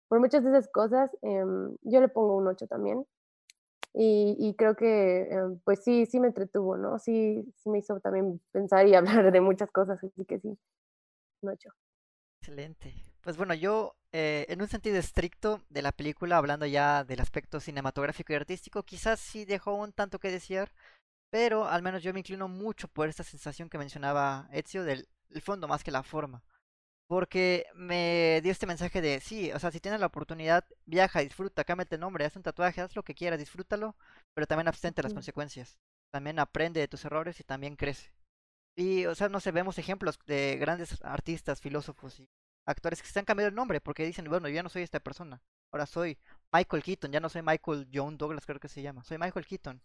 [0.09, 1.45] por muchas de esas cosas eh,
[1.83, 3.05] yo le pongo un 8 también.
[3.99, 6.99] Y, y, creo que em, pues sí, sí me entretuvo, ¿no?
[6.99, 8.95] Sí, sí me hizo también pensar y
[9.25, 10.59] hablar de muchas cosas, así que sí,
[12.41, 12.95] Excelente.
[13.23, 17.61] Pues bueno, yo eh, en un sentido estricto de la película, hablando ya del aspecto
[17.61, 20.73] cinematográfico y artístico, quizás sí dejó un tanto que desear,
[21.31, 25.09] pero al menos yo me inclino mucho por esta sensación que mencionaba Ezio del
[25.43, 26.43] fondo más que la forma.
[27.09, 31.65] Porque me dio este mensaje de, sí, o sea, si tienes la oportunidad, viaja, disfruta,
[31.65, 33.97] cámbiate el nombre, haz un tatuaje, haz lo que quieras, disfrútalo,
[34.35, 35.79] pero también abstente las consecuencias.
[36.13, 38.11] También aprende de tus errores y también crece.
[38.77, 42.29] Y, o sea, no sé, vemos ejemplos de grandes artistas, filósofos y
[42.67, 45.01] actores que se han cambiado el nombre porque dicen, bueno, yo ya no soy esta
[45.01, 45.41] persona,
[45.73, 46.19] ahora soy
[46.53, 49.81] Michael Keaton, ya no soy Michael John Douglas, creo que se llama, soy Michael Keaton.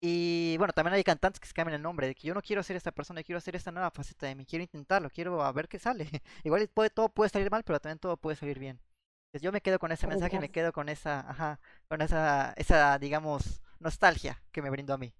[0.00, 2.62] Y bueno, también hay cantantes que se cambian el nombre, de que yo no quiero
[2.62, 5.68] ser esta persona, quiero hacer esta nueva faceta de mí, quiero intentarlo, quiero a ver
[5.68, 6.08] qué sale.
[6.44, 8.80] Igual puede, todo puede salir mal, pero también todo puede salir bien.
[9.26, 12.98] Entonces yo me quedo con ese mensaje, me quedo con esa, ajá, con esa, esa,
[12.98, 15.12] digamos, nostalgia que me brindó a mí.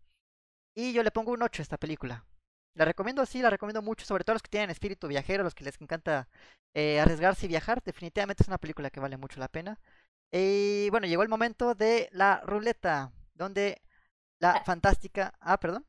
[0.75, 2.25] Y yo le pongo un 8 a esta película.
[2.79, 5.65] La recomiendo, sí, la recomiendo mucho, sobre todo los que tienen espíritu viajero, los que
[5.65, 6.29] les encanta
[6.75, 7.83] eh, arriesgarse y viajar.
[7.83, 9.81] Definitivamente es una película que vale mucho la pena.
[10.31, 13.83] Y bueno, llegó el momento de la ruleta, donde
[14.39, 14.63] la ah.
[14.65, 15.35] fantástica.
[15.41, 15.85] Ah, perdón.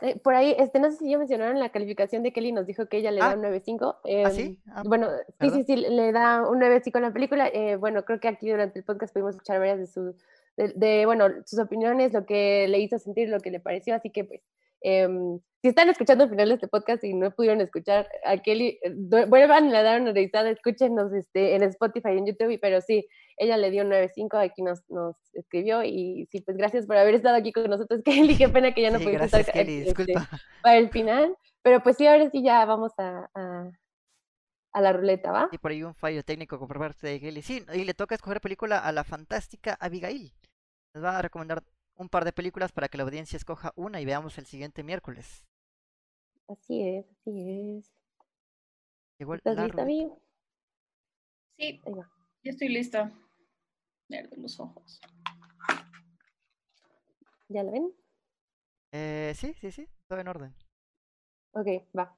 [0.00, 2.86] Eh, por ahí, este, no sé si ya mencionaron la calificación de Kelly, nos dijo
[2.86, 3.34] que ella le da ah.
[3.34, 3.96] un 9.5.
[4.04, 4.62] Eh, ¿Ah, sí?
[4.68, 5.08] Ah, bueno,
[5.40, 7.48] sí, sí, sí, le da un 9.5 a la película.
[7.48, 10.14] Eh, bueno, creo que aquí durante el podcast pudimos escuchar varias de sus,
[10.56, 14.10] de, de, bueno, sus opiniones, lo que le hizo sentir, lo que le pareció, así
[14.10, 14.42] que pues
[14.80, 18.78] Em, si están escuchando al final de este podcast y no pudieron escuchar a Kelly,
[18.82, 18.94] eh,
[19.26, 23.56] vuelvan a dar una revisada, escúchenos este, en Spotify y en YouTube, pero sí, ella
[23.56, 27.36] le dio un 9.5, aquí nos, nos escribió y sí, pues gracias por haber estado
[27.36, 30.14] aquí con nosotros, Kelly, qué pena que ya no sí, pudiste estar Kelly, este,
[30.62, 33.70] para el final, pero pues sí, ahora sí ya vamos a, a,
[34.74, 35.48] a la ruleta, ¿va?
[35.50, 38.40] Y por ahí un fallo técnico por parte de Kelly, sí, y le toca escoger
[38.40, 40.32] película a la fantástica Abigail,
[40.94, 41.64] nos va a recomendar
[41.98, 45.44] un par de películas para que la audiencia escoja una y veamos el siguiente miércoles.
[46.46, 47.92] Así es, así es.
[49.18, 50.22] Llegó el, ¿Estás lista, amigo?
[51.58, 51.82] Sí,
[52.44, 53.12] ya estoy lista.
[54.08, 55.00] Verde los ojos.
[57.48, 57.92] ¿Ya lo ven?
[58.92, 60.54] Eh, sí, sí, sí, todo en orden.
[61.52, 61.66] Ok,
[61.98, 62.16] va.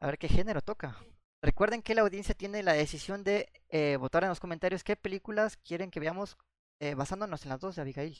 [0.00, 0.96] A ver qué género toca.
[1.42, 5.56] Recuerden que la audiencia tiene la decisión de eh, votar en los comentarios qué películas
[5.58, 6.38] quieren que veamos
[6.82, 8.16] eh, basándonos en las dos de Abigail.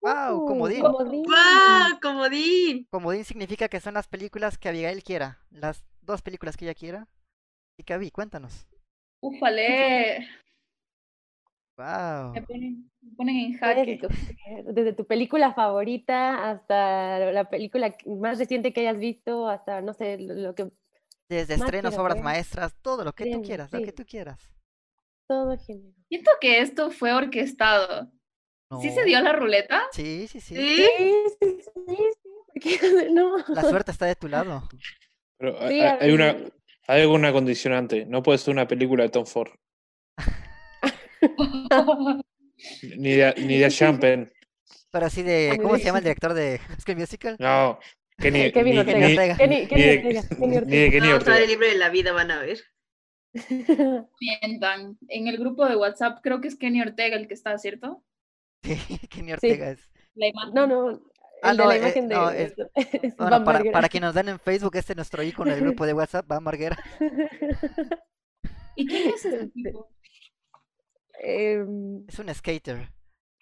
[0.00, 0.80] Wow, comodín.
[0.82, 1.22] comodín.
[1.24, 2.00] ¡Wow!
[2.00, 2.86] ¡Comodín!
[2.90, 5.38] Comodín significa que son las películas que Abigail quiera.
[5.50, 7.06] Las dos películas que ella quiera.
[7.78, 8.66] Y que Abby, cuéntanos.
[9.22, 10.26] Ufale,
[11.76, 12.32] Wow.
[12.34, 14.00] me ponen, me ponen en jaque.
[14.66, 20.18] Desde tu película favorita hasta la película más reciente que hayas visto, hasta no sé,
[20.18, 20.70] lo que
[21.28, 22.24] Desde estrenos, obras ver.
[22.24, 24.38] maestras, todo lo que tú quieras, lo que tú quieras.
[25.28, 25.94] Todo género.
[26.08, 28.10] Siento que esto fue orquestado.
[28.80, 29.06] ¿Sí se No.
[29.06, 29.84] dio la ruleta?
[29.92, 30.54] Sí, sí, sí.
[30.56, 30.86] ¿Sí?
[30.98, 31.96] Sí, sí, sí, sí,
[32.46, 32.78] porque
[33.12, 33.36] no.
[33.48, 34.68] La suerte está de tu lado.
[35.38, 36.36] Pero Sí, hay, a hay una,
[36.88, 38.06] hay alguna condicionante.
[38.06, 39.50] No puede ser una película de Tom Ford.
[42.96, 44.30] Ni de, ni de Champagne.
[44.90, 45.58] Pero así de.
[45.60, 46.08] ¿Cómo se llama el sí.
[46.08, 47.36] director de School Musical?
[47.38, 47.78] No.
[48.16, 48.98] Que ni, Kevin ni- Ortega.
[48.98, 49.36] ni- Ortega.
[49.36, 50.90] Kenny, ni Kenny de- Ortega, Kenny ni de Ortega.
[50.92, 51.40] Kenny Ortega.
[51.46, 52.58] libro de la vida, van a ver.
[54.20, 54.98] Mientan.
[55.08, 58.02] En el grupo de WhatsApp creo que es Kenny Ortega el que está, ¿cierto?
[58.62, 58.76] Sí,
[59.10, 59.90] Kenny Ortega es.
[60.14, 60.54] La imagen.
[60.54, 61.00] No, no.
[61.42, 62.14] Ah, el no, de la eh, imagen de.
[62.14, 65.22] no, es- es Bueno, Van para, para quienes nos dan en Facebook, este es nuestro
[65.22, 66.78] icono del grupo de WhatsApp, va Marguera.
[68.76, 69.88] ¿Y quién es ese tipo?
[71.20, 72.88] Em, Es un skater.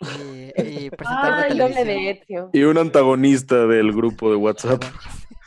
[0.00, 0.50] Y,
[0.86, 1.86] y presentador Ah, de el doble televisión.
[2.04, 2.50] de Ezio.
[2.52, 4.82] Y un antagonista del grupo de WhatsApp.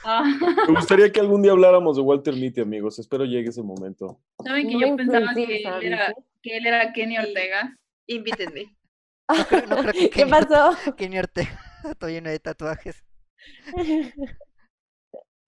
[0.07, 0.23] Ah,
[0.67, 2.99] Me gustaría que algún día habláramos de Walter Mitty, amigos.
[2.99, 4.21] Espero llegue ese momento.
[4.43, 6.13] ¿Saben que No yo pensaba que él, era,
[6.43, 7.17] que él era Kenny.
[7.17, 7.75] Ortega?
[8.07, 8.75] Invítenme.
[9.27, 10.93] No creo, no creo que ¿Qué Kenny, pasó?
[10.95, 13.03] Kenny Ortega está lleno de tatuajes.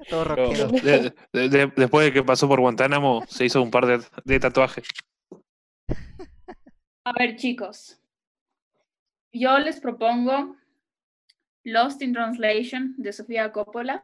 [0.10, 0.68] Todo rockero.
[0.70, 4.40] de- de- de- después de que pasó por Guantánamo, se hizo un par de, de
[4.40, 4.88] tatuajes.
[7.06, 8.00] A ver, chicos.
[9.32, 10.56] Yo les propongo
[11.64, 14.04] Lost in Translation de Sofía Coppola.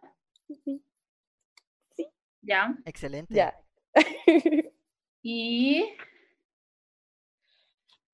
[2.41, 2.75] Ya.
[2.85, 3.33] Excelente.
[3.33, 3.57] ya.
[5.25, 5.95] Y.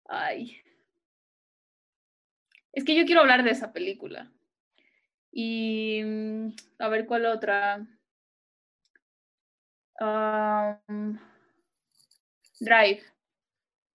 [0.07, 0.61] Ay.
[2.71, 4.31] Es que yo quiero hablar de esa película.
[5.31, 6.03] Y.
[6.03, 7.87] mm, A ver cuál otra.
[12.59, 13.01] Drive.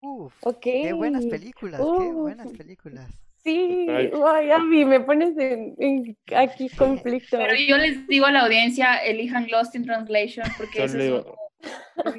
[0.01, 0.61] Uf, ok.
[0.61, 3.24] qué buenas películas, qué buenas películas.
[3.45, 4.11] Sí, Ay.
[4.27, 7.37] ay, Abby, me pones en, en aquí conflicto.
[7.37, 11.35] Pero yo les digo a la audiencia, elijan Lost in Translation porque eso es un-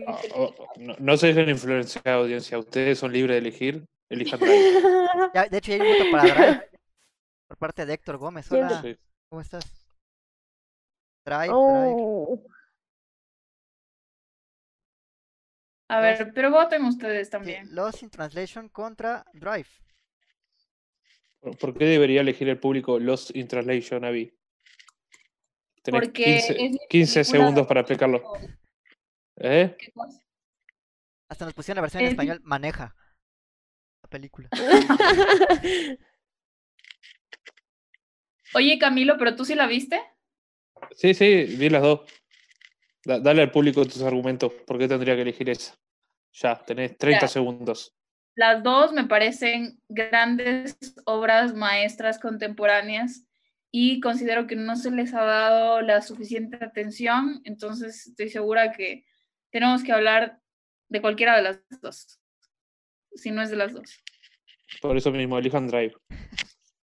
[0.08, 2.58] "Ah, oh, no, no se dejen influenciar, audiencia.
[2.60, 3.86] Ustedes son libres de elegir.
[4.10, 4.54] Elijan Drive.
[5.34, 6.70] Ya, de hecho, ya hay un voto para Drive
[7.48, 8.52] por parte de Héctor Gómez.
[8.52, 8.96] Hola, Sí.
[9.30, 9.64] ¿cómo estás?
[11.26, 11.54] Drive, Drive.
[11.56, 12.40] Oh,
[15.90, 17.74] A ver, pero voten ustedes Sí, también.
[17.76, 19.68] Lost in Translation contra Drive.
[21.46, 24.34] ¿Por- ¿Por qué debería elegir el público Lost in Translation, Avi?
[25.84, 28.24] Tenés Porque 15, es mi 15 película segundos para explicarlo.
[29.38, 29.76] ¿Eh?
[29.78, 30.20] ¿Qué cosa?
[31.30, 32.96] Hasta nos pusieron la versión en Es- español, maneja
[34.02, 34.50] la película.
[38.56, 40.02] Oye, Camilo, ¿pero tú sí la viste?
[40.96, 42.02] Sí, sí, vi las dos.
[43.04, 44.52] Da- dale al público tus argumentos.
[44.66, 45.76] ¿Por qué tendría que elegir esa?
[46.34, 47.28] Ya, tenés 30 Ya.
[47.28, 47.95] segundos.
[48.36, 53.26] Las dos me parecen grandes obras maestras contemporáneas
[53.72, 59.06] y considero que no se les ha dado la suficiente atención, entonces estoy segura que
[59.52, 60.40] tenemos que hablar
[60.90, 62.20] de cualquiera de las dos,
[63.14, 64.02] si no es de las dos.
[64.82, 65.94] Por eso mismo, elijan Drive.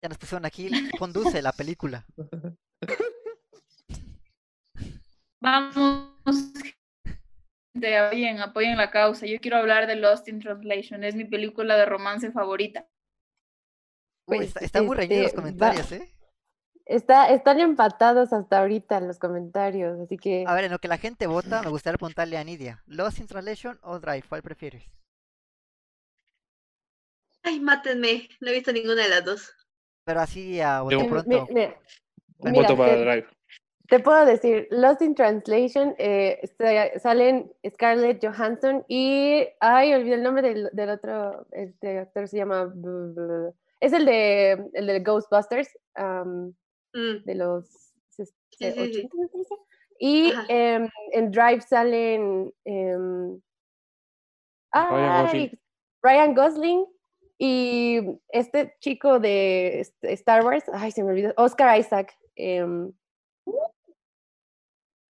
[0.01, 2.05] Ya nos pusieron aquí, conduce la película.
[5.41, 6.00] Vamos,
[7.81, 9.25] gente, apoyen, apoyen la causa.
[9.25, 12.87] Yo quiero hablar de Lost in Translation, es mi película de romance favorita.
[14.27, 16.13] Uy, Pues, está, está muy reñido los este, va- comentarios, ¿eh?
[16.85, 20.87] Está, están empatados hasta ahorita en los comentarios, así que A ver, en lo que
[20.87, 22.83] la gente vota, me gustaría preguntarle a Nidia.
[22.85, 24.23] ¿Lost in Translation o Drive?
[24.27, 24.83] ¿Cuál prefieres?
[27.43, 28.27] Ay, mátenme.
[28.39, 29.53] No he visto ninguna de las dos.
[30.05, 31.47] Pero así a Yo- mi- pronto.
[31.49, 31.75] mira,
[32.39, 33.27] Un Mira, voto para te- Drive.
[33.91, 40.23] Te puedo decir, Lost in Translation, eh, sa- salen Scarlett Johansson y, ay, olvidé el
[40.23, 42.73] nombre del, del otro, este actor se llama,
[43.81, 45.67] es el de, el de Ghostbusters,
[46.93, 47.65] Mm, de los
[48.17, 48.79] ses- Sí, sí, sí.
[48.79, 49.55] 80, me parece.
[49.99, 53.41] Y em, en Drive salen Ryan
[54.71, 55.59] ay, Gosling.
[56.01, 56.85] Ryan Gosling
[57.37, 57.99] y
[58.29, 62.13] este chico de este, Star Wars, ay, se me olvidó, Oscar Isaac.
[62.37, 62.93] em,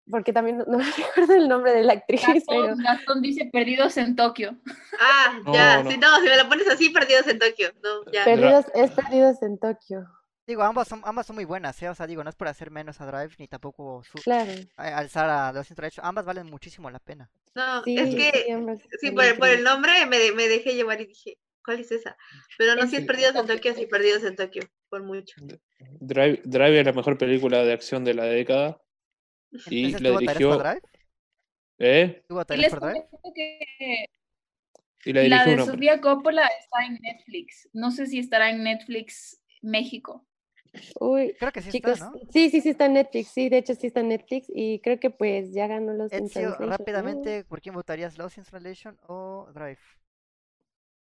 [0.10, 3.50] porque también no, no me recuerdo el nombre de la actriz, pero Gastón, Gastón dice
[3.52, 4.58] perdidos en Tokio.
[5.00, 5.84] Ah, ya.
[5.84, 5.92] no.
[5.92, 7.72] Sí, no, si me la pones así, perdidos en Tokio.
[7.84, 8.24] No, ya.
[8.26, 10.08] Perdidos, es Perdidos en Tokio,
[10.48, 11.90] Digo, ambas son, ambas son muy buenas, ¿eh?
[11.90, 14.54] O sea, digo, no es por hacer menos a Drive ni tampoco su- claro.
[14.78, 16.06] a- alzar a in Translation.
[16.06, 17.30] Ambas valen muchísimo la pena.
[17.54, 18.56] No, Sí, es que
[19.02, 21.92] sí, por, el- por el nombre me, de- me dejé llevar y dije, ¿cuál es
[21.92, 22.16] esa?
[22.58, 23.56] Pero no, Es si es perdidos en Tokio.
[23.56, 24.62] Tokio, sí, perdidos en Tokio.
[24.88, 25.36] por mucho.
[26.00, 28.80] Drive, Drive es la mejor película de acción de la década.
[29.70, 30.82] Y ¿Ese la tú votarías dirigió.
[31.80, 32.24] ¿Eh?
[32.28, 34.06] ¿Tú Y les que
[35.06, 35.66] Y la la de.
[35.66, 37.70] Sofía Coppola está en Netflix.
[37.74, 40.26] No sé si estará en Netflix México.
[41.00, 42.20] Uy, Creo que sí chicos, está, ¿no?
[42.32, 45.00] sí, sí, sí está en Netflix, sí, de hecho sí está en Netflix y creo
[45.00, 48.18] que pues ya ganó los Ezio, rápidamente, ¿por quién votarías?
[48.18, 49.80] ¿Lost in Translation o Drive?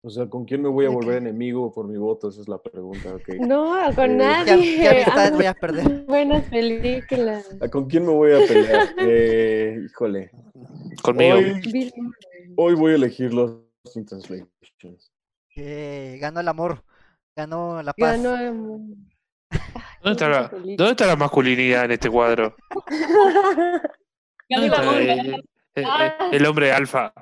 [0.02, 2.28] O sea, ¿con quién me voy a ¿De volver enemigo por mi voto?
[2.28, 3.16] Esa es la pregunta.
[3.40, 4.76] No, con Eh, ¿Qué, nadie.
[4.76, 6.04] qué amistades voy a perder?
[6.06, 7.48] Buenas películas.
[7.60, 8.88] ¿A ¿Con quién me voy a pelear?
[8.98, 10.30] Eh, híjole.
[11.02, 11.38] Conmigo.
[12.56, 13.58] Hoy, voy a elegir los
[13.94, 14.50] in Translations.
[15.48, 16.84] Que ganó el amor,
[17.34, 18.22] ganó la paz.
[18.22, 18.94] Ganó el-
[20.02, 20.76] ¿Dónde está, la, Esa película.
[20.76, 22.54] ¿Dónde está la masculinidad en este cuadro?
[24.48, 25.40] Ganó el ¿Dónde amor, está, ganó eh,
[25.74, 27.12] eh, eh, el hombre alfa?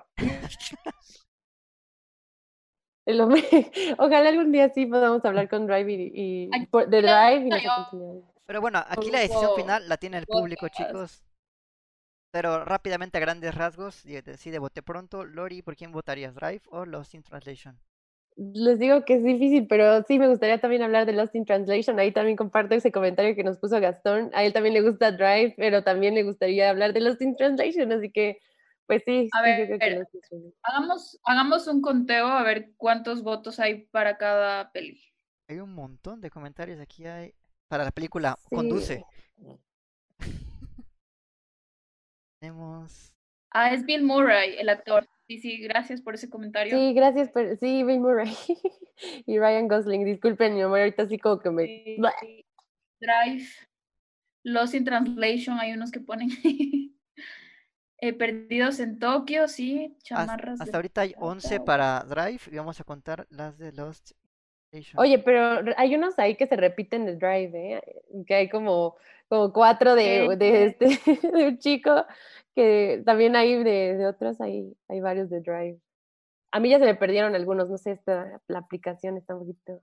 [3.06, 3.42] El hombre-
[3.98, 7.50] Ojalá algún día sí podamos hablar con Drive y, y- Aquí por- de Drive y.
[8.46, 11.22] Pero bueno, aquí la decisión final la tiene el público, chicos.
[12.32, 15.24] Pero rápidamente, a grandes rasgos, y decide voté pronto.
[15.24, 16.34] Lori, ¿por quién votarías?
[16.34, 17.78] ¿Drive o Lost in Translation?
[18.36, 22.00] Les digo que es difícil, pero sí me gustaría también hablar de Lost in Translation.
[22.00, 24.30] Ahí también comparto ese comentario que nos puso Gastón.
[24.34, 27.92] A él también le gusta Drive, pero también le gustaría hablar de Lost in Translation.
[27.92, 28.38] Así que,
[28.86, 30.06] pues sí, A sí, ver.
[30.62, 35.00] Hagamos, hagamos un conteo a ver cuántos votos hay para cada peli.
[35.48, 37.34] Hay un montón de comentarios aquí hay
[37.68, 38.54] para la película Sí.
[38.54, 39.04] Conduce.
[42.40, 43.14] Tenemos
[43.56, 45.08] Ah, es Bill Murray, el actor.
[45.28, 46.76] Sí, sí, gracias por ese comentario.
[46.76, 47.30] Sí, gracias.
[47.30, 47.56] Por...
[47.58, 48.34] Sí, Bill Murray
[49.26, 50.04] y Ryan Gosling.
[50.04, 51.66] Disculpen, mi amor, ahorita sí como que me...
[51.66, 51.96] Sí,
[53.00, 53.46] Drive,
[54.42, 56.30] Lost in Translation, hay unos que ponen
[58.08, 60.60] eh, Perdidos en Tokio, sí, chamarras.
[60.60, 61.64] hasta de ahorita hay 11 plata.
[61.64, 64.12] para Drive y vamos a contar las de Lost
[64.70, 65.00] Translation.
[65.00, 67.82] Oye, pero hay unos ahí que se repiten de Drive, ¿eh?
[68.26, 68.96] Que hay como,
[69.28, 70.36] como cuatro de, Sí.
[70.36, 70.86] de este
[71.36, 72.04] de un chico
[72.54, 75.78] que también hay de, de otros, hay, hay varios de Drive.
[76.52, 79.80] A mí ya se me perdieron algunos, no sé, esta, la aplicación está un poquito.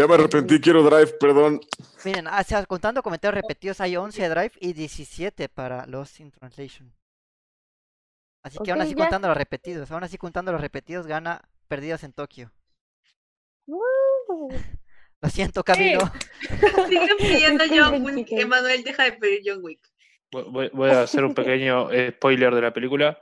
[0.00, 1.60] Ya me arrepentí, quiero Drive, perdón.
[2.06, 6.20] Miren, ah, o sea, contando comentarios repetidos, hay 11 de Drive y 17 para Lost
[6.20, 6.90] in Translation.
[8.42, 9.02] Así que aún Ok, así ya.
[9.04, 12.50] contando los repetidos, aún así contando los repetidos, gana Perdidos en Tokio.
[15.22, 16.00] Lo siento, Camilo.
[16.88, 18.28] Siguen pidiendo John Wick.
[18.32, 19.86] Emanuel, deja de pedir John Wick.
[20.32, 23.18] Voy- Voy, voy a hacer un pequeño eh, spoiler de la película.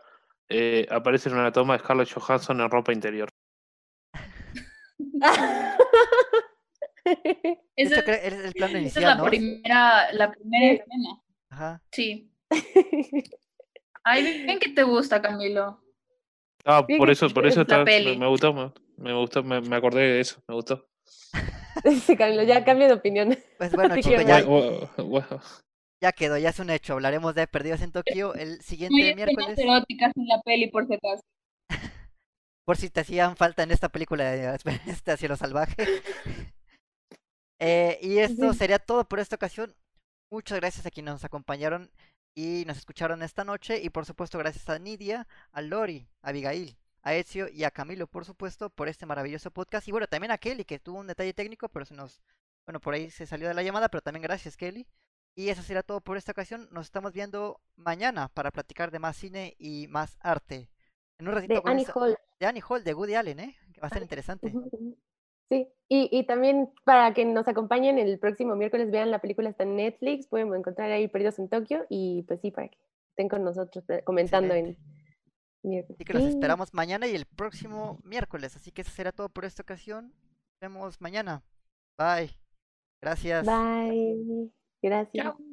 [0.48, 3.28] Eh, aparece en una toma de Scarlett Johansson en ropa interior.
[7.76, 9.24] Es el plano esa es inicial, la ¿no?
[9.24, 11.22] primera, la primera escena.
[11.50, 11.82] Ajá.
[11.92, 12.30] Sí.
[14.04, 15.82] Ay, bien que te gusta, Camilo.
[16.64, 19.76] Ah, Bien por eso, por es eso está- me, gustó, me, me gustó, me, me
[19.76, 20.86] acordé de eso, me gustó.
[22.04, 23.38] Sí, Camilo, ya cambia de opinión.
[23.56, 25.40] Pues bueno, chicos, ya, Bueno, bueno,
[26.02, 26.94] ya quedó, ya es un hecho.
[26.94, 29.56] Hablaremos de Perdidos en Tokio el siguiente hay miércoles.
[29.56, 31.22] eróticas en la peli, por si acaso.
[32.66, 34.58] Por si te hacían falta en esta película de
[34.88, 35.76] este Cielo Salvaje.
[37.58, 39.74] Eh, y esto sería todo por esta ocasión.
[40.30, 41.90] Muchas gracias a quienes nos acompañaron
[42.34, 43.80] y nos escucharon esta noche.
[43.82, 48.06] Y por supuesto, gracias a Nidia, a Lori, a Abigail, a Ezio y a Camilo,
[48.06, 49.88] por supuesto, por este maravilloso podcast.
[49.88, 52.20] Y bueno, también a Kelly, que tuvo un detalle técnico, pero se nos.
[52.66, 54.86] Bueno, por ahí se salió de la llamada, pero también gracias, Kelly.
[55.34, 56.68] Y eso será todo por esta ocasión.
[56.70, 60.68] Nos estamos viendo mañana para platicar de más cine y más arte.
[61.18, 62.16] En un ratito De con Annie Hall.
[62.38, 63.56] de Annie Hall, de Woody Allen, ¿eh?
[63.72, 64.52] Que va a ser interesante.
[65.48, 69.62] Sí, y, y también para que nos acompañen el próximo miércoles, vean la película está
[69.62, 72.76] en Netflix, pueden encontrar ahí Perdidos en Tokio y pues sí, para que
[73.10, 74.76] estén con nosotros eh, comentando en
[75.62, 75.96] miércoles.
[75.96, 78.56] Así que los Sí, esperamos mañana y el próximo miércoles.
[78.56, 80.12] Así que eso será todo por esta ocasión.
[80.12, 81.42] Nos vemos mañana.
[81.96, 82.30] Bye.
[83.00, 83.46] Gracias.
[83.46, 84.50] Bye.
[84.82, 85.24] Gracias.
[85.24, 85.47] Chao.